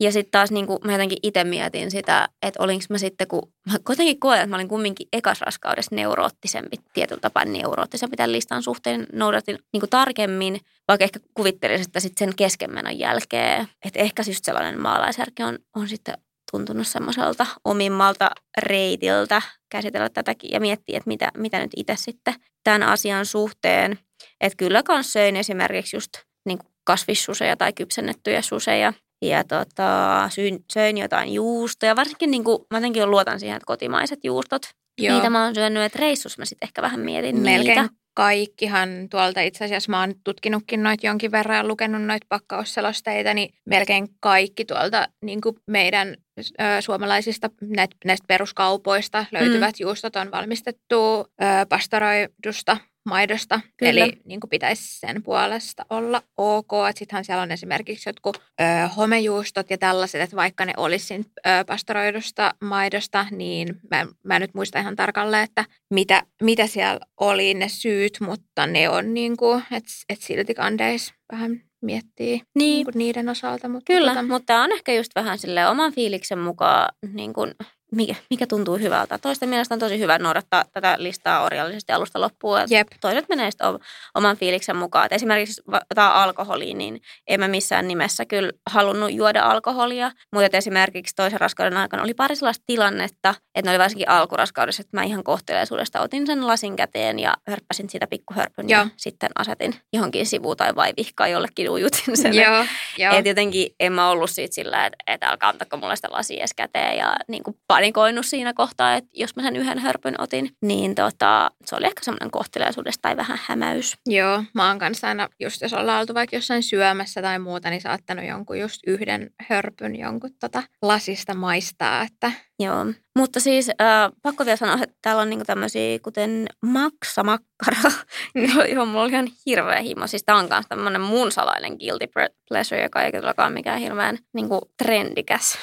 Ja 0.00 0.12
sitten 0.12 0.30
taas 0.30 0.50
niin 0.50 0.66
kuin 0.66 0.78
mä 0.84 0.92
jotenkin 0.92 1.18
itse 1.22 1.44
mietin 1.44 1.90
sitä, 1.90 2.28
että 2.42 2.62
olinko 2.62 2.84
mä 2.90 2.98
sitten, 2.98 3.28
kun 3.28 3.52
mä 3.70 3.78
kuitenkin 3.86 4.20
koen, 4.20 4.38
että 4.38 4.46
mä 4.46 4.56
olin 4.56 4.68
kumminkin 4.68 5.08
ekas 5.12 5.40
raskaudessa 5.40 5.94
neuroottisempi, 5.94 6.76
tietyllä 6.92 7.20
tapaa 7.20 7.44
neuroottisempi 7.44 8.16
tämän 8.16 8.32
listan 8.32 8.62
suhteen, 8.62 9.06
noudatin 9.12 9.58
niin 9.72 9.80
kuin 9.80 9.90
tarkemmin, 9.90 10.60
vaikka 10.88 11.04
ehkä 11.04 11.20
kuvittelin, 11.34 11.80
että 11.80 12.00
sitten 12.00 12.28
sen 12.28 12.36
keskenmenon 12.36 12.98
jälkeen, 12.98 13.68
että 13.84 14.00
ehkä 14.00 14.22
just 14.26 14.44
sellainen 14.44 14.80
maalaisjärki 14.80 15.42
on, 15.42 15.58
on 15.76 15.88
sitten 15.88 16.14
tuntunut 16.50 16.86
semmoiselta 16.86 17.46
omimmalta 17.64 18.30
reitiltä 18.58 19.42
käsitellä 19.70 20.08
tätäkin 20.08 20.50
ja 20.52 20.60
miettiä, 20.60 20.96
että 20.96 21.08
mitä, 21.08 21.30
mitä 21.36 21.58
nyt 21.58 21.72
itse 21.76 21.94
sitten 21.96 22.34
tämän 22.64 22.82
asian 22.82 23.26
suhteen. 23.26 23.98
Että 24.40 24.56
kyllä 24.56 24.82
kans 24.82 25.12
söin 25.12 25.36
esimerkiksi 25.36 25.96
just 25.96 26.10
niin 26.46 26.58
kasvissuseja 26.84 27.56
tai 27.56 27.72
kypsennettyjä 27.72 28.42
suseja 28.42 28.92
ja 29.22 29.44
tota, 29.44 30.28
syyn, 30.32 30.58
söin 30.72 30.98
jotain 30.98 31.34
juustoja. 31.34 31.96
Varsinkin 31.96 32.30
niin 32.30 32.44
kuin, 32.44 32.58
mä 32.70 32.76
jotenkin 32.76 33.10
luotan 33.10 33.40
siihen, 33.40 33.56
että 33.56 33.66
kotimaiset 33.66 34.24
juustot. 34.24 34.62
Joo. 34.98 35.14
Niitä 35.14 35.30
mä 35.30 35.44
oon 35.44 35.54
syönyt, 35.54 35.82
että 35.82 35.98
reissus 35.98 36.38
mä 36.38 36.44
sitten 36.44 36.66
ehkä 36.66 36.82
vähän 36.82 37.00
mietin 37.00 37.40
Melkein 37.40 37.78
niitä. 37.78 37.94
kaikkihan 38.14 38.88
tuolta 39.10 39.40
itse 39.40 39.64
asiassa, 39.64 39.90
mä 39.90 40.00
oon 40.00 40.14
tutkinutkin 40.24 40.82
noita 40.82 41.06
jonkin 41.06 41.32
verran 41.32 41.56
ja 41.56 41.66
lukenut 41.66 42.02
noita 42.02 42.26
pakkausselosteita, 42.28 43.34
niin 43.34 43.54
melkein 43.66 44.08
kaikki 44.20 44.64
tuolta 44.64 45.08
niin 45.24 45.40
kuin 45.40 45.56
meidän 45.66 46.16
ö, 46.38 46.42
suomalaisista 46.80 47.50
näitä, 47.60 47.96
näistä 48.04 48.24
peruskaupoista 48.28 49.26
löytyvät 49.32 49.74
mm. 49.78 49.82
juustot 49.82 50.16
on 50.16 50.30
valmistettu 50.30 51.20
ö, 51.20 51.44
pastoroidusta 51.68 52.76
maidosta, 53.06 53.60
Kyllä. 53.76 54.04
eli 54.04 54.12
niin 54.24 54.40
kuin 54.40 54.50
pitäisi 54.50 54.98
sen 54.98 55.22
puolesta 55.22 55.86
olla 55.90 56.22
ok. 56.36 56.70
Sittenhän 56.94 57.24
siellä 57.24 57.42
on 57.42 57.52
esimerkiksi 57.52 58.08
jotkut 58.08 58.36
ö, 58.60 58.88
homejuustot 58.96 59.70
ja 59.70 59.78
tällaiset, 59.78 60.20
että 60.20 60.36
vaikka 60.36 60.64
ne 60.64 60.72
olisi 60.76 61.14
ö, 61.14 61.50
pastoroidusta 61.66 62.54
maidosta, 62.64 63.26
niin 63.30 63.80
mä, 63.90 64.06
mä 64.24 64.36
en 64.36 64.40
nyt 64.40 64.54
muista 64.54 64.78
ihan 64.78 64.96
tarkalleen, 64.96 65.44
että 65.44 65.64
mitä, 65.90 66.22
mitä 66.42 66.66
siellä 66.66 67.00
oli 67.20 67.54
ne 67.54 67.68
syyt, 67.68 68.18
mutta 68.20 68.66
ne 68.66 68.88
on 68.88 69.14
niin 69.14 69.36
kuin, 69.36 69.62
että 69.72 69.90
et 70.08 70.20
silti 70.22 70.54
kandeis 70.54 71.14
vähän 71.32 71.62
miettii 71.82 72.36
niin. 72.36 72.42
Niin, 72.54 72.84
kuin 72.84 72.98
niiden 72.98 73.28
osalta. 73.28 73.68
Mutta 73.68 73.92
kyllä, 73.92 74.10
tota, 74.10 74.22
mutta 74.22 74.46
tämä 74.46 74.64
on 74.64 74.72
ehkä 74.72 74.92
just 74.92 75.12
vähän 75.14 75.38
sille 75.38 75.68
oman 75.68 75.92
fiiliksen 75.92 76.38
mukaan 76.38 76.94
niin 77.12 77.32
kuin 77.32 77.54
mikä, 77.92 78.14
mikä 78.30 78.46
tuntuu 78.46 78.76
hyvältä. 78.76 79.18
Toisten 79.18 79.48
mielestä 79.48 79.74
on 79.74 79.78
tosi 79.78 79.98
hyvä 79.98 80.18
noudattaa 80.18 80.64
tätä 80.72 80.96
listaa 80.98 81.42
orjallisesti 81.44 81.92
alusta 81.92 82.20
loppuun. 82.20 82.58
Jep. 82.70 82.88
Toiset 83.00 83.28
menee 83.28 83.50
sitten 83.50 83.68
oman 84.14 84.36
fiiliksen 84.36 84.76
mukaan. 84.76 85.06
Et 85.06 85.12
esimerkiksi 85.12 85.62
tämä 85.94 86.12
alkoholi, 86.12 86.74
niin 86.74 87.00
en 87.26 87.40
mä 87.40 87.48
missään 87.48 87.88
nimessä 87.88 88.24
kyllä 88.24 88.52
halunnut 88.70 89.12
juoda 89.12 89.42
alkoholia. 89.42 90.10
Mutta 90.32 90.56
esimerkiksi 90.56 91.14
toisen 91.14 91.40
raskauden 91.40 91.76
aikana 91.76 92.02
oli 92.02 92.14
pari 92.14 92.36
sellaista 92.36 92.64
tilannetta, 92.66 93.34
että 93.54 93.70
ne 93.70 93.70
oli 93.70 93.78
varsinkin 93.78 94.08
alkuraskaudessa, 94.08 94.80
että 94.80 94.96
mä 94.96 95.02
ihan 95.02 95.24
kohteleisuudesta 95.24 96.00
otin 96.00 96.26
sen 96.26 96.46
lasin 96.46 96.76
käteen 96.76 97.18
ja 97.18 97.34
hörppäsin 97.48 97.90
siitä 97.90 98.06
pikkuhörpyn 98.06 98.68
ja 98.68 98.86
sitten 98.96 99.30
asetin 99.38 99.74
johonkin 99.92 100.26
sivuun 100.26 100.56
tai 100.56 100.74
vai 100.74 100.92
vihkaan 100.96 101.30
jollekin 101.30 101.70
ujutin 101.70 102.16
sen. 102.16 102.34
Joo, 102.34 102.64
joo. 102.98 103.14
Et 103.14 103.26
jotenkin 103.26 103.74
en 103.80 103.92
mä 103.92 104.10
ollut 104.10 104.30
siitä 104.30 104.54
sillä, 104.54 104.86
että, 104.86 104.96
että 105.06 105.26
älkää 105.26 105.48
antako 105.48 105.76
mulle 105.76 105.96
sitä 105.96 106.08
lasia 106.10 106.38
edes 106.38 106.54
käteen 106.56 106.98
ja 106.98 107.16
niin 107.28 107.42
kuin 107.42 107.56
panikoinut 107.76 108.26
siinä 108.26 108.54
kohtaa, 108.54 108.94
että 108.94 109.10
jos 109.14 109.36
mä 109.36 109.42
sen 109.42 109.56
yhden 109.56 109.78
hörpyn 109.78 110.20
otin, 110.20 110.50
niin 110.62 110.94
tota, 110.94 111.50
se 111.64 111.76
oli 111.76 111.86
ehkä 111.86 112.04
semmoinen 112.04 112.30
kohteliaisuudesta 112.30 113.02
tai 113.02 113.16
vähän 113.16 113.38
hämäys. 113.42 113.96
Joo, 114.06 114.44
mä 114.54 114.68
oon 114.68 114.78
kanssa 114.78 115.08
aina, 115.08 115.28
just 115.40 115.62
jos 115.62 115.72
ollaan 115.72 116.00
oltu 116.00 116.14
vaikka 116.14 116.36
jossain 116.36 116.62
syömässä 116.62 117.22
tai 117.22 117.38
muuta, 117.38 117.70
niin 117.70 117.80
saattanut 117.80 118.24
jonkun 118.24 118.60
just 118.60 118.80
yhden 118.86 119.30
hörpyn 119.48 119.96
jonkun 119.96 120.30
tota 120.40 120.62
lasista 120.82 121.34
maistaa, 121.34 122.02
että 122.02 122.32
Joo, 122.58 122.86
mutta 123.18 123.40
siis 123.40 123.68
äh, 123.68 124.12
pakko 124.22 124.44
vielä 124.44 124.56
sanoa, 124.56 124.74
että 124.74 124.96
täällä 125.02 125.22
on 125.22 125.30
niinku 125.30 125.44
tämmöisiä 125.44 125.98
kuten 125.98 126.46
maksamakkara, 126.62 127.90
johon 128.72 128.88
mulla 128.88 129.02
oli 129.02 129.12
ihan 129.12 129.28
hirveä 129.46 129.80
himo. 129.80 130.06
Siis 130.06 130.24
tää 130.24 130.36
on 130.36 130.48
myös 130.50 130.66
tämmöinen 130.68 131.00
mun 131.00 131.32
salainen 131.32 131.76
guilty 131.80 132.06
pleasure, 132.48 132.82
joka 132.82 133.02
ei 133.02 133.12
todellakaan 133.12 133.52
mikään 133.52 133.80
hirveän 133.80 134.18
niinku 134.34 134.60
trendikäs 134.82 135.58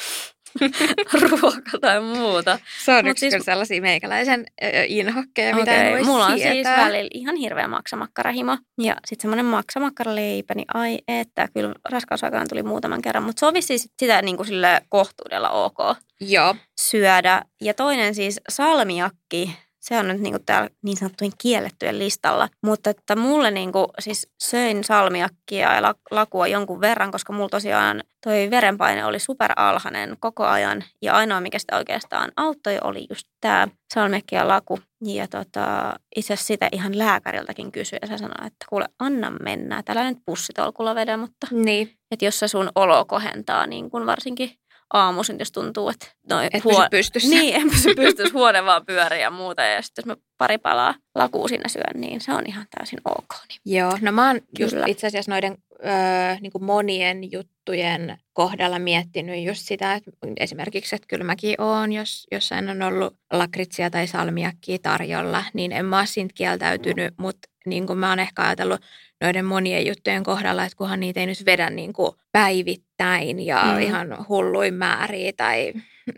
ruoka 1.22 1.80
tai 1.82 2.02
muuta. 2.02 2.60
Se 2.86 2.92
on 2.92 3.06
Mut 3.06 3.12
yksi 3.12 3.32
siis, 3.32 3.46
sellaisia 3.46 3.82
meikäläisen 3.82 4.46
inhokkeja, 4.88 5.50
okay, 5.50 5.62
mitä 5.62 5.84
en 5.84 5.92
voi 5.92 6.04
Mulla 6.04 6.26
on 6.26 6.40
siis 6.40 6.68
välillä 6.68 7.10
ihan 7.14 7.36
hirveä 7.36 7.68
maksamakkara-himo. 7.68 8.58
Ja 8.78 8.96
sitten 9.06 9.22
semmoinen 9.22 9.46
maksamakkara-leipä, 9.46 10.56
niin 10.56 10.66
ai 10.74 11.00
että, 11.08 11.48
kyllä 11.54 11.74
raskausaikaan 11.90 12.48
tuli 12.50 12.64
muutaman 12.64 13.02
kerran. 13.02 13.24
Mutta 13.24 13.40
se 13.40 13.46
on 13.46 13.54
vissiin 13.54 13.80
sitä 13.80 14.22
niin 14.22 14.38
kuin 14.38 14.48
sille 14.48 14.82
kohtuudella 14.90 15.50
ok 15.50 15.78
Joo. 16.20 16.56
syödä. 16.82 17.42
Ja 17.62 17.74
toinen 17.74 18.16
siis 18.16 18.42
salmiakki, 18.50 19.58
se 19.84 19.98
on 19.98 20.08
nyt 20.08 20.22
niin 20.22 20.34
kuin 20.34 20.46
täällä 20.46 20.70
niin 20.82 20.98
sanottujen 20.98 21.34
kiellettyjen 21.38 22.00
listalla. 22.00 22.50
Mutta 22.66 22.90
että 22.90 23.16
mulle 23.16 23.52
niin 23.52 23.72
kuin, 23.72 23.88
siis 24.00 24.28
söin 24.44 24.84
salmiakkia 24.84 25.76
ja 25.76 25.94
lakua 26.12 26.48
jonkun 26.48 26.82
verran, 26.82 27.12
koska 27.12 27.34
mulla 27.34 27.50
tosiaan 27.50 28.04
toi 28.24 28.48
verenpaine 28.52 29.06
oli 29.06 29.20
superalhainen 29.20 30.18
koko 30.20 30.46
ajan. 30.46 30.84
Ja 31.02 31.14
ainoa, 31.14 31.42
mikä 31.42 31.60
sitä 31.60 31.78
oikeastaan 31.78 32.32
auttoi, 32.36 32.78
oli 32.84 33.06
just 33.10 33.28
tämä 33.42 33.68
salmiakki 33.94 34.36
ja 34.36 34.48
laku. 34.48 34.80
Ja 35.06 35.28
tota, 35.28 35.94
itse 36.16 36.34
asiassa 36.34 36.48
sitä 36.48 36.70
ihan 36.72 36.98
lääkäriltäkin 36.98 37.72
kysyi 37.72 38.00
ja 38.02 38.08
se 38.08 38.18
sanoi, 38.18 38.48
että 38.48 38.66
kuule, 38.70 38.86
anna 39.00 39.32
mennä. 39.32 39.84
Tällainen 39.84 40.18
pussitolkulla 40.26 40.96
vedä, 40.96 41.18
mutta 41.18 41.48
niin. 41.52 41.92
että 42.12 42.26
jos 42.26 42.40
se 42.40 42.48
sun 42.48 42.70
olo 42.76 43.06
kohentaa 43.06 43.68
niin 43.68 43.90
kuin 43.90 44.06
varsinkin 44.06 44.52
aamuisin, 44.94 45.36
jos 45.40 45.52
tuntuu, 45.52 45.90
että... 45.90 46.08
Noi, 46.30 46.48
Et 46.54 46.64
huo- 46.64 46.88
pystyssä. 46.92 47.30
Niin, 47.30 47.56
en 47.56 47.70
pysy 47.70 47.96
pystyssä, 47.96 48.34
huone 48.34 48.66
vaan 48.66 48.86
pyörii 48.86 49.22
ja 49.22 49.32
muuta. 49.32 49.62
Ja 49.62 49.82
sitten 49.82 50.02
jos 50.02 50.06
mä 50.06 50.24
pari 50.38 50.58
palaa 50.58 50.96
lakuu 51.16 51.48
siinä 51.48 51.70
syön, 51.70 52.02
niin 52.02 52.22
se 52.22 52.34
on 52.34 52.44
ihan 52.48 52.66
täysin 52.78 53.00
ok. 53.06 53.36
Niin. 53.50 53.78
Joo, 53.78 53.92
no 54.02 54.12
mä 54.12 54.28
oon 54.28 54.42
just 54.60 54.76
itse 54.88 55.08
asiassa 55.08 55.32
noiden 55.32 55.58
öö, 55.86 56.36
niin 56.42 56.52
kuin 56.52 56.64
monien 56.64 57.32
juttujen 57.32 58.18
kohdalla 58.34 58.80
miettinyt 58.80 59.44
just 59.44 59.62
sitä, 59.68 59.94
että 59.94 60.12
esimerkiksi, 60.40 60.96
että 60.96 61.08
kyllä 61.08 61.24
mäkin 61.24 61.62
oon, 61.62 61.94
jos 61.94 62.28
jossain 62.32 62.70
on 62.70 62.82
ollut 62.82 63.18
lakritsia 63.34 63.90
tai 63.90 64.08
salmiakkia 64.08 64.78
tarjolla, 64.82 65.44
niin 65.54 65.72
en 65.72 65.86
mä 65.86 65.98
ole 65.98 66.06
siitä 66.06 66.34
kieltäytynyt, 66.36 67.14
mutta 67.18 67.50
niin 67.66 67.88
kuin 67.88 68.00
mä 68.00 68.10
oon 68.10 68.20
ehkä 68.20 68.42
ajatellut 68.42 68.82
noiden 69.22 69.46
monien 69.46 69.88
juttujen 69.88 70.24
kohdalla, 70.24 70.64
että 70.66 70.78
kunhan 70.78 71.00
niitä 71.00 71.20
ei 71.20 71.26
nyt 71.26 71.46
vedä 71.46 71.70
niin 71.70 71.94
kuin 71.94 72.12
päivittäin 72.32 73.46
ja 73.46 73.64
mm. 73.64 73.82
ihan 73.82 74.26
hulluin 74.30 74.74
määriä 74.74 75.34
tai 75.38 75.74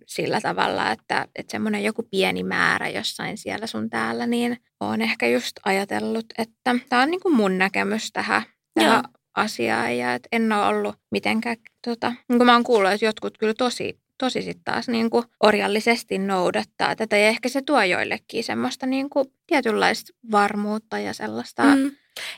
sillä 0.05 0.41
tavalla, 0.41 0.91
että, 0.91 1.27
että 1.35 1.51
semmoinen 1.51 1.83
joku 1.83 2.03
pieni 2.03 2.43
määrä 2.43 2.89
jossain 2.89 3.37
siellä 3.37 3.67
sun 3.67 3.89
täällä, 3.89 4.27
niin 4.27 4.57
oon 4.79 5.01
ehkä 5.01 5.27
just 5.27 5.51
ajatellut, 5.65 6.25
että 6.37 6.75
tämä 6.89 7.01
on 7.01 7.11
niin 7.11 7.21
kuin 7.21 7.35
mun 7.35 7.57
näkemys 7.57 8.11
tähän, 8.11 8.43
tähän 8.73 9.03
asiaan 9.35 9.97
ja 9.97 10.13
että 10.13 10.29
en 10.31 10.51
ole 10.51 10.65
ollut 10.65 10.95
mitenkään, 11.11 11.57
tota, 11.81 12.09
niin 12.27 12.39
kuin 12.39 12.45
mä 12.45 12.53
oon 12.53 12.63
kuullut, 12.63 12.91
että 12.91 13.05
jotkut 13.05 13.37
kyllä 13.37 13.53
tosi 13.53 13.99
tosi 14.17 14.41
sitten 14.41 14.63
taas 14.63 14.87
niin 14.87 15.09
kuin 15.09 15.25
orjallisesti 15.43 16.17
noudattaa 16.17 16.95
tätä. 16.95 17.17
Ja 17.17 17.27
ehkä 17.27 17.49
se 17.49 17.61
tuo 17.61 17.83
joillekin 17.83 18.43
semmoista 18.43 18.85
niin 18.85 19.09
kuin 19.09 19.25
tietynlaista 19.47 20.13
varmuutta 20.31 20.99
ja 20.99 21.13
sellaista. 21.13 21.63
Mm. 21.63 21.85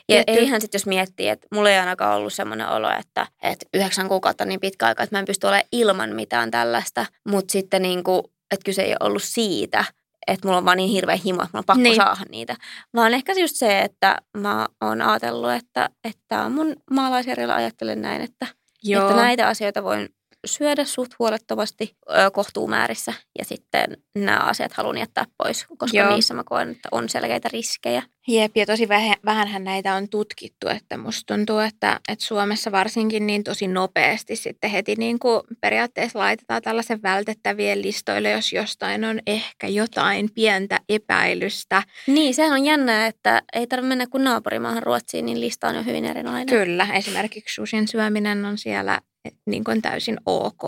Ja 0.08 0.24
tietty... 0.24 0.32
eihän 0.32 0.60
sitten 0.60 0.78
jos 0.78 0.86
miettii, 0.86 1.28
että 1.28 1.46
mulla 1.54 1.70
ei 1.70 1.78
ainakaan 1.78 2.16
ollut 2.16 2.32
semmoinen 2.32 2.68
olo, 2.68 2.90
että, 2.90 3.26
että 3.42 3.66
yhdeksän 3.74 4.08
kuukautta 4.08 4.44
niin 4.44 4.60
pitkä 4.60 4.86
aika, 4.86 5.02
että 5.02 5.16
mä 5.16 5.20
en 5.20 5.24
pysty 5.24 5.46
olemaan 5.46 5.68
ilman 5.72 6.14
mitään 6.14 6.50
tällaista. 6.50 7.06
Mutta 7.28 7.52
sitten 7.52 7.82
niin 7.82 8.04
kuin, 8.04 8.22
että 8.50 8.64
kyse 8.64 8.82
ei 8.82 8.94
ollut 9.00 9.22
siitä, 9.22 9.84
että 10.28 10.48
mulla 10.48 10.58
on 10.58 10.64
vaan 10.64 10.76
niin 10.76 10.90
hirveä 10.90 11.18
himo, 11.24 11.42
että 11.42 11.50
mulla 11.52 11.60
on 11.60 11.64
pakko 11.64 11.82
niin. 11.82 11.96
saada 11.96 12.20
niitä. 12.28 12.56
Vaan 12.94 13.14
ehkä 13.14 13.32
just 13.32 13.56
se, 13.56 13.80
että 13.80 14.16
mä 14.36 14.66
oon 14.80 15.02
ajatellut, 15.02 15.52
että, 15.52 15.90
että 16.04 16.48
mun 16.48 16.76
maalaisjärjellä 16.90 17.54
ajattelen 17.54 18.02
näin, 18.02 18.22
että, 18.22 18.46
Joo. 18.82 19.02
että 19.02 19.16
näitä 19.22 19.48
asioita 19.48 19.82
voin 19.82 20.08
syödä 20.48 20.84
suht 20.84 21.12
huolettomasti 21.18 21.96
kohtuumäärissä 22.32 23.12
ja 23.38 23.44
sitten 23.44 23.96
nämä 24.14 24.38
asiat 24.38 24.72
haluan 24.72 24.98
jättää 24.98 25.24
pois, 25.36 25.66
koska 25.78 25.96
Joo. 25.96 26.14
niissä 26.14 26.34
mä 26.34 26.44
koen, 26.44 26.70
että 26.70 26.88
on 26.92 27.08
selkeitä 27.08 27.48
riskejä. 27.52 28.02
Jep, 28.28 28.56
ja 28.56 28.66
tosi 28.66 28.88
vähänhän 29.24 29.64
näitä 29.64 29.94
on 29.94 30.08
tutkittu, 30.08 30.68
että 30.68 30.96
musta 30.96 31.34
tuntuu, 31.34 31.58
että, 31.58 32.00
että 32.08 32.24
Suomessa 32.24 32.72
varsinkin 32.72 33.26
niin 33.26 33.44
tosi 33.44 33.68
nopeasti 33.68 34.36
sitten 34.36 34.70
heti 34.70 34.94
niin 34.94 35.18
kuin 35.18 35.40
periaatteessa 35.60 36.18
laitetaan 36.18 36.62
tällaisen 36.62 37.02
vältettävien 37.02 37.82
listoille, 37.82 38.30
jos 38.30 38.52
jostain 38.52 39.04
on 39.04 39.20
ehkä 39.26 39.68
jotain 39.68 40.28
pientä 40.34 40.80
epäilystä. 40.88 41.82
Niin, 42.06 42.34
sehän 42.34 42.52
on 42.52 42.64
jännää, 42.64 43.06
että 43.06 43.42
ei 43.52 43.66
tarvitse 43.66 43.88
mennä 43.88 44.06
kuin 44.06 44.24
naapurimaahan 44.24 44.82
Ruotsiin, 44.82 45.26
niin 45.26 45.40
lista 45.40 45.68
on 45.68 45.74
jo 45.74 45.82
hyvin 45.82 46.04
erilainen. 46.04 46.46
Kyllä, 46.46 46.86
esimerkiksi 46.94 47.54
susin 47.54 47.88
syöminen 47.88 48.44
on 48.44 48.58
siellä 48.58 49.00
niin 49.46 49.64
kuin 49.64 49.82
täysin 49.82 50.16
ok. 50.26 50.62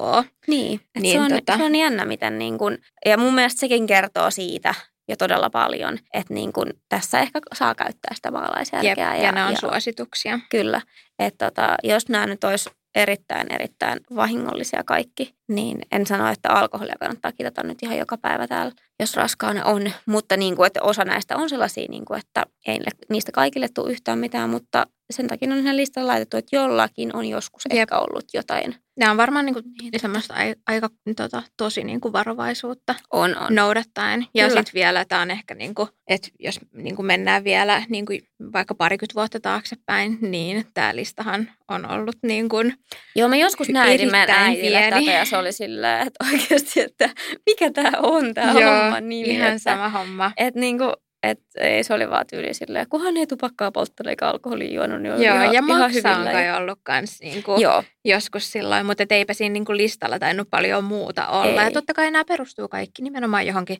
Niin, 0.46 0.80
niin 1.00 1.12
se, 1.12 1.20
on, 1.20 1.30
tota... 1.30 1.56
se 1.56 1.64
on 1.64 1.74
jännä, 1.74 2.04
miten 2.04 2.38
niin 2.38 2.58
kuin, 2.58 2.78
ja 3.06 3.18
mun 3.18 3.34
mielestä 3.34 3.60
sekin 3.60 3.86
kertoo 3.86 4.30
siitä, 4.30 4.74
jo 5.08 5.16
todella 5.16 5.50
paljon, 5.50 5.98
että 6.14 6.34
niin 6.34 6.52
kun 6.52 6.66
tässä 6.88 7.20
ehkä 7.20 7.40
saa 7.54 7.74
käyttää 7.74 8.14
sitä 8.14 8.30
maalaisjärkeä. 8.30 8.90
Jep, 8.90 8.98
ja, 8.98 9.16
ja 9.16 9.32
ne 9.32 9.44
on 9.44 9.52
ja, 9.52 9.58
suosituksia. 9.58 10.38
Kyllä, 10.50 10.80
että 11.18 11.50
tota, 11.50 11.76
jos 11.82 12.08
nämä 12.08 12.26
nyt 12.26 12.44
olisi 12.44 12.70
erittäin, 12.94 13.46
erittäin 13.52 14.00
vahingollisia 14.14 14.84
kaikki, 14.84 15.34
niin 15.50 15.78
en 15.92 16.06
sano, 16.06 16.28
että 16.28 16.50
alkoholia 16.50 16.94
kannattaa 17.00 17.32
kitata 17.32 17.62
nyt 17.62 17.82
ihan 17.82 17.98
joka 17.98 18.18
päivä 18.18 18.46
täällä, 18.46 18.72
jos 19.00 19.16
raskaana 19.16 19.64
on. 19.64 19.92
Mutta 20.06 20.36
niin 20.36 20.56
kuin, 20.56 20.66
että 20.66 20.82
osa 20.82 21.04
näistä 21.04 21.36
on 21.36 21.48
sellaisia, 21.48 21.86
niin 21.88 22.04
kuin, 22.04 22.18
että 22.18 22.46
ei 22.66 22.80
niistä 23.08 23.32
kaikille 23.32 23.68
tule 23.74 23.90
yhtään 23.90 24.18
mitään, 24.18 24.50
mutta 24.50 24.86
sen 25.10 25.26
takia 25.26 25.52
on 25.52 25.58
ihan 25.58 25.76
listalla 25.76 26.12
laitettu, 26.12 26.36
että 26.36 26.56
jollakin 26.56 27.16
on 27.16 27.26
joskus 27.26 27.62
Jep. 27.70 27.80
ehkä 27.80 27.98
ollut 27.98 28.24
jotain. 28.34 28.74
Nämä 28.96 29.10
on 29.10 29.16
varmaan 29.16 29.46
niin 29.46 29.54
kuin, 29.54 29.64
semmoista 29.96 30.34
aika 30.66 30.88
tota, 31.16 31.42
tosi 31.56 31.84
niin 31.84 32.00
kuin 32.00 32.12
varovaisuutta 32.12 32.94
on, 33.12 33.38
on. 33.38 33.54
noudattaen. 33.54 34.26
Ja 34.34 34.50
sitten 34.50 34.74
vielä 34.74 35.04
tämä 35.04 35.22
on 35.22 35.30
ehkä, 35.30 35.54
niin 35.54 35.74
kuin, 35.74 35.88
että 36.08 36.28
jos 36.38 36.60
niin 36.72 36.96
kuin 36.96 37.06
mennään 37.06 37.44
vielä 37.44 37.82
niin 37.88 38.06
kuin 38.06 38.20
vaikka 38.52 38.74
parikymmentä 38.74 39.14
vuotta 39.14 39.40
taaksepäin, 39.40 40.18
niin 40.20 40.66
tämä 40.74 40.96
listahan 40.96 41.50
on 41.68 41.90
ollut 41.90 42.16
niin 42.22 42.48
kuin 42.48 42.74
Joo, 43.16 43.28
mä 43.28 43.36
joskus 43.36 43.68
näin 43.68 44.10
meidän 44.10 44.36
äidille 44.38 44.80
tätä 44.90 45.12
ja 45.12 45.24
se 45.24 45.36
oli 45.40 45.52
silleen, 45.52 46.06
että 46.06 46.24
oikeasti, 46.32 46.80
että 46.80 47.10
mikä 47.46 47.70
tämä 47.70 47.92
on 48.02 48.34
tämä 48.34 48.52
homma 48.52 49.00
nimi. 49.00 49.28
ihan 49.28 49.48
että, 49.48 49.58
sama 49.58 49.88
homma. 49.88 50.32
Että 50.36 50.60
niin 50.60 50.78
kuin, 50.78 50.92
et 51.22 51.40
ei, 51.56 51.84
se 51.84 51.94
oli 51.94 52.10
vaan 52.10 52.26
tyyli 52.26 52.54
silleen, 52.54 52.88
kunhan 52.88 53.16
ei 53.16 53.26
tupakkaa 53.26 53.72
polttanut 53.72 54.10
eikä 54.10 54.28
alkoholia 54.28 54.74
juonut, 54.74 55.02
niin 55.02 55.22
Joo, 55.22 55.34
ihan, 55.34 55.52
ja 55.52 55.62
maksa 55.62 56.16
on 56.16 56.24
kai 56.24 56.56
ollut 56.56 56.78
kans 56.82 57.20
niinku 57.20 57.56
Joo. 57.60 57.84
joskus 58.04 58.52
silloin, 58.52 58.86
mutta 58.86 59.02
et 59.02 59.12
eipä 59.12 59.34
siinä 59.34 59.52
niinku 59.52 59.76
listalla 59.76 60.18
tainnut 60.18 60.50
paljon 60.50 60.84
muuta 60.84 61.28
olla. 61.28 61.62
Ei. 61.62 61.66
Ja 61.66 61.70
totta 61.70 61.94
kai 61.94 62.10
nämä 62.10 62.24
perustuu 62.24 62.68
kaikki 62.68 63.02
nimenomaan 63.02 63.46
johonkin 63.46 63.78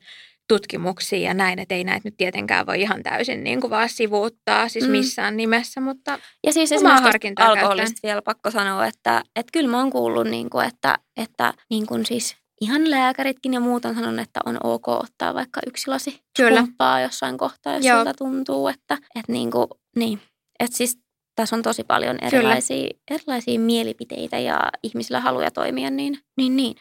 tutkimuksiin 0.48 1.22
ja 1.22 1.35
näin, 1.35 1.59
että 1.59 1.74
ei 1.74 1.85
näitä 1.85 2.00
nyt 2.05 2.16
tietenkään 2.16 2.66
voi 2.66 2.81
ihan 2.81 3.03
täysin 3.03 3.44
niin 3.44 3.61
kuin 3.61 3.70
vaan 3.70 3.88
sivuuttaa 3.88 4.68
siis 4.68 4.85
mm. 4.85 4.90
missään 4.90 5.37
nimessä, 5.37 5.81
mutta 5.81 6.18
Ja 6.46 6.53
siis 6.53 6.72
esimerkiksi 6.72 7.33
alkoholista 7.37 8.00
vielä 8.03 8.22
pakko 8.22 8.50
sanoa, 8.50 8.87
että, 8.87 9.22
että 9.37 9.50
kyllä 9.53 9.70
mä 9.70 9.79
oon 9.79 9.90
kuullut, 9.90 10.26
niin 10.26 10.50
kuin, 10.50 10.66
että, 10.66 10.98
että 11.16 11.55
niin 11.70 11.87
kuin 11.87 12.07
siis 12.07 12.39
ihan 12.60 12.90
lääkäritkin 12.90 13.54
ja 13.54 13.60
muut 13.60 13.84
on 13.84 13.94
sanonut, 13.94 14.20
että 14.20 14.40
on 14.46 14.58
ok 14.64 14.88
ottaa 14.88 15.34
vaikka 15.34 15.60
yksi 15.66 15.88
lasi 15.88 16.20
Kyllä. 16.36 16.64
jossain 17.02 17.38
kohtaa, 17.38 17.74
jos 17.74 17.84
Joo. 17.84 17.96
siltä 17.98 18.14
tuntuu, 18.18 18.68
että, 18.68 18.94
että 18.94 19.32
niin 19.32 19.50
kuin, 19.50 19.66
niin. 19.96 20.20
Että 20.60 20.76
siis 20.76 20.98
tässä 21.36 21.56
on 21.56 21.62
tosi 21.62 21.84
paljon 21.84 22.18
erilaisia, 22.22 22.90
erilaisia 23.10 23.60
mielipiteitä 23.60 24.38
ja 24.38 24.60
ihmisillä 24.82 25.20
haluja 25.20 25.50
toimia, 25.50 25.90
niin 25.90 26.18
niin. 26.36 26.56
niin. 26.56 26.76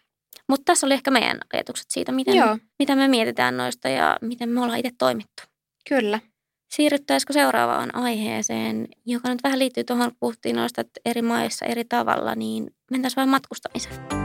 Mutta 0.50 0.66
tässä 0.66 0.86
oli 0.88 0.94
ehkä 0.94 1.12
meidän 1.12 1.38
ajatukset 1.54 1.86
siitä, 1.90 2.12
miten, 2.12 2.36
Joo, 2.36 2.58
mitä 2.80 2.96
me 2.96 3.08
mietitään 3.08 3.58
noista 3.58 3.90
ja 3.90 4.18
miten 4.22 4.50
me 4.50 4.62
ollaan 4.62 4.80
itse 4.80 4.92
toimittu. 4.98 5.44
kyllä. 5.90 6.20
Siirryttäisikö 6.74 7.34
seuraavaan 7.34 7.96
aiheeseen, 7.96 8.88
joka 9.06 9.30
nyt 9.30 9.44
vähän 9.44 9.60
liittyy 9.60 9.84
tuohon, 9.84 10.10
kun 10.10 10.18
puhuttiin 10.20 10.56
noista 10.56 10.82
että 10.82 11.02
eri 11.06 11.22
maissa 11.22 11.66
eri 11.66 11.86
tavalla, 11.86 12.36
niin 12.36 12.68
mentäisiin 12.92 13.16
vähän 13.16 13.30
matkustamiseen. 13.30 14.19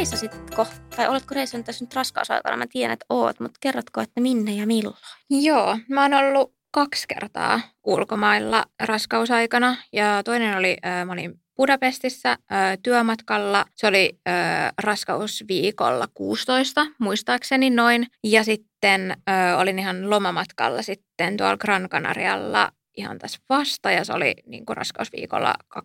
Reissasitko, 0.00 0.66
tai 0.96 1.08
oletko 1.08 1.34
reissannut 1.34 1.66
tässä 1.66 1.84
nyt 1.84 1.94
raskausaikana? 1.94 2.56
Mä 2.56 2.66
tiedän, 2.66 2.92
että 2.92 3.06
oot, 3.08 3.40
mutta 3.40 3.58
kerrotko, 3.60 4.00
että 4.00 4.20
minne 4.20 4.52
ja 4.52 4.66
milloin? 4.66 4.96
Joo, 5.30 5.78
mä 5.88 6.02
oon 6.02 6.14
ollut 6.14 6.54
kaksi 6.70 7.06
kertaa 7.08 7.60
ulkomailla 7.84 8.64
raskausaikana 8.82 9.76
ja 9.92 10.22
toinen 10.24 10.56
oli, 10.56 10.76
äh, 10.86 11.06
mä 11.06 11.12
olin 11.12 11.40
Budapestissa 11.56 12.30
äh, 12.30 12.38
työmatkalla. 12.82 13.64
Se 13.74 13.86
oli 13.86 14.18
äh, 14.28 14.72
raskausviikolla 14.82 16.08
16, 16.14 16.86
muistaakseni 16.98 17.70
noin. 17.70 18.06
Ja 18.24 18.44
sitten 18.44 19.10
äh, 19.10 19.60
olin 19.60 19.78
ihan 19.78 20.10
lomamatkalla 20.10 20.82
sitten 20.82 21.36
tuolla 21.36 21.56
Gran 21.56 21.88
Canarialla 21.88 22.72
ihan 22.96 23.18
tässä 23.18 23.38
vasta 23.48 23.90
ja 23.90 24.04
se 24.04 24.12
oli 24.12 24.34
niin 24.46 24.66
kuin 24.66 24.76
raskausviikolla 24.76 25.54
29-30 25.78 25.80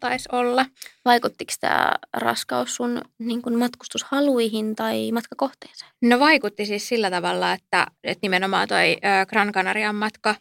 taisi 0.00 0.28
olla. 0.32 0.66
Vaikuttiko 1.04 1.52
tämä 1.60 1.92
raskaus 2.12 2.74
sun 2.74 3.02
niin 3.18 3.42
kuin 3.42 3.58
matkustushaluihin 3.58 4.74
tai 4.74 5.12
matkakohteeseen? 5.12 5.90
No 6.02 6.18
vaikutti 6.18 6.66
siis 6.66 6.88
sillä 6.88 7.10
tavalla, 7.10 7.52
että, 7.52 7.86
että 8.04 8.18
nimenomaan 8.22 8.68
toi 8.68 8.96
Gran 9.28 9.52
Canarian 9.52 9.94
matka, 9.94 10.34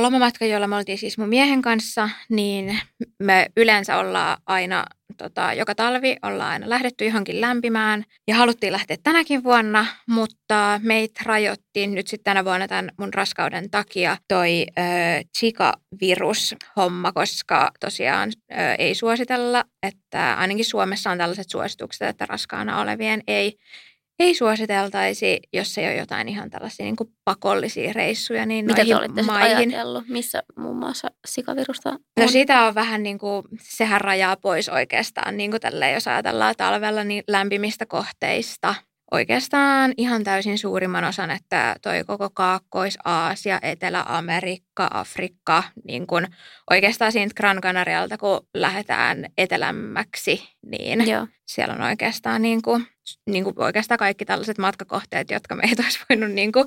lomamatka, 0.00 0.46
jolla 0.46 0.66
me 0.66 0.76
oltiin 0.76 0.98
siis 0.98 1.18
mun 1.18 1.28
miehen 1.28 1.62
kanssa, 1.62 2.08
niin 2.28 2.80
me 3.18 3.46
yleensä 3.56 3.98
ollaan 3.98 4.38
aina, 4.46 4.84
tota, 5.16 5.52
joka 5.52 5.74
talvi 5.74 6.16
ollaan 6.22 6.50
aina 6.50 6.68
lähdetty 6.68 7.04
johonkin 7.04 7.40
lämpimään. 7.40 8.04
Ja 8.28 8.34
haluttiin 8.34 8.72
lähteä 8.72 8.96
tänäkin 9.02 9.44
vuonna, 9.44 9.86
mutta 10.08 10.80
meitä 10.82 11.20
rajoittiin 11.24 11.94
nyt 11.94 12.06
sitten 12.06 12.24
tänä 12.24 12.44
vuonna 12.44 12.68
tämän 12.68 12.90
mun 12.98 13.14
raskauden 13.14 13.70
takia 13.70 14.16
toi 14.28 14.66
ö, 14.78 14.82
Zika-virus-homma, 15.38 17.12
koska 17.12 17.70
tosiaan 17.80 18.32
ö, 18.52 18.54
ei 18.78 18.94
suositella, 18.94 19.64
että 19.82 20.34
ainakin 20.34 20.64
Suomessa 20.64 21.10
on 21.10 21.18
tällaiset 21.18 21.50
suositukset, 21.50 22.08
että 22.08 22.26
raskaana 22.26 22.80
olevien 22.80 23.22
ei 23.26 23.56
ei 24.20 24.34
suositeltaisi, 24.34 25.40
jos 25.52 25.78
ei 25.78 25.86
ole 25.86 25.96
jotain 25.96 26.28
ihan 26.28 26.50
tällaisia 26.50 26.84
niin 26.84 26.96
kuin 26.96 27.10
pakollisia 27.24 27.92
reissuja, 27.92 28.46
niin 28.46 28.66
Mitä 28.66 28.84
te 28.84 28.96
olitte 28.96 29.08
sitten 29.08 29.26
maihin. 29.26 29.56
ajatellut? 29.56 30.08
Missä 30.08 30.42
muun 30.56 30.76
muassa 30.76 31.08
sikavirusta 31.26 31.90
on? 31.90 31.98
No 32.20 32.28
sitä 32.28 32.66
on 32.66 32.74
vähän 32.74 33.02
niin 33.02 33.18
kuin, 33.18 33.42
sehän 33.62 34.00
rajaa 34.00 34.36
pois 34.36 34.68
oikeastaan, 34.68 35.36
niin 35.36 35.50
kuin 35.50 35.60
tälleen, 35.60 35.94
jos 35.94 36.08
ajatellaan 36.08 36.54
talvella 36.58 37.04
niin 37.04 37.24
lämpimistä 37.28 37.86
kohteista. 37.86 38.74
Oikeastaan 39.10 39.94
ihan 39.96 40.24
täysin 40.24 40.58
suurimman 40.58 41.04
osan, 41.04 41.30
että 41.30 41.76
toi 41.82 42.04
koko 42.06 42.30
Kaakkois-Aasia, 42.30 43.58
Etelä-Amerikka, 43.62 44.88
Afrikka, 44.90 45.62
niin 45.84 46.06
kuin 46.06 46.26
oikeastaan 46.70 47.12
siitä 47.12 47.34
Gran 47.34 47.60
Canarialta, 47.60 48.18
kun 48.18 48.40
lähdetään 48.54 49.26
etelämmäksi, 49.38 50.48
niin 50.66 51.08
Joo. 51.08 51.26
siellä 51.46 51.74
on 51.74 51.82
oikeastaan, 51.82 52.42
niin 52.42 52.62
kuin, 52.62 52.86
niin 53.26 53.44
kuin 53.44 53.54
oikeastaan 53.62 53.98
kaikki 53.98 54.24
tällaiset 54.24 54.58
matkakohteet, 54.58 55.30
jotka 55.30 55.54
meitä 55.54 55.82
olisi 55.82 56.00
voinut 56.08 56.30
niin 56.30 56.52
kuin, 56.52 56.66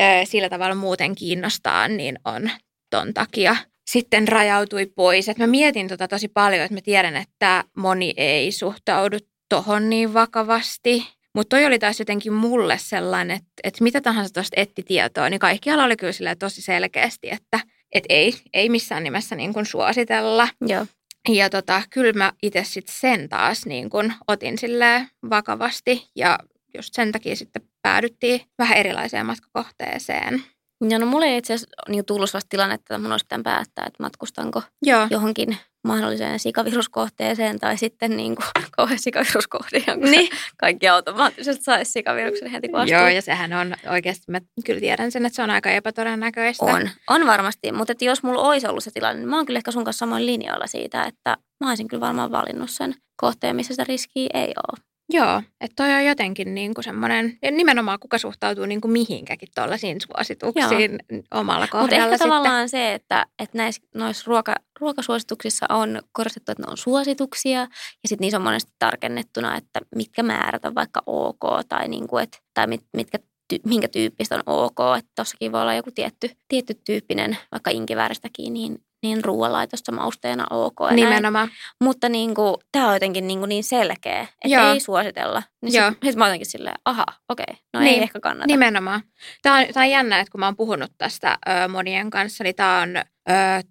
ö, 0.00 0.02
sillä 0.24 0.48
tavalla 0.48 0.74
muuten 0.74 1.14
kiinnostaa, 1.14 1.88
niin 1.88 2.18
on 2.24 2.50
ton 2.90 3.14
takia 3.14 3.56
sitten 3.90 4.28
rajautui 4.28 4.86
pois. 4.86 5.28
Et 5.28 5.38
mä 5.38 5.46
mietin 5.46 5.88
tota 5.88 6.08
tosi 6.08 6.28
paljon, 6.28 6.62
että 6.62 6.74
mä 6.74 6.80
tiedän, 6.80 7.16
että 7.16 7.64
moni 7.76 8.14
ei 8.16 8.52
suhtaudu 8.52 9.16
tohon 9.48 9.90
niin 9.90 10.14
vakavasti. 10.14 11.21
Mutta 11.34 11.56
toi 11.56 11.66
oli 11.66 11.78
taas 11.78 11.98
jotenkin 11.98 12.32
mulle 12.32 12.78
sellainen, 12.78 13.36
että, 13.36 13.50
että 13.64 13.84
mitä 13.84 14.00
tahansa 14.00 14.34
tuosta 14.34 14.60
etti 14.60 14.82
tietoa, 14.82 15.28
niin 15.28 15.40
kaikkialla 15.40 15.84
oli 15.84 15.96
kyllä 15.96 16.12
silleen 16.12 16.38
tosi 16.38 16.62
selkeästi, 16.62 17.30
että, 17.30 17.60
että 17.92 18.06
ei, 18.08 18.34
ei 18.52 18.68
missään 18.68 19.04
nimessä 19.04 19.36
niin 19.36 19.52
kuin 19.52 19.66
suositella. 19.66 20.48
Joo. 20.60 20.86
Ja 21.28 21.50
tota, 21.50 21.82
kyllä 21.90 22.12
mä 22.12 22.32
itse 22.42 22.64
sitten 22.64 22.94
sen 23.00 23.28
taas 23.28 23.66
niin 23.66 23.90
kun 23.90 24.12
otin 24.28 24.58
sille 24.58 25.06
vakavasti 25.30 26.10
ja 26.16 26.38
just 26.74 26.94
sen 26.94 27.12
takia 27.12 27.36
sitten 27.36 27.62
päädyttiin 27.82 28.40
vähän 28.58 28.78
erilaiseen 28.78 29.26
matkakohteeseen. 29.26 30.44
Ja 30.88 30.98
no 30.98 31.06
mulle 31.06 31.26
ei 31.26 31.38
itse 31.38 31.54
asiassa 31.54 31.76
niin 31.88 32.04
tullut 32.04 32.30
sellaista 32.30 32.48
tilannetta, 32.48 32.82
että 32.94 32.98
mun 32.98 33.12
olisi 33.12 33.24
pitänyt 33.24 33.44
päättää, 33.44 33.84
että 33.86 34.02
matkustanko 34.02 34.62
Joo, 34.82 35.06
johonkin 35.10 35.56
mahdolliseen 35.84 36.38
sikaviruskohteeseen 36.38 37.58
tai 37.60 37.76
sitten 37.76 38.16
niin 38.16 38.36
kuin 38.36 38.46
kauhean 38.76 38.98
sikaviruskohde, 38.98 39.84
jonka 39.86 40.06
Niin. 40.06 40.28
kaikki 40.56 40.88
automaattisesti 40.88 41.64
saisi 41.64 41.92
sikaviruksen 41.92 42.50
heti 42.50 42.68
kun 42.68 42.80
astuu. 42.80 42.98
Joo, 42.98 43.08
ja 43.08 43.22
sehän 43.22 43.52
on 43.52 43.74
oikeasti, 43.90 44.24
mä 44.28 44.40
kyllä 44.66 44.80
tiedän 44.80 45.12
sen, 45.12 45.26
että 45.26 45.36
se 45.36 45.42
on 45.42 45.50
aika 45.50 45.70
epätodennäköistä. 45.70 46.64
On, 46.64 46.90
on 47.10 47.26
varmasti, 47.26 47.72
mutta 47.72 47.92
että 47.92 48.04
jos 48.04 48.22
mulla 48.22 48.42
olisi 48.42 48.66
ollut 48.66 48.84
se 48.84 48.90
tilanne, 48.90 49.20
niin 49.20 49.28
mä 49.28 49.36
oon 49.36 49.46
kyllä 49.46 49.58
ehkä 49.58 49.70
sun 49.70 49.84
kanssa 49.84 49.98
samoin 49.98 50.26
linjoilla 50.26 50.66
siitä, 50.66 51.04
että 51.04 51.36
mä 51.60 51.68
olisin 51.68 51.88
kyllä 51.88 52.00
varmaan 52.06 52.32
valinnut 52.32 52.70
sen 52.70 52.94
kohteen, 53.16 53.56
missä 53.56 53.72
sitä 53.74 53.84
riskiä 53.84 54.28
ei 54.34 54.54
ole. 54.56 54.91
Joo, 55.08 55.42
että 55.60 55.74
toi 55.76 55.94
on 55.94 56.04
jotenkin 56.04 56.54
niin 56.54 56.74
kuin 56.74 56.84
semmoinen, 56.84 57.38
ja 57.42 57.50
nimenomaan 57.50 57.98
kuka 58.00 58.18
suhtautuu 58.18 58.66
niin 58.66 58.80
kuin 58.80 58.92
mihinkäkin 58.92 59.48
tuollaisiin 59.54 59.98
suosituksiin 60.00 60.98
omalla 61.34 61.60
Mutta 61.60 61.78
kohdalla 61.78 62.04
ehkä 62.04 62.16
sitten. 62.16 62.28
tavallaan 62.28 62.68
se, 62.68 62.94
että, 62.94 63.26
että 63.38 63.58
näissä 63.58 63.82
noissa 63.94 64.24
ruoka, 64.26 64.54
ruokasuosituksissa 64.80 65.66
on 65.68 66.02
korostettu, 66.12 66.52
että 66.52 66.62
ne 66.62 66.70
on 66.70 66.76
suosituksia 66.76 67.60
ja 67.60 67.68
sitten 68.06 68.24
niissä 68.24 68.36
on 68.36 68.42
monesti 68.42 68.72
tarkennettuna, 68.78 69.56
että 69.56 69.80
mitkä 69.94 70.22
määrät 70.22 70.64
on 70.64 70.74
vaikka 70.74 71.02
ok 71.06 71.40
tai, 71.68 71.88
niin 71.88 72.08
kuin, 72.08 72.22
että, 72.22 72.38
tai 72.54 72.66
mit, 72.66 72.80
mitkä 72.96 73.18
ty, 73.48 73.58
minkä 73.66 73.88
tyyppistä 73.88 74.34
on 74.34 74.42
ok. 74.46 74.78
Että 74.98 75.12
tossakin 75.14 75.52
voi 75.52 75.62
olla 75.62 75.74
joku 75.74 75.90
tietty, 75.94 76.30
tietty 76.48 76.74
tyyppinen, 76.86 77.38
vaikka 77.52 77.70
inkivääristäkin, 77.70 78.52
niin, 78.52 78.78
niin 79.02 79.24
ruoanlaitossa 79.24 79.92
mausteena 79.92 80.46
ok. 80.50 80.76
Ja 80.80 80.86
näin. 80.86 80.96
Nimenomaan. 80.96 81.48
Mutta 81.84 82.08
niin 82.08 82.34
kuin, 82.34 82.54
tämä 82.72 82.88
on 82.88 82.94
jotenkin 82.94 83.26
niin, 83.26 83.38
kuin 83.38 83.48
niin 83.48 83.64
selkeä, 83.64 84.20
että 84.20 84.36
Joo. 84.44 84.72
ei 84.72 84.80
suositella. 84.80 85.42
Niin 85.62 85.74
Joo. 85.74 85.90
sitten 85.90 86.10
sit 86.12 86.18
mä 86.18 86.26
jotenkin 86.26 86.50
silleen, 86.50 86.76
aha, 86.84 87.04
okei, 87.28 87.46
no 87.74 87.80
Niin. 87.80 87.94
ei 87.94 88.02
ehkä 88.02 88.20
kannata. 88.20 88.46
Nimenomaan. 88.46 89.00
Tämä 89.42 89.58
on, 89.58 89.64
tämä 89.74 89.84
on 89.84 89.90
jännä, 89.90 90.20
että 90.20 90.32
kun 90.32 90.40
mä 90.40 90.46
oon 90.46 90.56
puhunut 90.56 90.90
tästä 90.98 91.38
ö, 91.48 91.68
monien 91.68 92.10
kanssa, 92.10 92.44
niin 92.44 92.54
tämä 92.54 92.80
on 92.80 92.96
ö, 92.96 93.02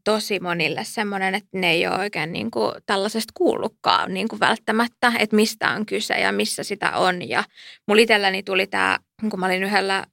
tosi 0.03 0.39
monille 0.39 0.83
semmoinen, 0.83 1.35
että 1.35 1.49
ne 1.53 1.71
ei 1.71 1.87
ole 1.87 1.95
oikein 1.97 2.31
niin 2.33 2.51
kuin, 2.51 2.71
tällaisesta 2.85 3.31
kuullutkaan 3.37 4.13
niin 4.13 4.27
kuin 4.27 4.39
välttämättä, 4.39 5.13
että 5.19 5.35
mistä 5.35 5.69
on 5.71 5.85
kyse 5.85 6.13
ja 6.13 6.31
missä 6.31 6.63
sitä 6.63 6.91
on. 6.97 7.29
Ja 7.29 7.43
mulla 7.87 8.01
itselläni 8.01 8.43
tuli 8.43 8.67
tämä, 8.67 8.97
kun 9.29 9.39
mä 9.39 9.45
olin 9.45 9.63
yhdellä 9.63 10.03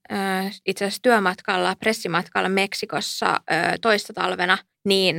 itse 0.66 0.84
asiassa 0.84 1.02
työmatkalla, 1.02 1.76
pressimatkalla 1.80 2.48
Meksikossa 2.48 3.40
toista 3.80 4.12
talvena, 4.12 4.58
niin 4.84 5.16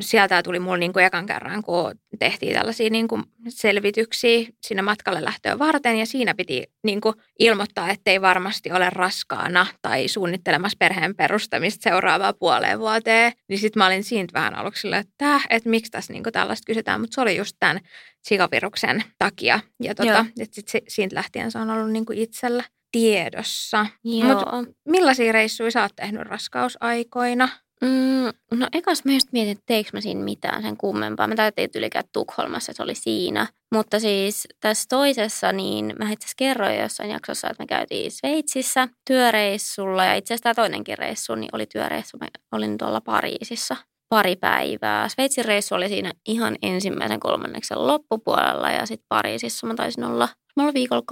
sieltä 0.00 0.42
tuli 0.42 0.58
mulla 0.58 0.76
niin 0.76 0.92
kuin 0.92 1.04
ekan 1.04 1.26
kerran, 1.26 1.62
kun 1.62 1.94
tehtiin 2.18 2.54
tällaisia 2.54 2.90
niin 2.90 3.08
kuin 3.08 3.22
selvityksiä 3.48 4.48
sinne 4.66 4.82
matkalle 4.82 5.24
lähtöä 5.24 5.58
varten 5.58 5.96
ja 5.98 6.06
siinä 6.06 6.34
piti 6.34 6.64
niin 6.84 7.00
kuin 7.00 7.14
ilmoittaa, 7.38 7.90
ettei 7.90 8.20
varmasti 8.20 8.72
ole 8.72 8.90
raskaana 8.90 9.66
tai 9.82 10.08
suunnittelemassa 10.08 10.76
perheen 10.78 11.16
perustamista 11.16 11.90
seuraavaa 11.90 12.32
puoleen 12.32 12.78
vuoteen. 12.78 13.32
Niin 13.48 13.58
sitten 13.58 13.80
mä 13.80 13.86
olin 13.86 14.04
siitä 14.04 14.34
vähän 14.34 14.54
aluksi 14.54 14.80
silleen, 14.80 15.00
että, 15.00 15.40
että 15.50 15.68
miksi 15.68 15.90
tässä 15.90 16.12
niin 16.12 16.22
kuin 16.22 16.32
tällaista 16.32 16.66
kysytään, 16.66 17.00
mutta 17.00 17.14
se 17.14 17.20
oli 17.20 17.36
just 17.36 17.56
tämän 17.60 17.80
sikaviruksen 18.22 19.04
takia. 19.18 19.60
Ja 19.82 19.94
tota, 19.94 20.08
Joo. 20.08 20.24
et 20.40 20.54
sit 20.54 20.68
se, 20.68 20.82
siitä 20.88 21.16
lähtien 21.16 21.52
se 21.52 21.58
on 21.58 21.70
ollut 21.70 21.90
niin 21.90 22.06
kuin 22.06 22.18
itsellä 22.18 22.64
tiedossa. 22.92 23.86
Joo. 24.04 24.28
Mut 24.34 24.68
millaisia 24.88 25.32
reissuja 25.32 25.70
sä 25.70 25.82
oot 25.82 25.96
tehnyt 25.96 26.22
raskausaikoina? 26.22 27.48
Mm, 27.80 28.58
no 28.58 28.68
ekas 28.72 29.04
mä 29.04 29.12
just 29.12 29.28
mietin, 29.32 29.52
että 29.52 29.64
teikö 29.66 29.90
mä 29.92 30.00
siinä 30.00 30.24
mitään 30.24 30.62
sen 30.62 30.76
kummempaa. 30.76 31.26
Mä 31.26 31.34
täytin 31.34 31.70
yli 31.74 31.90
käydä 31.90 32.08
Tukholmassa, 32.12 32.72
se 32.72 32.82
oli 32.82 32.94
siinä. 32.94 33.46
Mutta 33.74 34.00
siis 34.00 34.48
tässä 34.60 34.84
toisessa, 34.88 35.52
niin 35.52 35.94
mä 35.98 36.10
itse 36.10 36.24
asiassa 36.24 36.34
kerroin 36.38 36.78
jossain 36.78 37.10
jaksossa, 37.10 37.50
että 37.50 37.62
me 37.62 37.66
käytiin 37.66 38.10
Sveitsissä 38.10 38.88
työreissulla. 39.06 40.04
Ja 40.04 40.14
itse 40.14 40.34
asiassa 40.34 40.42
tämä 40.42 40.54
toinenkin 40.54 40.98
reissu, 40.98 41.34
niin 41.34 41.50
oli 41.52 41.66
työreissu. 41.66 42.18
Mä 42.18 42.28
olin 42.52 42.78
tuolla 42.78 43.00
Pariisissa 43.00 43.76
pari 44.08 44.36
päivää. 44.36 45.08
Sveitsin 45.08 45.44
reissu 45.44 45.74
oli 45.74 45.88
siinä 45.88 46.12
ihan 46.28 46.56
ensimmäisen 46.62 47.20
kolmanneksen 47.20 47.86
loppupuolella 47.86 48.70
ja 48.70 48.86
sitten 48.86 49.06
Pariisissa 49.08 49.66
mä 49.66 49.74
taisin 49.74 50.04
olla, 50.04 50.28
mä 50.56 50.62
olin 50.62 50.74
viikolla 50.74 51.02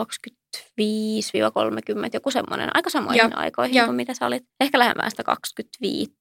25-30, 0.57 2.11
joku 2.13 2.31
semmoinen, 2.31 2.71
aika 2.75 2.91
samoihin 2.91 3.19
Joo, 3.19 3.31
aikoihin 3.35 3.77
joo. 3.77 3.87
kuin 3.87 3.97
mitä 3.97 4.15
sä 4.15 4.27
olit. 4.27 4.45
Ehkä 4.61 4.79
lähemmän 4.79 5.11
sitä 5.11 5.25
25. 5.25 6.13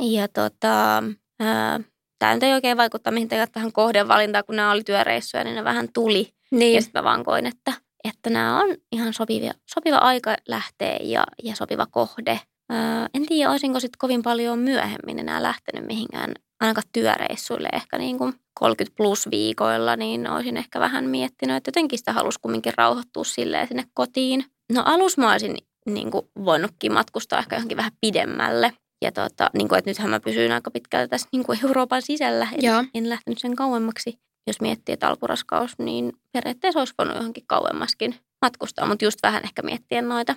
Ja 0.00 0.28
tota, 0.28 1.02
ää, 1.40 1.80
tämä 2.18 2.34
nyt 2.34 2.42
ei 2.42 2.52
oikein 2.52 2.76
vaikuttaa 2.76 3.12
mihinkään 3.12 3.48
tähän 3.52 3.72
kohdevalintaan, 3.72 4.44
kun 4.44 4.56
nämä 4.56 4.72
oli 4.72 4.84
työreissuja, 4.84 5.44
niin 5.44 5.56
ne 5.56 5.64
vähän 5.64 5.88
tuli. 5.94 6.32
Niin. 6.50 6.74
Ja 6.74 6.82
sitten 6.82 7.00
mä 7.00 7.04
vaan 7.04 7.24
koin, 7.24 7.46
että, 7.46 7.72
että 8.04 8.30
nämä 8.30 8.60
on 8.60 8.76
ihan 8.92 9.12
sopivia, 9.12 9.52
sopiva 9.74 9.96
aika 9.96 10.36
lähteä 10.48 10.96
ja, 11.00 11.24
ja 11.42 11.56
sopiva 11.56 11.86
kohde. 11.86 12.40
Ää, 12.70 13.08
en 13.14 13.26
tiedä, 13.26 13.50
olisinko 13.50 13.80
sitten 13.80 13.98
kovin 13.98 14.22
paljon 14.22 14.58
myöhemmin 14.58 15.18
enää 15.18 15.42
lähtenyt 15.42 15.86
mihinkään 15.86 16.34
ainakaan 16.62 16.88
työreissuille 16.92 17.68
ehkä 17.72 17.98
niin 17.98 18.18
kuin 18.18 18.34
30 18.54 18.96
plus 18.96 19.30
viikoilla, 19.30 19.96
niin 19.96 20.30
olisin 20.30 20.56
ehkä 20.56 20.80
vähän 20.80 21.04
miettinyt, 21.04 21.56
että 21.56 21.68
jotenkin 21.68 21.98
sitä 21.98 22.12
halusi 22.12 22.38
kumminkin 22.42 22.72
rauhoittua 22.76 23.24
silleen 23.24 23.68
sinne 23.68 23.84
kotiin. 23.94 24.44
No 24.72 24.82
alus 24.84 25.18
mä 25.18 25.32
olisin 25.32 25.56
niin 25.86 26.10
kuin 26.10 26.26
voinutkin 26.44 26.92
matkustaa 26.92 27.38
ehkä 27.38 27.56
johonkin 27.56 27.76
vähän 27.76 27.92
pidemmälle. 28.00 28.72
Ja 29.04 29.12
tota, 29.12 29.50
niin 29.54 29.68
kuin, 29.68 29.78
että 29.78 29.90
nythän 29.90 30.10
mä 30.10 30.20
pysyin 30.20 30.52
aika 30.52 30.70
pitkälle 30.70 31.08
tässä 31.08 31.28
niin 31.32 31.44
kuin 31.44 31.58
Euroopan 31.64 32.02
sisällä, 32.02 32.48
en, 32.52 32.90
en 32.94 33.08
lähtenyt 33.08 33.38
sen 33.38 33.56
kauemmaksi. 33.56 34.18
Jos 34.46 34.60
miettii, 34.60 34.92
että 34.92 35.08
alkuraskaus, 35.08 35.78
niin 35.78 36.12
periaatteessa 36.32 36.78
olisi 36.78 36.94
voinut 36.98 37.16
johonkin 37.16 37.44
kauemmaskin 37.46 38.14
matkustaa, 38.42 38.86
mutta 38.86 39.04
just 39.04 39.18
vähän 39.22 39.44
ehkä 39.44 39.62
miettien 39.62 40.08
noita 40.08 40.34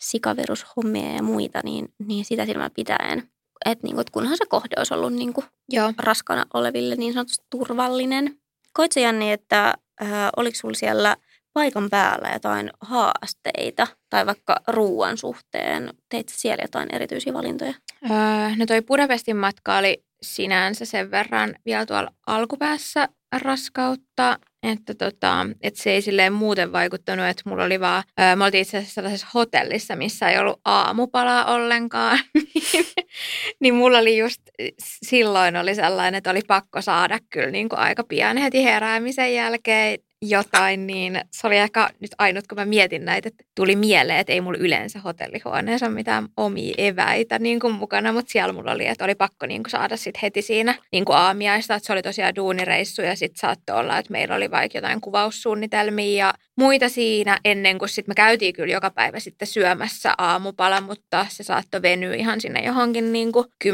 sikavirushommia 0.00 1.12
ja 1.12 1.22
muita, 1.22 1.60
niin, 1.64 1.88
niin 2.06 2.24
sitä 2.24 2.46
silmällä 2.46 2.70
pitäen. 2.76 3.31
Että 3.64 3.86
niin 3.86 4.00
että 4.00 4.12
kunhan 4.12 4.36
se 4.36 4.46
kohde 4.46 4.74
olisi 4.78 4.94
ollut 4.94 5.12
niin 5.12 5.32
kuin 5.32 5.46
Joo. 5.68 5.92
raskana 5.98 6.46
oleville 6.54 6.96
niin 6.96 7.12
sanotusti 7.12 7.46
turvallinen. 7.50 8.38
Koitko 8.72 9.00
Janni, 9.00 9.32
että 9.32 9.74
äh, 10.02 10.08
oliko 10.36 10.56
sinulla 10.56 10.78
siellä 10.78 11.16
paikan 11.52 11.90
päällä 11.90 12.30
jotain 12.32 12.70
haasteita 12.80 13.86
tai 14.10 14.26
vaikka 14.26 14.60
ruoan 14.68 15.18
suhteen? 15.18 15.94
Teit 16.08 16.28
siellä 16.28 16.64
jotain 16.64 16.94
erityisiä 16.94 17.32
valintoja? 17.32 17.74
Öö, 18.10 18.56
no 18.56 18.66
toi 18.66 18.82
Budapestin 18.82 19.36
matka 19.36 19.78
oli 19.78 20.04
sinänsä 20.22 20.84
sen 20.84 21.10
verran 21.10 21.54
vielä 21.66 21.86
tuolla 21.86 22.10
alkupäässä 22.26 23.08
raskautta, 23.32 24.38
että, 24.62 24.94
tota, 24.94 25.46
että 25.60 25.82
se 25.82 25.90
ei 25.90 26.02
silleen 26.02 26.32
muuten 26.32 26.72
vaikuttanut, 26.72 27.26
että 27.26 27.42
mulla 27.46 27.64
oli 27.64 27.80
vaan, 27.80 28.02
ää, 28.16 28.36
me 28.36 28.44
oltiin 28.44 28.62
itse 28.62 28.76
asiassa 28.76 28.94
sellaisessa 28.94 29.26
hotellissa, 29.34 29.96
missä 29.96 30.30
ei 30.30 30.38
ollut 30.38 30.60
aamupalaa 30.64 31.54
ollenkaan, 31.54 32.18
niin, 32.34 32.86
niin 33.60 33.74
mulla 33.74 33.98
oli 33.98 34.18
just 34.18 34.42
silloin 34.80 35.56
oli 35.56 35.74
sellainen, 35.74 36.18
että 36.18 36.30
oli 36.30 36.42
pakko 36.48 36.82
saada 36.82 37.18
kyllä 37.30 37.50
niin 37.50 37.68
kuin 37.68 37.78
aika 37.78 38.04
pian 38.04 38.36
heti 38.36 38.64
heräämisen 38.64 39.34
jälkeen 39.34 39.98
jotain, 40.22 40.86
niin 40.86 41.20
se 41.30 41.46
oli 41.46 41.58
ehkä 41.58 41.90
nyt 42.00 42.10
ainut, 42.18 42.46
kun 42.46 42.58
mä 42.58 42.64
mietin 42.64 43.04
näitä, 43.04 43.28
että 43.28 43.44
tuli 43.54 43.76
mieleen, 43.76 44.18
että 44.18 44.32
ei 44.32 44.40
mulla 44.40 44.58
yleensä 44.58 45.00
hotellihuoneessa 45.00 45.86
ole 45.86 45.94
mitään 45.94 46.28
omia 46.36 46.74
eväitä 46.78 47.38
niin 47.38 47.60
kuin 47.60 47.74
mukana, 47.74 48.12
mutta 48.12 48.32
siellä 48.32 48.52
mulla 48.52 48.72
oli, 48.72 48.86
että 48.86 49.04
oli 49.04 49.14
pakko 49.14 49.46
niin 49.46 49.62
kuin 49.62 49.70
saada 49.70 49.96
sit 49.96 50.22
heti 50.22 50.42
siinä 50.42 50.74
niin 50.92 51.04
kuin 51.04 51.16
aamiaista, 51.16 51.74
että 51.74 51.86
se 51.86 51.92
oli 51.92 52.02
tosiaan 52.02 52.36
duunireissu 52.36 53.02
ja 53.02 53.16
sitten 53.16 53.40
saattoi 53.40 53.76
olla, 53.76 53.98
että 53.98 54.12
meillä 54.12 54.34
oli 54.34 54.50
vaikka 54.50 54.78
jotain 54.78 55.00
kuvaussuunnitelmia 55.00 56.26
ja 56.26 56.34
muita 56.58 56.88
siinä 56.88 57.38
ennen 57.44 57.78
kuin 57.78 57.88
sitten 57.88 58.10
me 58.10 58.14
käytiin 58.14 58.54
kyllä 58.54 58.72
joka 58.72 58.90
päivä 58.90 59.20
sitten 59.20 59.48
syömässä 59.48 60.14
aamupala, 60.18 60.80
mutta 60.80 61.26
se 61.28 61.42
saattoi 61.42 61.82
venyä 61.82 62.14
ihan 62.14 62.40
sinne 62.40 62.60
johonkin 62.64 63.12
niin 63.12 63.32
kuin 63.32 63.46
10-11 63.64 63.68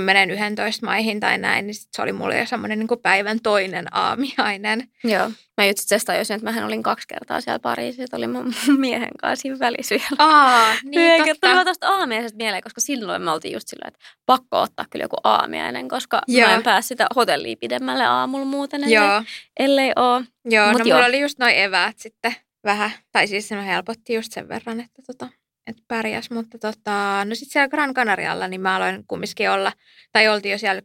maihin 0.82 1.20
tai 1.20 1.38
näin, 1.38 1.66
niin 1.66 1.74
sit 1.74 1.88
se 1.96 2.02
oli 2.02 2.12
mulle 2.12 2.38
jo 2.38 2.46
semmoinen 2.46 2.78
niin 2.78 2.88
kuin 2.88 3.00
päivän 3.00 3.40
toinen 3.42 3.96
aamiainen. 3.96 4.88
Joo. 5.04 5.30
Mä 5.56 5.66
just 5.66 5.78
itse 5.78 5.94
asiassa 5.94 6.34
että 6.34 6.44
mähän 6.44 6.64
olin 6.64 6.82
kaksi 6.82 7.08
kertaa 7.08 7.40
siellä 7.40 7.58
Pariisissa, 7.58 8.16
oli 8.16 8.26
mun 8.26 8.54
miehen 8.78 9.10
kanssa 9.20 9.42
siinä 9.42 9.58
välissä 9.58 9.94
vielä. 9.94 10.08
Aa, 10.18 10.74
niin 10.84 11.24
totta. 11.26 11.50
Tuli 11.50 11.64
tuosta 11.64 11.88
aamiaisesta 11.88 12.36
mieleen, 12.36 12.62
koska 12.62 12.80
silloin 12.80 13.22
me 13.22 13.30
oltiin 13.30 13.52
just 13.52 13.68
silleen, 13.68 13.88
että 13.88 14.00
pakko 14.26 14.60
ottaa 14.60 14.86
kyllä 14.90 15.04
joku 15.04 15.16
aamiainen, 15.24 15.88
koska 15.88 16.22
Joo. 16.28 16.48
mä 16.48 16.54
en 16.54 16.62
pääse 16.62 16.86
sitä 16.86 17.06
hotellia 17.16 17.56
pidemmälle 17.60 18.04
aamulla 18.04 18.44
muuten, 18.44 18.84
ellei, 18.84 18.94
Joo. 18.94 19.22
ellei 19.60 19.92
ole. 19.96 20.24
Joo, 20.44 20.68
Mut 20.68 20.78
no 20.78 20.84
jo. 20.84 20.94
mulla 20.94 21.06
oli 21.06 21.20
just 21.20 21.38
noin 21.38 21.56
eväät 21.56 21.98
sitten 21.98 22.36
vähän, 22.64 22.90
tai 23.12 23.26
siis 23.26 23.48
se 23.48 23.66
helpotti 23.66 24.14
just 24.14 24.32
sen 24.32 24.48
verran, 24.48 24.80
että 24.80 25.02
tota, 25.06 25.28
että 25.66 25.82
pärjäs, 25.88 26.30
mutta 26.30 26.58
tota, 26.58 27.24
no 27.24 27.34
sitten 27.34 27.52
siellä 27.52 27.68
Gran 27.68 27.94
Canarialla, 27.94 28.48
niin 28.48 28.60
mä 28.60 28.76
aloin 28.76 29.04
kumminkin 29.08 29.50
olla, 29.50 29.72
tai 30.12 30.28
oltiin 30.28 30.52
jo 30.52 30.58
siellä 30.58 30.82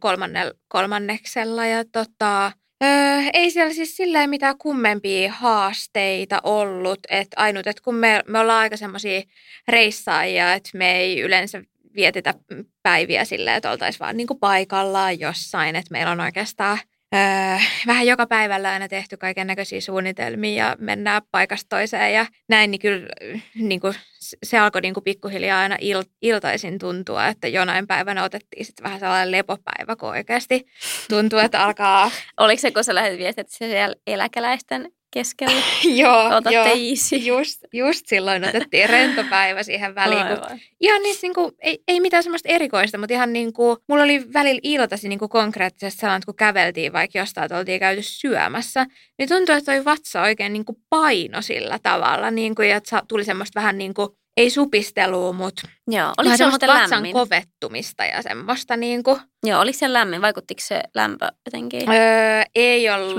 kolmanneksella 0.68 1.66
ja 1.66 1.84
tota, 1.92 2.52
Öö, 2.84 3.20
ei 3.32 3.50
siellä 3.50 3.74
siis 3.74 3.96
silleen 3.96 4.30
mitään 4.30 4.58
kummempia 4.58 5.32
haasteita 5.32 6.40
ollut. 6.42 6.98
että 7.08 7.40
ainut, 7.40 7.66
että 7.66 7.82
kun 7.82 7.94
me, 7.94 8.22
me 8.28 8.38
ollaan 8.38 8.60
aika 8.60 8.76
semmoisia 8.76 9.22
reissaajia, 9.68 10.54
että 10.54 10.70
me 10.74 10.96
ei 10.96 11.20
yleensä 11.20 11.62
vietitä 11.96 12.34
päiviä 12.82 13.24
silleen, 13.24 13.56
että 13.56 13.70
oltaisiin 13.70 14.00
vaan 14.00 14.16
niin 14.16 14.26
kuin 14.26 14.40
paikallaan 14.40 15.20
jossain. 15.20 15.76
Että 15.76 15.92
meillä 15.92 16.12
on 16.12 16.20
oikeastaan 16.20 16.78
öö, 17.14 17.58
vähän 17.86 18.06
joka 18.06 18.26
päivällä 18.26 18.70
aina 18.70 18.88
tehty 18.88 19.16
kaiken 19.16 19.46
näköisiä 19.46 19.80
suunnitelmia 19.80 20.64
ja 20.64 20.76
mennään 20.78 21.22
paikasta 21.30 21.68
toiseen 21.68 22.14
ja 22.14 22.26
näin, 22.48 22.70
niin 22.70 22.80
kyllä 22.80 23.06
niin 23.54 23.80
kuin 23.80 23.94
se 24.42 24.58
alkoi 24.58 24.80
niin 24.80 24.94
kuin 24.94 25.04
pikkuhiljaa 25.04 25.60
aina 25.60 25.76
il, 25.80 26.04
iltaisin 26.22 26.78
tuntua, 26.78 27.26
että 27.26 27.48
jonain 27.48 27.86
päivänä 27.86 28.24
otettiin 28.24 28.66
sitten 28.66 28.84
vähän 28.84 29.00
sellainen 29.00 29.32
lepopäivä, 29.32 29.96
kun 29.96 30.08
oikeasti 30.08 30.66
tuntuu, 31.08 31.38
että 31.38 31.64
alkaa... 31.64 32.10
Oliko 32.40 32.60
se, 32.60 32.70
kun 32.70 32.84
sä 32.84 32.94
lähdet 32.94 33.18
viestit 33.18 33.48
siellä 33.48 33.96
eläkeläisten 34.06 34.92
keskellä. 35.14 35.62
joo, 36.02 36.26
Otatte 36.26 36.50
joo. 36.50 36.66
Easy. 36.66 37.16
Just, 37.16 37.64
just 37.72 38.06
silloin 38.06 38.48
otettiin 38.48 38.88
rentopäivä 38.88 39.62
siihen 39.62 39.94
väliin. 39.94 40.26
Kun, 40.26 40.58
ihan 40.80 41.02
niin, 41.02 41.16
niin 41.22 41.34
kuin, 41.34 41.52
ei, 41.60 41.82
ei 41.88 42.00
mitään 42.00 42.22
semmoista 42.22 42.48
erikoista, 42.48 42.98
mutta 42.98 43.14
ihan 43.14 43.32
niin 43.32 43.52
kuin, 43.52 43.76
mulla 43.88 44.04
oli 44.04 44.32
välillä 44.32 44.60
iltasi 44.62 45.08
niin 45.08 45.18
kuin 45.18 45.28
konkreettisesti 45.28 46.00
sellainen, 46.00 46.22
kun 46.26 46.36
käveltiin 46.36 46.92
vaikka 46.92 47.18
jostain, 47.18 47.44
että 47.44 47.58
oltiin 47.58 47.80
käyty 47.80 48.02
syömässä, 48.02 48.86
niin 49.18 49.28
tuntui, 49.28 49.56
että 49.56 49.72
toi 49.72 49.84
vatsa 49.84 50.22
oikein 50.22 50.52
niin 50.52 50.64
kuin 50.64 50.78
paino 50.90 51.42
sillä 51.42 51.78
tavalla, 51.82 52.30
niin 52.30 52.54
kuin, 52.54 52.70
että 52.70 53.02
tuli 53.08 53.24
semmoista 53.24 53.60
vähän 53.60 53.78
niin 53.78 53.94
kuin, 53.94 54.08
ei 54.36 54.50
supistelua, 54.50 55.32
mutta 55.32 55.62
Joo, 55.88 56.12
oliko 56.18 56.36
se 56.36 56.46
vatsan 56.46 56.90
lämmin? 56.90 57.12
kovettumista 57.12 58.04
ja 58.04 58.22
semmoista 58.22 58.76
niin 58.76 59.02
kuin. 59.02 59.20
Joo, 59.46 59.60
oliko 59.60 59.78
se 59.78 59.92
lämmin? 59.92 60.22
Vaikuttiko 60.22 60.60
se 60.64 60.82
lämpö 60.94 61.28
jotenkin? 61.46 61.90
Öö, 61.90 62.42
ei 62.54 62.90
ollut 62.90 63.16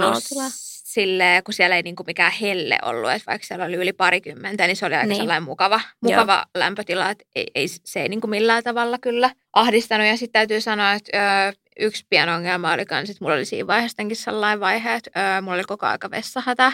silleen, 0.95 1.43
kun 1.43 1.53
siellä 1.53 1.75
ei 1.75 1.81
niin 1.81 1.95
kuin 1.95 2.08
mikään 2.08 2.31
helle 2.41 2.77
ollut, 2.81 3.12
että 3.12 3.31
vaikka 3.31 3.47
siellä 3.47 3.65
oli 3.65 3.75
yli 3.75 3.93
parikymmentä, 3.93 4.67
niin 4.67 4.75
se 4.75 4.86
oli 4.86 4.95
aika 4.95 5.08
niin. 5.08 5.17
sellainen 5.17 5.43
mukava, 5.43 5.81
mukava 6.01 6.45
lämpötila, 6.58 7.10
että 7.10 7.25
ei, 7.36 7.47
ei, 7.55 7.67
se 7.67 8.01
ei 8.01 8.10
niin 8.10 8.21
kuin 8.21 8.31
millään 8.31 8.63
tavalla 8.63 8.97
kyllä 8.97 9.31
ahdistanut. 9.53 10.08
Ja 10.08 10.17
sitten 10.17 10.39
täytyy 10.39 10.62
sanoa, 10.62 10.93
että 10.93 11.47
ö, 11.47 11.53
yksi 11.79 12.05
pieni 12.10 12.31
ongelma 12.31 12.73
oli 12.73 12.86
kans, 12.86 13.10
että 13.10 13.23
mulla 13.23 13.36
oli 13.36 13.45
siinä 13.45 13.67
vaiheessa 13.67 14.03
sellainen 14.13 14.60
vaihe, 14.60 14.93
että 14.93 15.38
ö, 15.38 15.41
mulla 15.41 15.55
oli 15.55 15.63
koko 15.63 15.86
aika 15.86 16.12
vessahätä. 16.12 16.71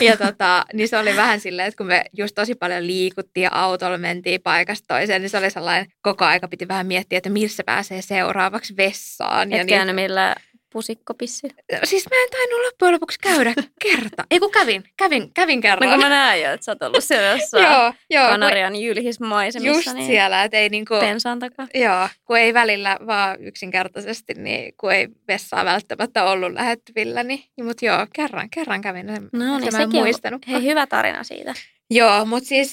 Ja 0.00 0.16
tota, 0.26 0.64
niin 0.72 0.88
se 0.88 0.98
oli 0.98 1.16
vähän 1.16 1.40
silleen, 1.40 1.68
että 1.68 1.78
kun 1.78 1.86
me 1.86 2.04
just 2.12 2.34
tosi 2.34 2.54
paljon 2.54 2.86
liikuttiin 2.86 3.44
ja 3.44 3.50
autolla 3.52 3.98
mentiin 3.98 4.42
paikasta 4.42 4.94
toiseen, 4.94 5.22
niin 5.22 5.30
se 5.30 5.38
oli 5.38 5.50
sellainen, 5.50 5.86
koko 6.02 6.24
aika 6.24 6.48
piti 6.48 6.68
vähän 6.68 6.86
miettiä, 6.86 7.16
että 7.16 7.30
missä 7.30 7.64
pääsee 7.64 8.02
seuraavaksi 8.02 8.76
vessaan. 8.76 9.52
Et 9.52 9.70
ja 9.70 9.84
niin, 9.84 9.94
millä 9.94 10.34
pusikkopissi? 10.72 11.48
Siis 11.84 12.04
mä 12.10 12.16
en 12.22 12.30
tainnut 12.30 12.60
loppujen 12.64 12.94
lopuksi 12.94 13.18
käydä 13.22 13.54
kerta. 13.84 14.24
Ei 14.30 14.38
kun 14.40 14.50
kävin, 14.50 14.84
kävin, 14.96 15.34
kävin 15.34 15.60
kerran. 15.60 15.90
No 15.90 15.94
kun 15.96 16.04
mä 16.04 16.08
näen 16.08 16.42
jo, 16.42 16.52
että 16.52 16.64
sä 16.64 16.72
oot 16.72 16.82
ollut 16.82 17.04
siellä 17.04 17.28
jossain 17.28 17.64
joo, 17.72 17.92
joo, 18.10 18.28
Kanarian 18.28 18.76
jylhismaisemissa. 18.76 19.76
Just 19.76 19.94
niin 19.94 20.06
siellä, 20.06 20.44
että 20.44 20.56
ei 20.56 20.68
niinku... 20.68 20.94
Pensaan 21.00 21.38
takaa. 21.38 21.66
Joo, 21.74 22.08
kun 22.24 22.38
ei 22.38 22.54
välillä 22.54 22.98
vaan 23.06 23.44
yksinkertaisesti, 23.44 24.34
niin 24.34 24.74
kun 24.76 24.92
ei 24.92 25.08
vessaa 25.28 25.64
välttämättä 25.64 26.24
ollut 26.24 26.52
lähettävillä, 26.52 27.22
niin, 27.22 27.44
niin 27.56 27.64
mutta 27.66 27.84
joo, 27.84 28.06
kerran, 28.14 28.50
kerran 28.50 28.80
kävin. 28.80 29.06
No 29.32 29.58
niin, 29.58 29.72
sekin 29.72 30.00
muistanut. 30.00 30.46
Hei, 30.48 30.62
hyvä 30.62 30.86
tarina 30.86 31.24
siitä. 31.24 31.54
Joo, 31.92 32.24
mutta 32.24 32.48
siis 32.48 32.72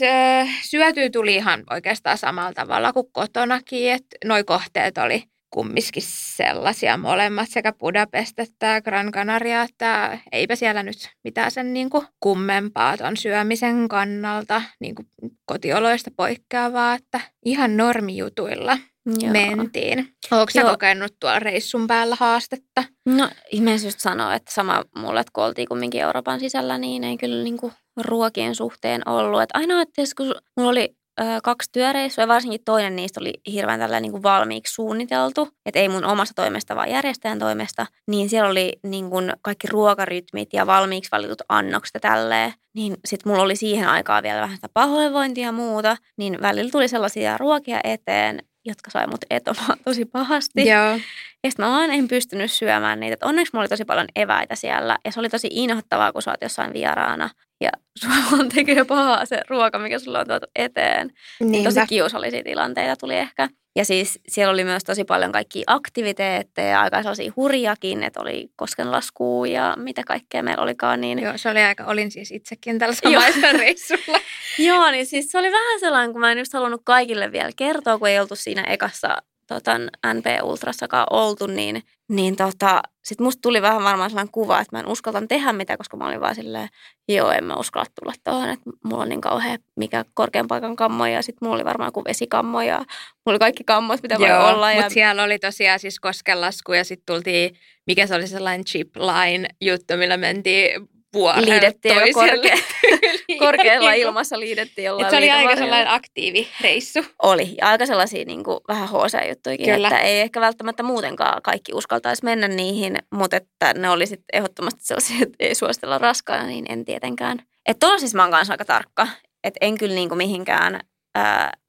syötyä 0.61 1.09
tuli 1.09 1.35
ihan 1.35 1.63
oikeastaan 1.69 2.17
samalla 2.17 2.53
tavalla 2.53 2.93
kuin 2.93 3.11
kotonakin, 3.11 3.91
että 3.91 4.17
noi 4.25 4.43
kohteet 4.43 4.97
oli– 4.97 5.23
kumminkin 5.49 6.03
sellaisia 6.05 6.97
molemmat, 6.97 7.49
sekä 7.49 7.73
Budapest 7.73 8.39
että 8.39 8.81
Gran 8.81 9.11
Canaria, 9.11 9.61
että 9.61 10.19
eipä 10.31 10.55
siellä 10.55 10.83
nyt 10.83 11.09
mitään 11.23 11.51
sen 11.51 11.73
niin 11.73 11.89
kuin 11.89 12.07
kummempaa 12.19 12.97
ton 12.97 13.17
syömisen 13.17 13.87
kannalta 13.87 14.61
niin 14.79 14.95
kuin 14.95 15.07
kotioloista 15.45 16.11
poikkeavaa, 16.17 16.93
että 16.93 17.21
ihan 17.45 17.77
normijutuilla 17.77 18.77
Joo. 19.21 19.31
mentiin. 19.31 20.15
Oletko 20.31 20.51
sä 20.51 20.63
kokenut 20.63 21.13
tuolla 21.19 21.39
reissun 21.39 21.87
päällä 21.87 22.15
haastetta? 22.19 22.83
No 23.05 23.29
ihmeessä 23.51 23.87
just 23.87 23.99
sanoa, 23.99 24.35
että 24.35 24.53
sama 24.53 24.83
mulle, 24.95 25.19
että 25.19 25.31
kun 25.33 25.43
oltiin 25.43 25.67
kumminkin 25.67 26.01
Euroopan 26.01 26.39
sisällä, 26.39 26.77
niin 26.77 27.03
ei 27.03 27.17
kyllä 27.17 27.43
niin 27.43 27.57
kuin 27.57 27.73
ruokien 27.97 28.55
suhteen 28.55 29.09
ollut. 29.09 29.41
Että 29.41 29.57
ainoa, 29.57 29.81
että 29.81 30.01
kun 30.17 30.35
mulla 30.57 30.69
oli 30.69 30.95
kaksi 31.43 31.69
työreissua 31.71 32.23
ja 32.23 32.27
varsinkin 32.27 32.63
toinen 32.65 32.95
niistä 32.95 33.19
oli 33.19 33.33
hirveän 33.51 33.79
tällä 33.79 33.99
niin 33.99 34.11
kuin 34.11 34.23
valmiiksi 34.23 34.73
suunniteltu, 34.73 35.49
että 35.65 35.79
ei 35.79 35.89
mun 35.89 36.05
omasta 36.05 36.33
toimesta, 36.33 36.75
vaan 36.75 36.91
järjestäjän 36.91 37.39
toimesta, 37.39 37.85
niin 38.07 38.29
siellä 38.29 38.49
oli 38.49 38.79
niin 38.83 39.09
kuin 39.09 39.33
kaikki 39.41 39.67
ruokarytmit 39.67 40.53
ja 40.53 40.67
valmiiksi 40.67 41.11
valitut 41.11 41.41
annokset 41.49 41.93
ja 41.93 41.99
tälleen, 41.99 42.53
niin 42.75 42.97
sitten 43.05 43.31
mulla 43.31 43.43
oli 43.43 43.55
siihen 43.55 43.89
aikaa 43.89 44.23
vielä 44.23 44.41
vähän 44.41 44.55
sitä 44.55 44.69
pahoinvointia 44.73 45.45
ja 45.45 45.51
muuta, 45.51 45.97
niin 46.17 46.41
välillä 46.41 46.71
tuli 46.71 46.87
sellaisia 46.87 47.37
ruokia 47.37 47.79
eteen, 47.83 48.43
jotka 48.65 48.91
sai 48.91 49.07
mut 49.07 49.25
etomaan 49.29 49.77
tosi 49.85 50.05
pahasti. 50.05 50.69
Joo. 50.69 50.99
Ja 51.43 51.51
sitten 51.51 51.65
mä 51.65 51.71
vaan 51.71 51.91
en 51.91 52.07
pystynyt 52.07 52.51
syömään 52.51 52.99
niitä. 52.99 53.13
Et 53.13 53.23
onneksi 53.23 53.53
mulla 53.53 53.63
oli 53.63 53.69
tosi 53.69 53.85
paljon 53.85 54.07
eväitä 54.15 54.55
siellä. 54.55 54.97
Ja 55.05 55.11
se 55.11 55.19
oli 55.19 55.29
tosi 55.29 55.47
inhottavaa, 55.51 56.11
kun 56.11 56.21
sä 56.21 56.31
oot 56.31 56.41
jossain 56.41 56.73
vieraana. 56.73 57.29
Ja 57.61 57.69
sulla 58.01 58.41
on 58.43 58.49
tekee 58.49 58.85
pahaa 58.85 59.25
se 59.25 59.41
ruoka, 59.49 59.79
mikä 59.79 59.99
sulla 59.99 60.19
on 60.19 60.27
tuotu 60.27 60.45
eteen. 60.55 61.09
Niin 61.39 61.63
Tosi 61.63 61.79
kiusallisia 61.89 62.43
tilanteita 62.43 62.95
tuli 62.95 63.15
ehkä. 63.15 63.49
Ja 63.75 63.85
siis 63.85 64.19
siellä 64.27 64.53
oli 64.53 64.63
myös 64.63 64.83
tosi 64.83 65.03
paljon 65.03 65.31
kaikkia 65.31 65.63
aktiviteetteja, 65.67 66.81
aika 66.81 67.01
sellaisia 67.01 67.31
hurjakin, 67.35 68.03
että 68.03 68.21
oli 68.21 68.49
koskenlaskua 68.55 69.47
ja 69.47 69.75
mitä 69.79 70.03
kaikkea 70.03 70.43
meillä 70.43 70.63
olikaan. 70.63 71.01
Niin... 71.01 71.19
Joo, 71.19 71.33
se 71.35 71.49
oli 71.49 71.59
aika, 71.59 71.85
olin 71.85 72.11
siis 72.11 72.31
itsekin 72.31 72.79
tällä 72.79 72.95
samaisella 72.95 73.51
reissulla. 73.51 74.19
Joo, 74.67 74.91
niin 74.91 75.05
siis 75.05 75.31
se 75.31 75.37
oli 75.37 75.51
vähän 75.51 75.79
sellainen, 75.79 76.11
kun 76.11 76.21
mä 76.21 76.31
en 76.31 76.37
just 76.37 76.53
halunnut 76.53 76.81
kaikille 76.83 77.31
vielä 77.31 77.51
kertoa, 77.55 77.97
kun 77.97 78.07
ei 78.07 78.19
oltu 78.19 78.35
siinä 78.35 78.63
ekassa 78.63 79.17
tota, 79.47 79.77
NP 80.13 80.25
Ultrassakaan 80.43 81.07
oltu, 81.09 81.47
niin, 81.47 81.83
niin 82.09 82.35
tota, 82.35 82.81
sitten 83.03 83.25
musta 83.25 83.41
tuli 83.41 83.61
vähän 83.61 83.83
varmaan 83.83 84.09
sellainen 84.09 84.31
kuva, 84.31 84.59
että 84.59 84.75
mä 84.75 84.79
en 84.79 84.87
uskaltan 84.87 85.27
tehdä 85.27 85.53
mitä, 85.53 85.77
koska 85.77 85.97
mä 85.97 86.07
olin 86.07 86.21
vaan 86.21 86.35
silleen, 86.35 86.69
joo, 87.07 87.31
en 87.31 87.43
mä 87.43 87.55
uskalla 87.55 87.85
tulla 87.99 88.13
tuohon, 88.23 88.49
että 88.49 88.69
mulla 88.83 89.03
on 89.03 89.09
niin 89.09 89.21
kauhean 89.21 89.59
mikä 89.75 90.05
korkean 90.13 90.47
paikan 90.47 90.75
kammoja 90.75 91.13
ja 91.13 91.21
sitten 91.21 91.45
mulla 91.45 91.55
oli 91.55 91.65
varmaan 91.65 91.87
joku 91.87 92.03
vesikammo 92.03 92.61
ja 92.61 92.77
mulla 92.77 92.85
oli 93.25 93.39
kaikki 93.39 93.63
kammot, 93.63 94.01
mitä 94.03 94.15
joo, 94.19 94.39
voi 94.39 94.53
olla. 94.53 94.71
Ja... 94.71 94.77
mutta 94.77 94.93
siellä 94.93 95.23
oli 95.23 95.39
tosiaan 95.39 95.79
siis 95.79 95.99
koskenlasku 95.99 96.73
ja 96.73 96.83
sitten 96.83 97.15
tultiin, 97.15 97.55
mikä 97.87 98.07
se 98.07 98.15
oli 98.15 98.27
sellainen 98.27 98.65
chip 98.65 98.95
line 98.95 99.47
juttu, 99.61 99.97
millä 99.97 100.17
mentiin 100.17 100.89
vuoren 101.13 101.45
liidettiin 101.45 101.95
korke- 101.95 102.63
korkealla 103.45 103.93
ilmassa 103.93 104.39
liidettiin 104.39 104.85
jollain 104.85 105.09
se 105.09 105.17
oli 105.17 105.31
aika 105.31 105.55
sellainen 105.55 105.89
aktiivi 105.89 106.47
reissu. 106.61 106.99
Oli. 107.23 107.55
Ja 107.61 107.69
aika 107.69 107.85
sellaisia 107.85 108.25
niin 108.25 108.43
kuin, 108.43 108.59
vähän 108.67 108.89
HC-juttuikin, 108.89 109.65
Kyllä. 109.65 109.87
että 109.87 109.99
ei 109.99 110.21
ehkä 110.21 110.41
välttämättä 110.41 110.83
muutenkaan 110.83 111.41
kaikki 111.41 111.73
uskaltaisi 111.73 112.23
mennä 112.23 112.47
niihin, 112.47 112.97
mutta 113.13 113.37
että 113.37 113.73
ne 113.73 113.89
oli 113.89 114.05
sitten 114.05 114.25
ehdottomasti 114.33 114.79
sellaisia, 114.83 115.17
että 115.21 115.35
ei 115.39 115.55
suositella 115.55 115.97
raskaana, 115.97 116.43
niin 116.43 116.65
en 116.69 116.85
tietenkään. 116.85 117.39
Että 117.65 117.85
tuolla 117.85 117.99
siis 117.99 118.13
mä 118.13 118.21
oon 118.21 118.31
kanssa 118.31 118.53
aika 118.53 118.65
tarkka, 118.65 119.07
että 119.43 119.57
en 119.61 119.77
kyllä 119.77 119.95
niin 119.95 120.09
kuin 120.09 120.17
mihinkään 120.17 120.79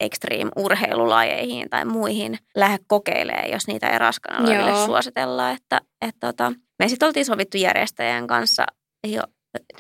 extreme-urheilulajeihin 0.01 1.70
tai 1.70 1.84
muihin 1.84 2.39
lähde 2.57 2.78
kokeilemaan, 2.86 3.51
jos 3.51 3.66
niitä 3.66 3.89
ei 3.89 3.99
raskana 3.99 4.86
suositella. 4.86 5.51
Että, 5.51 5.80
et 6.03 6.14
tota, 6.20 6.53
me 6.78 6.89
sitten 6.89 7.07
oltiin 7.07 7.26
sovittu 7.26 7.57
järjestäjän 7.57 8.26
kanssa 8.26 8.66
jo 9.03 9.23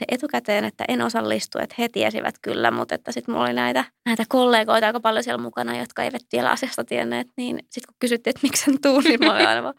etukäteen, 0.08 0.64
että 0.64 0.84
en 0.88 1.02
osallistu, 1.02 1.58
että 1.58 1.74
he 1.78 1.88
tiesivät 1.88 2.34
kyllä, 2.42 2.70
mutta 2.70 2.94
että 2.94 3.12
sitten 3.12 3.32
mulla 3.34 3.46
oli 3.46 3.54
näitä, 3.54 3.84
näitä 4.06 4.24
kollegoita 4.28 4.86
aika 4.86 5.00
paljon 5.00 5.24
siellä 5.24 5.42
mukana, 5.42 5.78
jotka 5.78 6.02
eivät 6.02 6.22
vielä 6.32 6.50
asiasta 6.50 6.84
tienneet, 6.84 7.26
niin 7.36 7.58
sitten 7.58 7.86
kun 7.88 7.96
kysyttiin, 7.98 8.30
että 8.30 8.46
miksi 8.46 8.70
en 8.70 8.80
tuu, 8.80 9.00
niin 9.00 9.20
mä 9.20 9.34
olin 9.34 9.48
aina 9.48 9.62
vaan, 9.62 9.74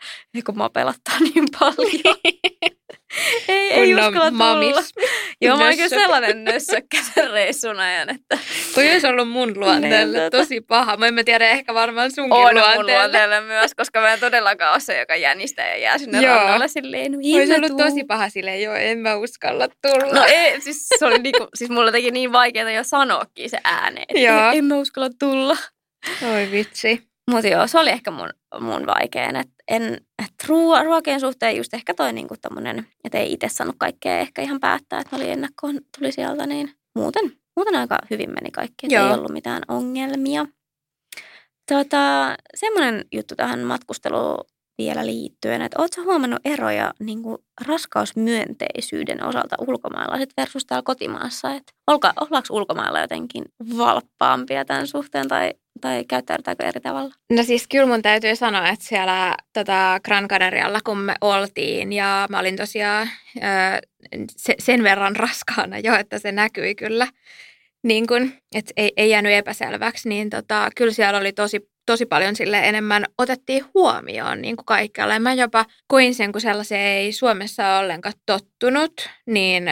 kun 0.46 0.58
mä 0.58 0.70
pelottaa 0.70 1.20
niin 1.20 1.46
paljon. 1.60 2.18
ei, 3.48 3.72
ei 3.72 3.96
uskalla 3.96 4.32
mamis. 4.32 4.94
Joo, 5.42 5.58
mä 5.58 5.66
oikein 5.66 5.90
sellainen 5.90 6.44
nössökkä 6.44 6.98
sen 7.14 7.32
reissun 7.32 7.80
ajan. 7.80 8.10
Että... 8.10 8.38
Toi 8.76 8.92
olisi 8.92 9.08
ollut 9.08 9.30
mun 9.30 9.60
luonteelle 9.60 10.20
niin, 10.20 10.32
tosi 10.32 10.62
paha. 10.62 10.98
Mä 10.98 11.08
en 11.08 11.26
tiedä, 11.26 11.50
ehkä 11.50 11.74
varmaan 11.74 12.12
sunkin 12.12 12.34
on 12.34 12.42
luonteelle. 12.42 12.76
mun 12.76 12.86
luonteelle 12.86 13.42
myös, 13.42 13.76
koska 13.76 14.02
mä 14.02 14.14
en 14.14 14.20
todellakaan 14.20 14.72
ole 14.72 14.80
se, 14.80 15.00
joka 15.00 15.16
jänistää 15.16 15.70
ja 15.70 15.78
jää 15.78 15.98
sinne 15.98 16.22
joo. 16.22 16.36
rannalle 16.36 16.68
silleen. 16.68 17.12
No, 17.12 17.18
olisi 17.18 17.56
ollut 17.56 17.78
tosi 17.78 18.04
paha 18.04 18.30
silleen, 18.30 18.62
joo, 18.62 18.76
en 18.76 18.98
mä 18.98 19.16
uskalla 19.16 19.68
tulla. 19.68 20.09
No 20.14 20.26
ei, 20.28 20.62
siis 20.62 20.88
se 21.00 21.06
oli 21.06 21.20
niinku, 21.20 21.48
siis 21.54 21.70
mulle 21.70 21.92
teki 21.92 22.12
niin 22.12 22.32
vaikeaa 22.32 22.72
jo 22.72 22.84
sanoakin 22.84 23.50
se 23.50 23.60
ääneen. 23.64 24.24
Joo. 24.24 24.52
En 24.52 24.66
mä 24.66 24.76
uskalla 24.76 25.10
tulla. 25.20 25.58
Oi 26.34 26.52
vitsi. 26.52 27.10
Mutta 27.32 27.48
joo, 27.48 27.68
se 27.68 27.80
oli 27.80 27.90
ehkä 27.90 28.12
mun, 28.12 28.30
mun 28.60 28.86
vaikein. 28.86 29.36
Että 29.36 29.54
en, 29.68 29.94
et 29.94 30.48
ruo, 30.48 30.84
ruokien 30.84 31.20
suhteen 31.20 31.58
just 31.58 31.74
ehkä 31.74 31.94
toi 31.94 32.14
niinku 32.14 32.36
tommonen, 32.42 32.88
että 33.04 33.18
ei 33.18 33.34
itse 33.34 33.48
saanut 33.50 33.76
kaikkea 33.78 34.20
ehkä 34.20 34.42
ihan 34.42 34.60
päättää, 34.60 35.00
että 35.00 35.16
oli 35.16 35.30
ennakkoon, 35.30 35.80
tuli 35.98 36.12
sieltä, 36.12 36.46
niin 36.46 36.74
muuten, 36.96 37.32
muuten 37.56 37.76
aika 37.76 37.98
hyvin 38.10 38.30
meni 38.30 38.52
kaikki, 38.52 38.88
että 38.88 39.08
ei 39.08 39.14
ollut 39.14 39.32
mitään 39.32 39.64
ongelmia. 39.68 40.46
Tota, 41.72 42.36
semmoinen 42.56 43.06
juttu 43.12 43.36
tähän 43.36 43.60
matkusteluun 43.60 44.46
vielä 44.80 45.06
liittyen, 45.06 45.62
että 45.62 45.82
oletko 45.82 46.02
huomannut 46.02 46.40
eroja 46.46 46.94
niin 47.00 47.24
kuin 47.24 47.38
raskausmyönteisyyden 47.68 49.24
osalta 49.24 49.56
ulkomailla 49.68 50.18
sit 50.18 50.34
versus 50.38 50.66
täällä 50.66 50.84
kotimaassa? 50.86 51.54
Että 51.54 51.74
olka, 51.88 52.14
ollaanko 52.16 52.48
ulkomailla 52.50 53.00
jotenkin 53.00 53.46
valppaampia 53.78 54.66
tämän 54.66 54.88
suhteen 54.88 55.28
tai, 55.28 55.54
tai 55.82 56.06
käyttäydytäänkö 56.06 56.66
eri 56.66 56.82
tavalla? 56.82 57.14
No 57.30 57.44
siis 57.44 57.68
kyllä 57.68 57.86
mun 57.86 58.02
täytyy 58.02 58.36
sanoa, 58.36 58.70
että 58.70 58.86
siellä 58.86 59.36
tota 59.54 60.00
Gran 60.06 60.28
Canarialla 60.28 60.80
kun 60.86 60.98
me 60.98 61.16
oltiin 61.22 61.94
ja 61.94 62.28
mä 62.30 62.40
olin 62.40 62.56
tosiaan 62.56 63.10
ö, 63.38 63.42
se, 64.38 64.56
sen 64.60 64.84
verran 64.84 65.16
raskaana 65.16 65.80
jo, 65.80 65.96
että 65.96 66.20
se 66.20 66.32
näkyi 66.32 66.76
kyllä 66.76 67.08
niin 67.84 68.08
kun, 68.08 68.32
että 68.56 68.74
ei, 68.78 68.92
ei 68.98 69.10
jäänyt 69.10 69.32
epäselväksi, 69.32 70.10
niin 70.10 70.30
tota, 70.30 70.70
kyllä 70.76 70.94
siellä 70.94 71.20
oli 71.20 71.34
tosi 71.34 71.70
tosi 71.90 72.06
paljon 72.06 72.36
sille 72.36 72.60
enemmän 72.70 73.06
otettiin 73.18 73.66
huomioon 73.74 74.42
niin 74.42 74.56
kuin 74.56 74.66
kaikkialla. 74.66 75.14
Ja 75.14 75.20
mä 75.20 75.34
jopa 75.34 75.66
koin 75.88 76.16
sen, 76.16 76.32
kun 76.32 76.42
sellaisen 76.42 76.80
ei 76.80 77.14
Suomessa 77.14 77.68
ole 77.68 77.78
ollenkaan 77.78 78.14
tottunut, 78.26 79.10
niin 79.26 79.64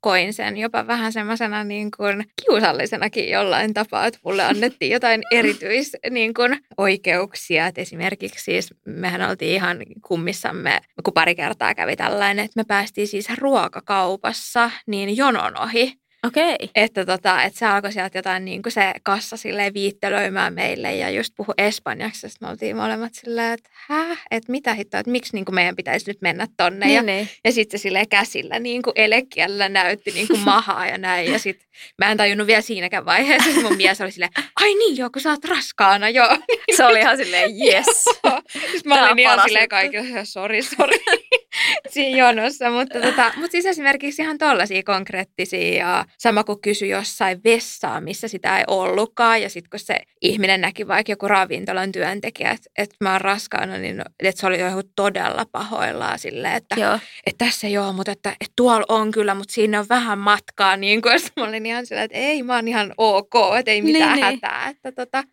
koin 0.00 0.32
sen 0.32 0.56
jopa 0.56 0.86
vähän 0.86 1.12
semmoisena 1.12 1.64
niin 1.64 1.90
kuin 1.96 2.24
kiusallisenakin 2.42 3.30
jollain 3.30 3.74
tapaa, 3.74 4.06
että 4.06 4.20
mulle 4.24 4.44
annettiin 4.44 4.92
jotain 4.92 5.22
erityis 5.38 5.96
niin 6.10 6.34
kuin 6.34 6.58
oikeuksia. 6.76 7.66
Et 7.66 7.78
esimerkiksi 7.78 8.44
siis 8.44 8.74
mehän 8.86 9.30
oltiin 9.30 9.54
ihan 9.54 9.78
kummissamme, 10.06 10.80
kun 11.04 11.14
pari 11.14 11.34
kertaa 11.34 11.74
kävi 11.74 11.96
tällainen, 11.96 12.44
että 12.44 12.60
me 12.60 12.64
päästiin 12.64 13.08
siis 13.08 13.28
ruokakaupassa 13.38 14.70
niin 14.86 15.16
jonon 15.16 15.60
ohi 15.60 16.00
Okei. 16.26 16.56
Että, 16.74 17.06
tota, 17.06 17.42
että 17.42 17.58
se 17.58 17.66
alkoi 17.66 17.92
sieltä 17.92 18.18
jotain 18.18 18.44
niin 18.44 18.62
kuin 18.62 18.72
se 18.72 18.92
kassa 19.02 19.36
silleen 19.36 19.74
viittelöimään 19.74 20.54
meille 20.54 20.94
ja 20.94 21.10
just 21.10 21.34
puhu 21.36 21.52
espanjaksi. 21.58 22.20
Sitten 22.20 22.48
me 22.48 22.50
oltiin 22.50 22.76
molemmat 22.76 23.14
silleen, 23.14 23.52
että 23.52 23.70
häh, 23.72 24.18
että 24.30 24.52
mitä 24.52 24.74
hittoa, 24.74 25.00
että 25.00 25.10
miksi 25.10 25.34
niin 25.34 25.44
kuin 25.44 25.54
meidän 25.54 25.76
pitäisi 25.76 26.10
nyt 26.10 26.22
mennä 26.22 26.46
tonne. 26.56 26.86
Niin, 26.86 26.96
ja, 26.96 27.02
niin. 27.02 27.28
ja 27.44 27.52
sitten 27.52 27.78
se 27.78 27.82
silleen 27.82 28.08
käsillä 28.08 28.58
niin 28.58 28.82
kuin 28.82 28.92
elekielellä 28.96 29.68
näytti 29.68 30.10
niin 30.10 30.26
kuin 30.26 30.40
mahaa 30.40 30.86
ja 30.86 30.98
näin. 30.98 31.32
Ja 31.32 31.38
sitten 31.38 31.68
mä 31.98 32.10
en 32.10 32.16
tajunnut 32.16 32.46
vielä 32.46 32.60
siinäkään 32.60 33.04
vaiheessa. 33.04 33.50
Sitten 33.50 33.64
mun 33.64 33.76
mies 33.76 34.00
oli 34.00 34.12
silleen, 34.12 34.32
ai 34.60 34.74
niin 34.74 34.96
joo, 34.96 35.10
kun 35.10 35.22
sä 35.22 35.30
oot 35.30 35.44
raskaana, 35.44 36.08
joo. 36.08 36.36
Se 36.76 36.84
oli 36.84 37.00
ihan 37.00 37.16
silleen, 37.16 37.50
yes. 37.50 37.86
Sitten 38.72 38.82
mä 38.84 39.04
olin 39.06 39.18
ihan 39.18 39.40
silleen 39.44 39.68
kaikille, 39.68 40.24
sori, 40.24 40.62
sori 40.62 40.98
siinä 41.94 42.18
jonossa. 42.18 42.70
Mutta, 42.70 43.00
tota, 43.00 43.32
mutta 43.36 43.50
siis 43.52 43.66
esimerkiksi 43.66 44.22
ihan 44.22 44.38
tollaisia 44.38 44.82
konkreettisia 44.82 45.74
ja 45.78 46.04
sama 46.18 46.44
kuin 46.44 46.60
kysy 46.60 46.86
jossain 46.86 47.40
vessaa, 47.44 48.00
missä 48.00 48.28
sitä 48.28 48.58
ei 48.58 48.64
ollutkaan. 48.66 49.42
Ja 49.42 49.48
sitten 49.48 49.70
kun 49.70 49.80
se 49.80 49.96
ihminen 50.20 50.60
näki 50.60 50.88
vaikka 50.88 51.12
joku 51.12 51.28
ravintolan 51.28 51.92
työntekijä, 51.92 52.50
että, 52.50 52.70
että 52.78 52.96
mä 53.00 53.12
oon 53.12 53.20
raskaana, 53.20 53.78
niin 53.78 54.02
että 54.20 54.40
se 54.40 54.46
oli 54.46 54.60
joku 54.60 54.82
todella 54.96 55.46
pahoillaan 55.52 56.18
silleen, 56.18 56.54
että, 56.54 57.00
että 57.26 57.44
tässä 57.44 57.66
ei 57.66 57.78
ole, 57.78 57.92
mutta 57.92 58.12
että, 58.12 58.30
että 58.30 58.52
tuolla 58.56 58.86
on 58.88 59.10
kyllä, 59.10 59.34
mutta 59.34 59.54
siinä 59.54 59.80
on 59.80 59.86
vähän 59.88 60.18
matkaa. 60.18 60.76
Niin 60.76 61.02
kuin, 61.02 61.20
mä 61.36 61.44
olin 61.44 61.66
ihan 61.66 61.86
sillä, 61.86 62.02
että 62.02 62.18
ei, 62.18 62.42
mä 62.42 62.54
oon 62.54 62.68
ihan 62.68 62.94
ok, 62.98 63.34
että 63.58 63.70
ei 63.70 63.82
mitään 63.82 64.16
niin, 64.16 64.26
niin. 64.26 64.40
hätää. 64.42 64.68
Että, 64.68 64.92
tota, 64.92 65.24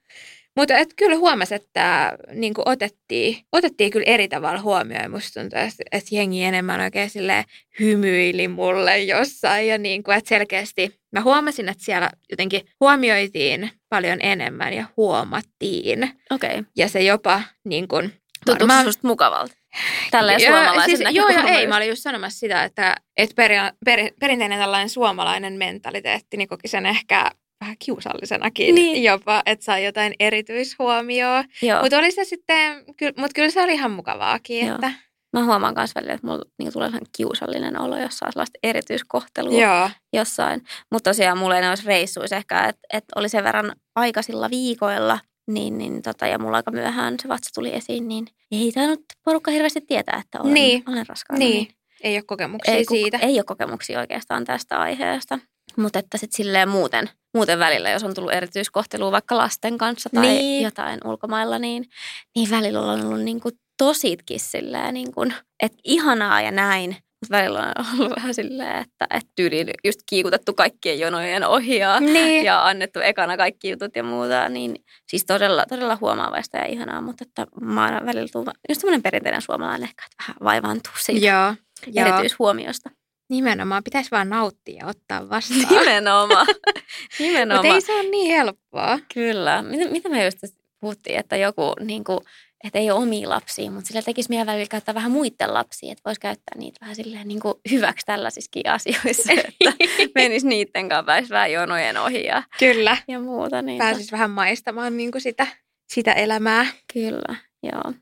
mutta 0.58 0.78
et 0.78 0.93
kyllä 0.95 1.16
huomasi, 1.16 1.55
että 1.55 2.18
niin 2.34 2.53
otettiin, 2.66 3.38
otettiin 3.51 3.91
kyllä 3.91 4.05
eri 4.08 4.28
tavalla 4.28 4.62
huomioon. 4.62 5.12
Musta 5.12 5.39
tuntuu, 5.39 5.60
että, 5.60 5.84
että 5.91 6.16
jengi 6.16 6.43
enemmän 6.43 6.82
oikein 6.82 7.10
sille 7.10 7.45
hymyili 7.80 8.47
mulle 8.47 8.99
jossain. 8.99 9.68
Ja 9.68 9.78
niin 9.78 10.03
kuin, 10.03 10.18
että 10.18 10.30
selkeästi 10.30 10.99
mä 11.12 11.22
huomasin, 11.22 11.70
että 11.70 11.84
siellä 11.84 12.10
jotenkin 12.30 12.62
huomioitiin 12.80 13.72
paljon 13.89 14.20
enemmän 14.22 14.74
ja 14.74 14.86
huomattiin. 14.97 16.12
Okay. 16.32 16.64
Ja 16.78 16.89
se 16.89 17.03
jopa 17.03 17.41
niin 17.66 17.88
kuin, 17.88 18.14
Tuntuuko 18.45 18.68
varmaan... 18.68 18.86
susta 18.86 19.08
mukavalta? 19.08 19.55
Tälleen 20.12 20.41
suomalaisen 20.41 20.97
siis, 20.97 21.10
Joo 21.16 21.30
ja 21.30 21.43
ei, 21.43 21.68
mä 21.68 21.78
olin 21.78 21.89
just 21.89 22.01
sanomassa 22.01 22.39
sitä, 22.39 22.64
että, 22.64 22.95
että 23.18 23.36
per, 23.36 23.51
per, 23.86 23.99
perinteinen 24.20 24.60
tällainen 24.60 24.89
suomalainen 24.89 25.53
mentaliteetti 25.53 26.38
niin 26.38 26.47
koki 26.47 26.68
sen 26.68 26.86
ehkä 26.86 27.32
vähän 27.62 27.76
kiusallisenakin 27.80 28.76
niin. 28.76 29.03
jopa, 29.03 29.43
että 29.45 29.66
sai 29.66 29.86
jotain 29.86 30.14
erityishuomioon. 30.20 31.43
Mutta 31.82 31.97
oli 31.97 32.12
se 32.12 32.24
sitten, 32.24 32.84
mutta 33.18 33.34
kyllä 33.36 33.49
se 33.49 33.62
oli 33.62 33.74
ihan 33.74 33.91
mukavaakin. 33.91 34.66
Joo. 34.66 34.76
Että... 34.76 34.91
Mä 35.34 35.45
huomaan 35.45 35.74
myös 35.78 35.95
välillä, 35.95 36.14
että 36.14 36.28
mulla 36.28 36.45
niin 36.60 36.74
tulee 36.74 36.88
vähän 36.88 37.01
kiusallinen 37.18 37.82
olo, 37.82 37.97
jos 37.97 38.18
saa 38.18 38.32
sellaista 38.32 38.60
erityiskohtelua 38.64 39.62
Joo. 39.62 39.89
jossain. 40.14 40.62
Mutta 40.91 41.10
tosiaan 41.10 41.38
mulla 41.38 41.55
ei 41.55 41.62
ne 41.62 41.70
olisi 41.70 41.88
reissuissa 41.88 42.36
ehkä, 42.36 42.64
että, 42.64 42.82
että 42.93 43.14
oli 43.16 43.30
sen 43.30 43.43
verran 43.43 43.76
aikaisilla 43.95 44.49
viikoilla, 44.49 45.20
niin, 45.47 45.78
niin 45.78 46.01
tota, 46.01 46.28
ja 46.28 46.39
mulla 46.39 46.58
aika 46.58 46.72
myöhään 46.72 47.16
se 47.22 47.28
vatsa 47.28 47.49
tuli 47.55 47.76
esiin, 47.76 48.08
niin 48.08 48.28
ei 48.51 48.72
tainnut 48.72 49.01
porukka 49.26 49.51
hirveästi 49.51 49.82
tietää, 49.82 50.22
että 50.26 50.41
olen, 50.41 50.53
niin. 50.53 50.84
olen 50.88 51.08
raskaana. 51.08 51.39
Niin. 51.39 51.53
niin. 51.53 51.78
Ei 52.03 52.16
ole 52.16 52.24
kokemuksia 52.24 52.74
ei, 52.74 52.86
siitä. 52.86 53.18
Ei 53.18 53.38
ole 53.38 53.43
kokemuksia 53.43 53.99
oikeastaan 53.99 54.45
tästä 54.45 54.80
aiheesta. 54.80 55.39
Mutta 55.78 55.99
että 55.99 56.17
sitten 56.17 56.38
silleen 56.38 56.69
muuten, 56.69 57.09
muuten 57.34 57.59
välillä, 57.59 57.89
jos 57.89 58.03
on 58.03 58.13
tullut 58.13 58.34
erityiskohtelua 58.34 59.11
vaikka 59.11 59.38
lasten 59.38 59.78
kanssa 59.78 60.09
tai 60.15 60.28
niin. 60.28 60.63
jotain 60.63 60.99
ulkomailla, 61.05 61.59
niin, 61.59 61.86
niin 62.36 62.49
välillä 62.51 62.82
on 62.82 63.05
ollut 63.05 63.21
niin 63.21 63.39
kuin 63.39 63.55
tositkin 63.78 64.39
silleen, 64.39 64.93
niin 64.93 65.13
kuin, 65.13 65.34
että 65.63 65.78
ihanaa 65.84 66.41
ja 66.41 66.51
näin. 66.51 66.89
Mutta 66.89 67.38
välillä 67.38 67.59
on 67.59 67.86
ollut 67.99 68.15
vähän 68.17 68.34
silleen, 68.34 68.75
että, 68.78 69.07
että 69.09 69.32
tyyliin 69.36 69.67
just 69.86 69.99
kiikutettu 70.09 70.53
kaikkien 70.53 70.99
jonojen 70.99 71.47
ohi 71.47 71.78
ja, 71.78 71.99
Niin. 71.99 72.45
ja 72.45 72.65
annettu 72.65 72.99
ekana 72.99 73.38
kaikki 73.38 73.69
jutut 73.69 73.95
ja 73.95 74.03
muuta. 74.03 74.49
Niin 74.49 74.75
siis 75.09 75.25
todella, 75.25 75.65
todella 75.69 75.97
huomaavaista 76.01 76.57
ja 76.57 76.65
ihanaa, 76.65 77.01
mutta 77.01 77.25
että 77.28 77.47
mä 77.61 77.86
oon 77.86 78.05
välillä 78.05 78.28
tullut 78.32 78.53
just 78.69 78.82
semmoinen 78.82 79.01
perinteinen 79.01 79.41
suomalainen 79.41 79.84
ehkä, 79.89 80.03
että 80.05 80.23
vähän 80.23 80.36
vaivaantuu 80.43 80.93
siitä. 80.99 81.25
Joo. 81.28 81.53
erityishuomiosta. 81.95 82.89
Nimenomaan. 83.30 83.84
Pitäisi 83.84 84.11
vaan 84.11 84.30
nauttia 84.30 84.75
ja 84.75 84.88
ottaa 84.88 85.30
vastaan. 85.30 85.59
Nimenomaan. 85.69 86.47
Mutta 86.57 87.19
Nimenomaan. 87.19 87.65
ei 87.65 87.82
se 87.82 87.93
ole 87.93 88.09
niin 88.09 88.32
helppoa. 88.36 88.99
Kyllä. 89.13 89.61
Mitä, 89.61 89.91
mitä 89.91 90.09
me 90.09 90.25
just 90.25 90.38
puhuttiin, 90.80 91.19
että 91.19 91.38
joku, 91.38 91.73
niin 91.80 92.03
kuin, 92.03 92.19
että 92.63 92.80
ei 92.80 92.91
ole 92.91 92.99
omia 92.99 93.30
lapsia, 93.30 93.71
mutta 93.71 93.88
sillä 93.88 94.01
tekisi 94.01 94.30
meidän 94.30 94.47
välillä 94.47 94.67
käyttää 94.69 94.95
vähän 94.95 95.11
muiden 95.11 95.53
lapsia, 95.53 95.91
että 95.91 96.01
voisi 96.05 96.21
käyttää 96.21 96.57
niitä 96.57 96.78
vähän 96.82 96.95
silleen 96.95 97.28
niin 97.28 97.39
kuin 97.39 97.53
hyväksi 97.71 98.05
tällaisissakin 98.05 98.69
asioissa, 98.69 99.34
että 99.38 99.51
menisi 100.15 100.47
niiden 100.47 100.89
kanssa 100.89 101.03
pääsi 101.03 101.30
vähän 101.30 101.51
jonojen 101.51 101.97
ohi 101.97 102.23
ja, 102.25 102.43
Kyllä. 102.59 102.97
ja 103.07 103.19
muuta. 103.19 103.61
Niin 103.61 103.78
Pääsis 103.78 104.11
vähän 104.11 104.32
maistamaan 104.32 104.97
niin 104.97 105.11
kuin 105.11 105.21
sitä, 105.21 105.47
sitä 105.88 106.13
elämää. 106.13 106.65
Kyllä, 106.93 107.36
joo. 107.63 107.93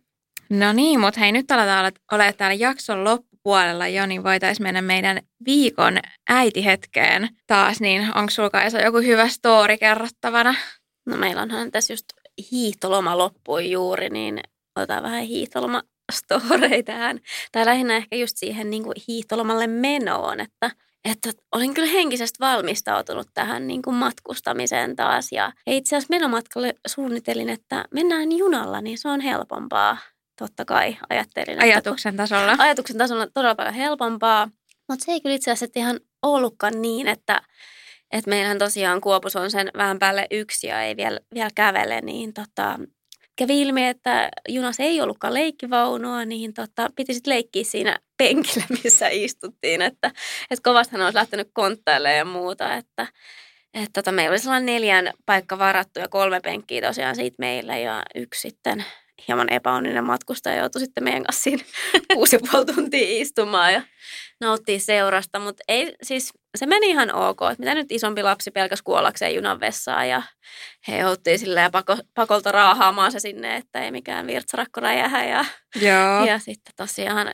No 0.49 0.73
niin, 0.73 0.99
mutta 0.99 1.19
hei 1.19 1.31
nyt 1.31 1.51
aletaan 1.51 1.91
olla 2.11 2.33
täällä 2.33 2.53
jakson 2.53 3.03
loppupuolella 3.45 3.87
jo, 3.87 4.05
niin 4.05 4.23
voitaisiin 4.23 4.63
mennä 4.63 4.81
meidän 4.81 5.19
viikon 5.45 5.97
äitihetkeen 6.29 7.29
taas. 7.47 7.81
Niin 7.81 8.01
onko 8.15 8.29
sulla 8.29 8.49
Kaisa 8.49 8.81
joku 8.81 8.97
hyvä 8.97 9.27
story 9.27 9.77
kerrottavana? 9.77 10.55
No 11.05 11.17
meillä 11.17 11.41
onhan 11.41 11.71
tässä 11.71 11.93
just 11.93 12.05
hiihtoloma 12.51 13.17
loppui 13.17 13.71
juuri, 13.71 14.09
niin 14.09 14.39
otetaan 14.75 15.03
vähän 15.03 15.23
hiihtoloma 15.23 15.83
storei 16.13 16.83
tähän. 16.83 17.19
Tai 17.51 17.65
lähinnä 17.65 17.95
ehkä 17.95 18.15
just 18.15 18.37
siihen 18.37 18.69
niin 18.69 18.83
kuin 18.83 18.95
hiihtolomalle 19.07 19.67
menoon, 19.67 20.39
että, 20.39 20.71
että 21.05 21.31
olin 21.55 21.73
kyllä 21.73 21.89
henkisesti 21.89 22.39
valmistautunut 22.39 23.27
tähän 23.33 23.67
niin 23.67 23.81
kuin 23.81 23.95
matkustamiseen 23.95 24.95
taas. 24.95 25.31
Ja 25.31 25.51
itse 25.67 25.95
asiassa 25.95 26.15
menomatkalle 26.15 26.73
suunnitelin, 26.87 27.49
että 27.49 27.85
mennään 27.91 28.31
junalla, 28.31 28.81
niin 28.81 28.97
se 28.97 29.07
on 29.07 29.21
helpompaa. 29.21 29.97
Totta 30.39 30.65
kai 30.65 30.97
ajattelin. 31.09 31.49
Että 31.49 31.63
Ajatuksen 31.63 32.17
tasolla. 32.17 32.55
ajatuksen 32.57 32.97
tasolla 32.97 33.27
todella 33.33 33.55
paljon 33.55 33.73
helpompaa. 33.73 34.49
Mutta 34.89 35.05
se 35.05 35.11
ei 35.11 35.21
kyllä 35.21 35.35
itse 35.35 35.51
asiassa 35.51 35.79
ihan 35.79 35.99
ollutkaan 36.21 36.81
niin, 36.81 37.07
että, 37.07 37.41
että 38.11 38.29
meillähän 38.29 38.57
tosiaan 38.59 39.01
Kuopus 39.01 39.35
on 39.35 39.51
sen 39.51 39.71
vähän 39.77 39.99
päälle 39.99 40.27
yksi 40.31 40.67
ja 40.67 40.81
ei 40.81 40.95
vielä, 40.95 41.19
vielä 41.33 41.49
kävele, 41.55 42.01
niin 42.01 42.33
tota, 42.33 42.79
kävi 43.35 43.61
ilmi, 43.61 43.87
että 43.87 44.29
junassa 44.49 44.83
ei 44.83 45.01
ollutkaan 45.01 45.33
leikkivaunua, 45.33 46.25
niin 46.25 46.53
tota, 46.53 46.89
piti 46.95 47.13
sitten 47.13 47.33
leikkiä 47.33 47.63
siinä 47.63 47.99
penkillä, 48.17 48.65
missä 48.83 49.07
istuttiin, 49.07 49.81
että, 49.81 50.11
että 50.51 50.63
kovastahan 50.63 51.05
olisi 51.05 51.17
lähtenyt 51.17 51.49
konttailemaan 51.53 52.17
ja 52.17 52.25
muuta, 52.25 52.73
että, 52.73 53.07
että 53.73 53.89
tota, 53.93 54.11
meillä 54.11 54.33
oli 54.33 54.39
sellainen 54.39 54.65
neljän 54.65 55.13
paikka 55.25 55.59
varattu 55.59 55.99
ja 55.99 56.07
kolme 56.07 56.39
penkkiä 56.39 56.81
tosiaan 56.81 57.15
siitä 57.15 57.35
meillä 57.39 57.77
ja 57.77 58.03
yksi 58.15 58.41
sitten 58.41 58.85
hieman 59.27 59.53
epäonninen 59.53 60.03
matkustaja 60.03 60.55
joutui 60.55 60.81
sitten 60.81 61.03
meidän 61.03 61.23
kanssa 61.23 61.43
siinä 61.43 61.63
kuusi 62.13 62.35
ja 62.35 62.39
puoli 62.51 62.65
tuntia 62.65 63.21
istumaan 63.21 63.73
ja 63.73 63.81
nauttia 64.41 64.79
seurasta, 64.79 65.39
mutta 65.39 65.63
ei, 65.67 65.95
siis 66.03 66.33
se 66.57 66.65
meni 66.65 66.89
ihan 66.89 67.15
ok, 67.15 67.39
että 67.41 67.59
mitä 67.59 67.75
nyt 67.75 67.91
isompi 67.91 68.23
lapsi 68.23 68.51
pelkäs 68.51 68.81
kuollakseen 68.81 69.35
junan 69.35 69.59
vessaan 69.59 70.09
ja 70.09 70.21
he 70.87 70.97
jouttiin 70.97 71.39
silleen 71.39 71.71
pako, 71.71 71.97
pakolta 72.13 72.51
raahaamaan 72.51 73.11
se 73.11 73.19
sinne, 73.19 73.55
että 73.55 73.83
ei 73.83 73.91
mikään 73.91 74.27
virtsarakko 74.27 74.79
räjähä 74.81 75.25
ja, 75.25 75.45
Joo. 75.75 76.25
ja 76.29 76.39
sitten 76.39 76.73
tosiaan 76.77 77.33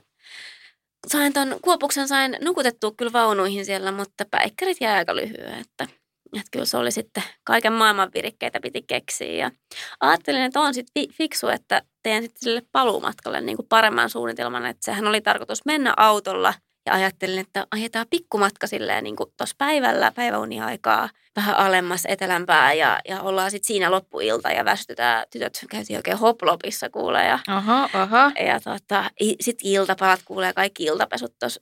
sain 1.08 1.34
ton 1.34 1.60
kuopuksen 1.62 2.08
sain 2.08 2.38
nukutettua 2.42 2.92
kyllä 2.98 3.14
vaunuihin 3.14 3.66
siellä, 3.66 3.92
mutta 3.92 4.26
päikkärit 4.32 4.78
jäi 4.82 4.98
aika 4.98 5.16
lyhyen, 5.16 5.60
että, 5.62 6.01
että 6.34 6.52
kyllä 6.52 6.66
se 6.66 6.78
oli 6.78 6.92
sitten 6.92 7.24
kaiken 7.44 7.74
maailman 7.74 8.12
virikkeitä 8.14 8.60
piti 8.60 8.82
keksiä 8.82 9.32
ja 9.32 9.52
ajattelin, 10.00 10.42
että 10.42 10.60
on 10.60 10.74
sitten 10.74 11.08
fiksu, 11.14 11.48
että 11.48 11.82
teen 12.04 12.24
sitten 12.24 12.42
sille 12.42 12.62
paluumatkalle 12.72 13.42
niin 13.42 13.56
kuin 13.56 13.68
paremman 13.70 14.10
suunnitelman, 14.10 14.66
että 14.66 14.86
sehän 14.86 15.08
oli 15.08 15.22
tarkoitus 15.22 15.66
mennä 15.66 15.94
autolla 15.98 16.54
ja 16.86 16.94
ajattelin, 16.94 17.40
että 17.40 17.68
ajetaan 17.72 18.06
pikkumatka 18.10 18.68
silleen 18.68 19.04
niin 19.04 19.16
tuossa 19.16 19.56
päivällä, 19.58 20.12
päiväuniaikaa 20.16 21.10
vähän 21.36 21.58
alemmas 21.58 22.06
etelämpää 22.08 22.74
ja, 22.74 23.00
ja 23.08 23.22
ollaan 23.22 23.52
sitten 23.52 23.68
siinä 23.68 23.92
loppuilta 23.92 24.52
ja 24.52 24.66
väsytetään. 24.66 25.26
Tytöt 25.32 25.66
käytiin 25.70 25.98
oikein 25.98 26.18
hoplopissa 26.18 26.90
kuulee 26.90 27.28
ja 27.28 27.40
Oho, 27.58 28.04
oho. 28.04 28.46
ja 28.48 28.60
tota, 28.60 29.12
sitten 29.42 29.68
iltapalat 29.72 30.20
kuulee 30.26 30.54
kaikki 30.54 30.84
iltapesut 30.84 31.34
tuossa 31.40 31.62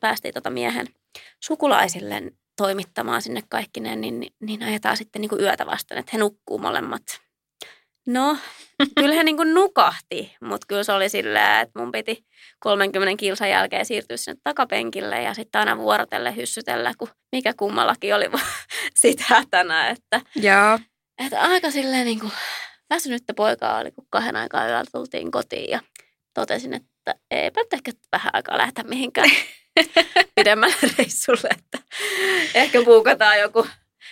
päästiin 0.00 0.34
tota 0.34 0.50
miehen 0.50 0.86
sukulaisille 1.44 2.22
toimittamaan 2.56 3.22
sinne 3.22 3.42
kaikki 3.48 3.80
ne, 3.80 3.96
niin, 3.96 4.26
niin 4.40 4.62
ajetaan 4.62 4.96
sitten 4.96 5.20
niin 5.20 5.28
kuin 5.28 5.40
yötä 5.40 5.66
vasten, 5.66 5.98
että 5.98 6.10
he 6.12 6.18
nukkuu 6.18 6.58
molemmat. 6.58 7.02
No, 8.06 8.36
kyllä 8.96 9.14
he 9.14 9.24
niin 9.24 9.36
kuin 9.36 9.54
nukahti, 9.54 10.36
mutta 10.40 10.66
kyllä 10.66 10.84
se 10.84 10.92
oli 10.92 11.08
silleen, 11.08 11.60
että 11.60 11.78
mun 11.78 11.92
piti 11.92 12.24
30 12.60 13.20
kilsan 13.20 13.50
jälkeen 13.50 13.86
siirtyä 13.86 14.16
sinne 14.16 14.40
takapenkille 14.44 15.22
ja 15.22 15.34
sitten 15.34 15.58
aina 15.58 15.78
vuorotelle 15.78 16.36
hyssytellä, 16.36 16.92
kun 16.98 17.08
mikä 17.32 17.54
kummallakin 17.56 18.14
oli 18.14 18.30
sitä 19.00 19.24
hätänä, 19.26 19.88
että, 19.88 20.20
Joo. 20.36 20.78
että 21.26 21.40
aika 21.40 21.70
silleen 21.70 22.06
niin 22.06 22.20
kuin 22.20 22.32
väsynyttä 22.90 23.34
poikaa 23.34 23.78
oli, 23.78 23.90
kun 23.90 24.06
kahden 24.10 24.36
aikaa 24.36 24.66
yöllä 24.68 24.90
tultiin 24.92 25.30
kotiin 25.30 25.70
ja 25.70 25.80
totesin, 26.34 26.74
että 26.74 27.14
eipä 27.30 27.60
nyt 27.60 27.72
ehkä 27.72 27.92
vähän 28.12 28.30
aikaa 28.32 28.58
lähteä 28.58 28.84
mihinkään 28.84 29.30
pidemmälle 30.36 30.76
reissulle, 30.98 31.48
että 31.50 31.78
ehkä 32.54 32.82
puukataan 32.82 33.40
joku 33.40 33.66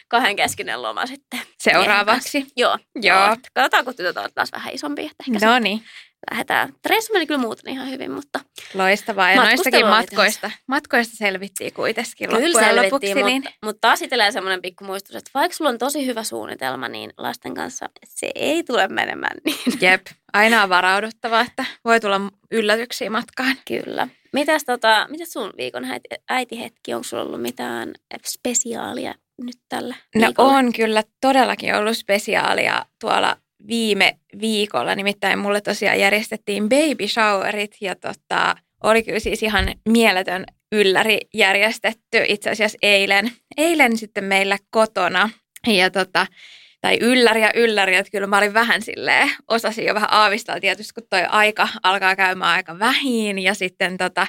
kahden 0.09 0.37
keskinen 0.37 0.83
loma 0.83 1.07
sitten. 1.07 1.41
Seuraavaksi. 1.59 2.47
Joo. 2.57 2.79
Joo. 3.03 3.37
Katsotaan, 3.55 3.85
kun 3.85 3.95
tytöt 3.95 4.17
ovat 4.17 4.35
taas 4.35 4.53
vähän 4.53 4.75
isompi, 4.75 5.03
että 5.03 5.25
ehkä 5.29 5.47
No 5.47 5.59
niin, 5.59 5.85
lähdetään. 6.31 6.75
Reissu 6.87 7.13
meni 7.13 7.27
kyllä 7.27 7.41
muuten 7.41 7.73
ihan 7.73 7.91
hyvin, 7.91 8.11
mutta 8.11 8.41
loistavaa. 8.75 9.31
Ja 9.31 9.37
noistakin 9.37 9.87
matkoista, 9.87 10.51
matkoista 10.67 11.17
selvittiin 11.17 11.73
kuitenkin 11.73 12.13
kyllä 12.19 12.33
loppujen 12.33 12.77
lopuksi. 12.77 13.07
selvittiin. 13.07 13.27
Niin... 13.27 13.43
Mutta, 13.43 13.59
mutta 13.65 13.81
taas 13.81 14.03
itsellään 14.03 14.33
semmoinen 14.33 14.63
pikku 14.63 14.85
muistutus, 14.85 15.17
että 15.17 15.31
vaikka 15.35 15.57
sulla 15.57 15.71
on 15.71 15.79
tosi 15.79 16.07
hyvä 16.07 16.23
suunnitelma, 16.23 16.89
niin 16.89 17.13
lasten 17.17 17.55
kanssa 17.55 17.89
se 18.05 18.31
ei 18.35 18.65
tule 18.65 18.89
menemään 18.89 19.37
niin. 19.45 19.59
Jep, 19.81 20.07
aina 20.33 20.63
on 20.63 20.69
varauduttava, 20.69 21.41
että 21.41 21.65
voi 21.85 22.01
tulla 22.01 22.21
yllätyksiä 22.51 23.11
matkaan. 23.11 23.57
Kyllä. 23.69 24.09
Mitäs, 24.33 24.65
tota, 24.65 25.07
mitäs 25.11 25.33
sun 25.33 25.53
viikon 25.57 25.85
äiti, 25.85 26.09
äitihetki? 26.29 26.95
Onko 26.95 27.05
sulla 27.05 27.23
ollut 27.23 27.43
mitään 27.43 27.93
spesiaalia 28.27 29.15
nyt 29.43 29.57
tällä 29.69 29.95
No 30.15 30.27
viikolla? 30.27 30.53
on 30.53 30.73
kyllä 30.73 31.03
todellakin 31.21 31.75
ollut 31.75 31.97
spesiaalia 31.97 32.87
tuolla 33.01 33.37
viime 33.67 34.19
viikolla. 34.41 34.95
Nimittäin 34.95 35.39
mulle 35.39 35.61
tosiaan 35.61 36.01
järjestettiin 36.01 36.69
baby 36.69 37.09
showerit 37.09 37.77
ja 37.81 37.95
tota, 37.97 38.57
oli 38.83 39.03
kyllä 39.03 39.19
siis 39.19 39.43
ihan 39.43 39.75
mieletön 39.89 40.45
ylläri 40.73 41.19
järjestetty 41.35 42.25
itse 42.29 42.51
asiassa 42.51 42.79
eilen. 42.83 43.33
Eilen 43.57 43.97
sitten 43.99 44.25
meillä 44.25 44.59
kotona 44.71 45.31
ja 45.67 45.91
tota, 45.91 46.27
tai 46.83 46.99
ylläri 47.01 47.43
ja 47.43 47.51
ylläri, 47.55 47.95
että 47.95 48.11
kyllä 48.11 48.27
mä 48.27 48.39
olin 48.39 48.55
vähän 48.55 48.83
silleen, 48.83 49.31
osasin 49.49 49.85
jo 49.85 49.95
vähän 49.95 50.13
aavistaa 50.13 50.61
tietysti, 50.61 50.95
kun 50.95 51.09
toi 51.11 51.25
aika 51.29 51.69
alkaa 51.83 52.17
käymään 52.17 52.55
aika 52.55 52.79
vähin. 52.79 53.39
Ja 53.39 53.55
sitten 53.55 53.97
tota, 53.97 54.27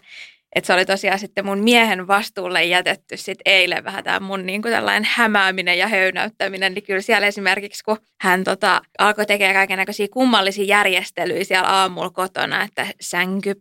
että 0.56 0.68
se 0.68 0.74
oli 0.74 0.86
tosiaan 0.86 1.20
sitten 1.20 1.46
mun 1.46 1.60
miehen 1.60 2.08
vastuulle 2.08 2.64
jätetty 2.64 3.18
sitten 3.18 3.54
eilen 3.54 3.84
vähän 3.84 4.04
tämä 4.04 4.20
mun 4.20 4.46
niin 4.46 4.62
kuin 4.62 4.72
tällainen 4.72 5.10
hämääminen 5.12 5.78
ja 5.78 5.88
höynäyttäminen, 5.88 6.74
niin 6.74 6.84
kyllä 6.84 7.02
siellä 7.02 7.28
esimerkiksi 7.28 7.84
kun 7.84 7.98
hän 8.22 8.44
tota, 8.44 8.82
alkoi 9.00 9.26
tekemään 9.26 9.56
kaiken 9.56 9.78
näköisiä 9.78 10.08
kummallisia 10.12 10.66
järjestelyjä 10.66 11.44
siellä 11.44 11.70
aamulla 11.70 12.10
kotona, 12.10 12.64
että 12.64 12.88
sänky 13.02 13.56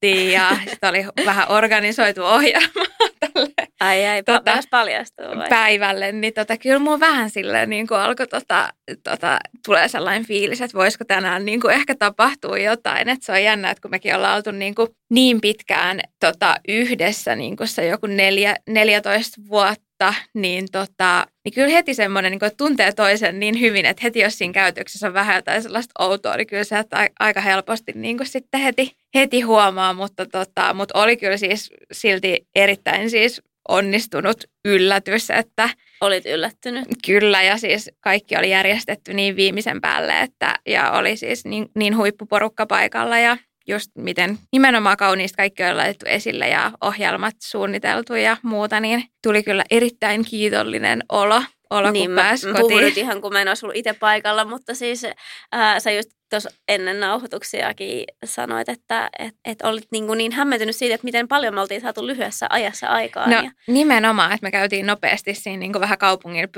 pedattiin 0.00 0.32
ja 0.32 0.56
sitten 0.70 0.88
oli 0.88 1.04
vähän 1.26 1.50
organisoitu 1.50 2.24
ohjelma 2.24 2.84
tälle 3.20 3.48
Ai 3.80 4.06
ai, 4.06 4.22
Tota, 4.22 4.60
paljastuu 4.70 5.26
vai? 5.36 5.48
päivälle, 5.48 6.12
niin 6.12 6.34
tota, 6.34 6.56
kyllä 6.56 6.78
mun 6.78 7.00
vähän 7.00 7.30
silleen 7.30 7.70
niin 7.70 7.86
kuin 7.86 8.00
alkoi 8.00 8.26
tota, 8.26 8.72
tota, 9.04 9.38
tulee 9.66 9.88
sellainen 9.88 10.26
fiilis, 10.26 10.60
että 10.60 10.78
voisiko 10.78 11.04
tänään 11.04 11.44
niin 11.44 11.60
kuin 11.60 11.74
ehkä 11.74 11.94
tapahtua 11.94 12.58
jotain. 12.58 13.08
Että 13.08 13.26
se 13.26 13.32
on 13.32 13.42
jännä, 13.42 13.70
että 13.70 13.82
kun 13.82 13.90
mekin 13.90 14.14
ollaan 14.14 14.36
oltu 14.36 14.50
niin, 14.50 14.74
kuin 14.74 14.88
niin 15.10 15.40
pitkään 15.40 16.00
tota, 16.20 16.56
yhdessä, 16.68 17.36
niin 17.36 17.56
kuin 17.56 17.68
se 17.68 17.86
joku 17.86 18.06
neljä, 18.06 18.56
14 18.68 19.40
vuotta, 19.48 19.87
niin, 20.34 20.66
tota, 20.72 21.26
niin 21.44 21.52
kyllä 21.54 21.68
heti 21.68 21.94
semmoinen, 21.94 22.32
niin 22.32 22.44
että 22.44 22.56
tuntee 22.56 22.92
toisen 22.92 23.40
niin 23.40 23.60
hyvin, 23.60 23.86
että 23.86 24.00
heti 24.02 24.20
jos 24.20 24.38
siinä 24.38 24.52
käytöksessä 24.52 25.06
on 25.06 25.14
vähän 25.14 25.36
jotain 25.36 25.62
sellaista 25.62 26.04
outoa, 26.04 26.36
niin 26.36 26.46
kyllä 26.46 26.64
se 26.64 26.76
aika 27.20 27.40
helposti 27.40 27.92
niin 27.94 28.16
kuin 28.16 28.26
sitten 28.26 28.60
heti, 28.60 28.96
heti 29.14 29.40
huomaa, 29.40 29.92
mutta, 29.92 30.26
tota, 30.26 30.74
mutta 30.74 31.00
oli 31.00 31.16
kyllä 31.16 31.36
siis 31.36 31.70
silti 31.92 32.46
erittäin 32.54 33.10
siis 33.10 33.42
onnistunut 33.68 34.44
yllätys, 34.64 35.30
että 35.30 35.68
Olit 36.00 36.26
yllättynyt. 36.26 36.84
kyllä 37.06 37.42
ja 37.42 37.58
siis 37.58 37.90
kaikki 38.00 38.36
oli 38.36 38.50
järjestetty 38.50 39.14
niin 39.14 39.36
viimeisen 39.36 39.80
päälle, 39.80 40.20
että 40.20 40.54
ja 40.66 40.90
oli 40.90 41.16
siis 41.16 41.44
niin, 41.44 41.68
niin 41.74 41.96
huippuporukka 41.96 42.66
paikalla 42.66 43.18
ja, 43.18 43.36
just 43.68 43.90
miten 43.98 44.38
nimenomaan 44.52 44.96
kauniista 44.96 45.36
kaikki 45.36 45.64
on 45.64 45.76
laitettu 45.76 46.06
esille 46.08 46.48
ja 46.48 46.72
ohjelmat 46.80 47.34
suunniteltu 47.42 48.14
ja 48.14 48.36
muuta, 48.42 48.80
niin 48.80 49.04
tuli 49.22 49.42
kyllä 49.42 49.64
erittäin 49.70 50.24
kiitollinen 50.24 51.02
olo 51.08 51.42
olo, 51.70 51.90
niin, 51.90 52.10
kun 52.10 52.16
pääsi 52.16 52.46
kotiin. 52.52 52.98
Ihan, 52.98 53.20
kun 53.20 53.32
mä 53.32 53.42
en 53.42 53.48
olisi 53.48 53.66
ollut 53.66 53.76
itse 53.76 53.92
paikalla, 53.92 54.44
mutta 54.44 54.74
siis 54.74 55.06
ää, 55.52 55.80
sä 55.80 55.90
just 55.90 56.10
tuossa 56.30 56.50
ennen 56.68 57.00
nauhoituksiakin 57.00 58.04
sanoit, 58.24 58.68
että 58.68 59.10
et, 59.18 59.34
et 59.44 59.62
olit 59.62 59.86
niin, 59.92 60.06
kuin 60.06 60.18
niin 60.18 60.32
hämmentynyt 60.32 60.76
siitä, 60.76 60.94
että 60.94 61.04
miten 61.04 61.28
paljon 61.28 61.54
me 61.54 61.60
oltiin 61.60 61.80
saatu 61.80 62.06
lyhyessä 62.06 62.46
ajassa 62.50 62.86
aikaa. 62.86 63.26
No 63.26 63.42
ja... 63.42 63.50
nimenomaan, 63.66 64.32
että 64.32 64.46
me 64.46 64.50
käytiin 64.50 64.86
nopeasti 64.86 65.34
siinä 65.34 65.60
niin 65.60 65.72
kuin 65.72 65.80
vähän 65.80 65.98
kaupungin 65.98 66.48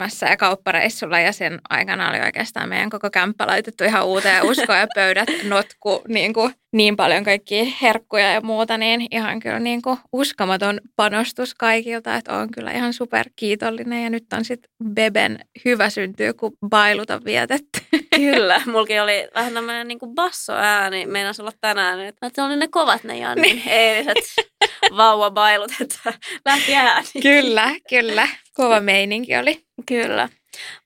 pyörähtämässä 0.00 0.26
ja 0.26 0.36
kauppareissulla 0.36 1.20
ja 1.20 1.32
sen 1.32 1.60
aikana 1.70 2.10
oli 2.10 2.20
oikeastaan 2.20 2.68
meidän 2.68 2.90
koko 2.90 3.10
kämppä 3.10 3.46
laitettu 3.46 3.84
ihan 3.84 4.06
uuteen 4.06 4.44
uskoon 4.44 4.78
ja 4.78 4.86
pöydät 4.94 5.28
notku 5.48 6.02
niin, 6.08 6.32
kuin 6.32 6.54
niin 6.72 6.96
paljon 6.96 7.24
kaikki 7.24 7.76
herkkuja 7.82 8.32
ja 8.32 8.40
muuta, 8.40 8.78
niin 8.78 9.06
ihan 9.10 9.40
kyllä 9.40 9.58
niin 9.58 9.82
kuin 9.82 9.98
uskomaton 10.12 10.80
panostus 10.96 11.54
kaikilta, 11.54 12.14
että 12.14 12.32
on 12.32 12.50
kyllä 12.50 12.70
ihan 12.70 12.92
super 12.92 13.26
kiitollinen 13.36 14.04
ja 14.04 14.10
nyt 14.10 14.24
on 14.32 14.44
sitten 14.44 14.70
Beben 14.94 15.38
hyvä 15.64 15.90
syntyy, 15.90 16.32
kun 16.32 16.52
bailuta 16.68 17.20
vietetty. 17.24 17.80
Kyllä, 18.16 18.62
mulki 18.66 19.00
oli 19.00 19.28
vähän 19.34 19.54
tämmöinen 19.54 19.88
niin 19.88 19.98
kuin 19.98 20.14
bassoääni, 20.14 21.06
meinas 21.06 21.40
olla 21.40 21.52
tänään, 21.60 22.00
että 22.00 22.30
se 22.34 22.42
oli 22.42 22.56
ne 22.56 22.68
kovat 22.68 23.04
ne 23.04 23.18
Jannin 23.18 23.56
niin. 23.56 23.68
eiliset 23.68 24.49
vauvabailut, 24.96 25.72
että 25.80 26.12
lähti 26.44 26.74
ääni. 26.74 27.06
Kyllä, 27.22 27.70
kyllä. 27.88 28.28
Kova 28.54 28.80
meininki 28.80 29.36
oli. 29.36 29.64
Kyllä. 29.86 30.28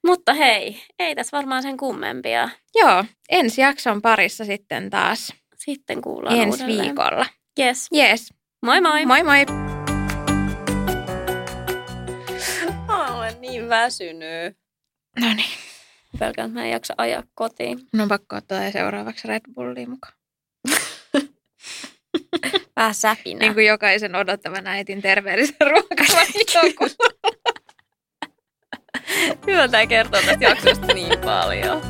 Mutta 0.07 0.35
hei, 0.35 0.83
ei 0.99 1.15
tässä 1.15 1.37
varmaan 1.37 1.63
sen 1.63 1.77
kummempia. 1.77 2.49
Joo, 2.75 3.05
ensi 3.29 3.61
jakson 3.61 4.03
parissa 4.03 4.45
sitten 4.45 4.91
taas. 4.91 5.33
Sitten 5.57 6.03
kuullaan 6.03 6.37
Ensi 6.37 6.63
uudelleen. 6.63 6.87
viikolla. 6.87 7.27
Yes. 7.61 7.89
Yes. 7.97 8.33
Moi 8.63 8.81
moi. 8.81 9.07
Moi 9.07 9.23
moi. 9.23 9.47
Olen 13.15 13.41
niin 13.41 13.69
väsynyt. 13.69 14.57
No 15.21 15.35
niin. 15.35 15.59
Pelkään, 16.19 16.47
että 16.51 16.61
mä 16.61 16.65
en 16.65 16.71
jaksa 16.71 16.95
ajaa 16.99 17.23
kotiin. 17.35 17.81
No 17.93 18.03
on 18.03 18.09
pakko 18.09 18.37
ottaa 18.37 18.71
seuraavaksi 18.71 19.29
Red 19.29 19.43
Bullia 19.55 19.89
mukaan. 19.89 20.15
Vähän 22.77 22.95
säpinä. 22.95 23.39
Niin 23.41 23.55
kuin 23.55 23.67
jokaisen 23.67 24.15
odottavan 24.15 24.67
äitin 24.67 25.03
terveellisen 25.03 25.57
ruokavalioon. 25.61 26.91
Hyvä 29.47 29.69
tämä 29.71 29.87
kertoo 29.87 30.21
tästä 30.23 30.45
jaksosta 30.45 30.87
niin 30.87 31.19
paljon. 31.19 31.81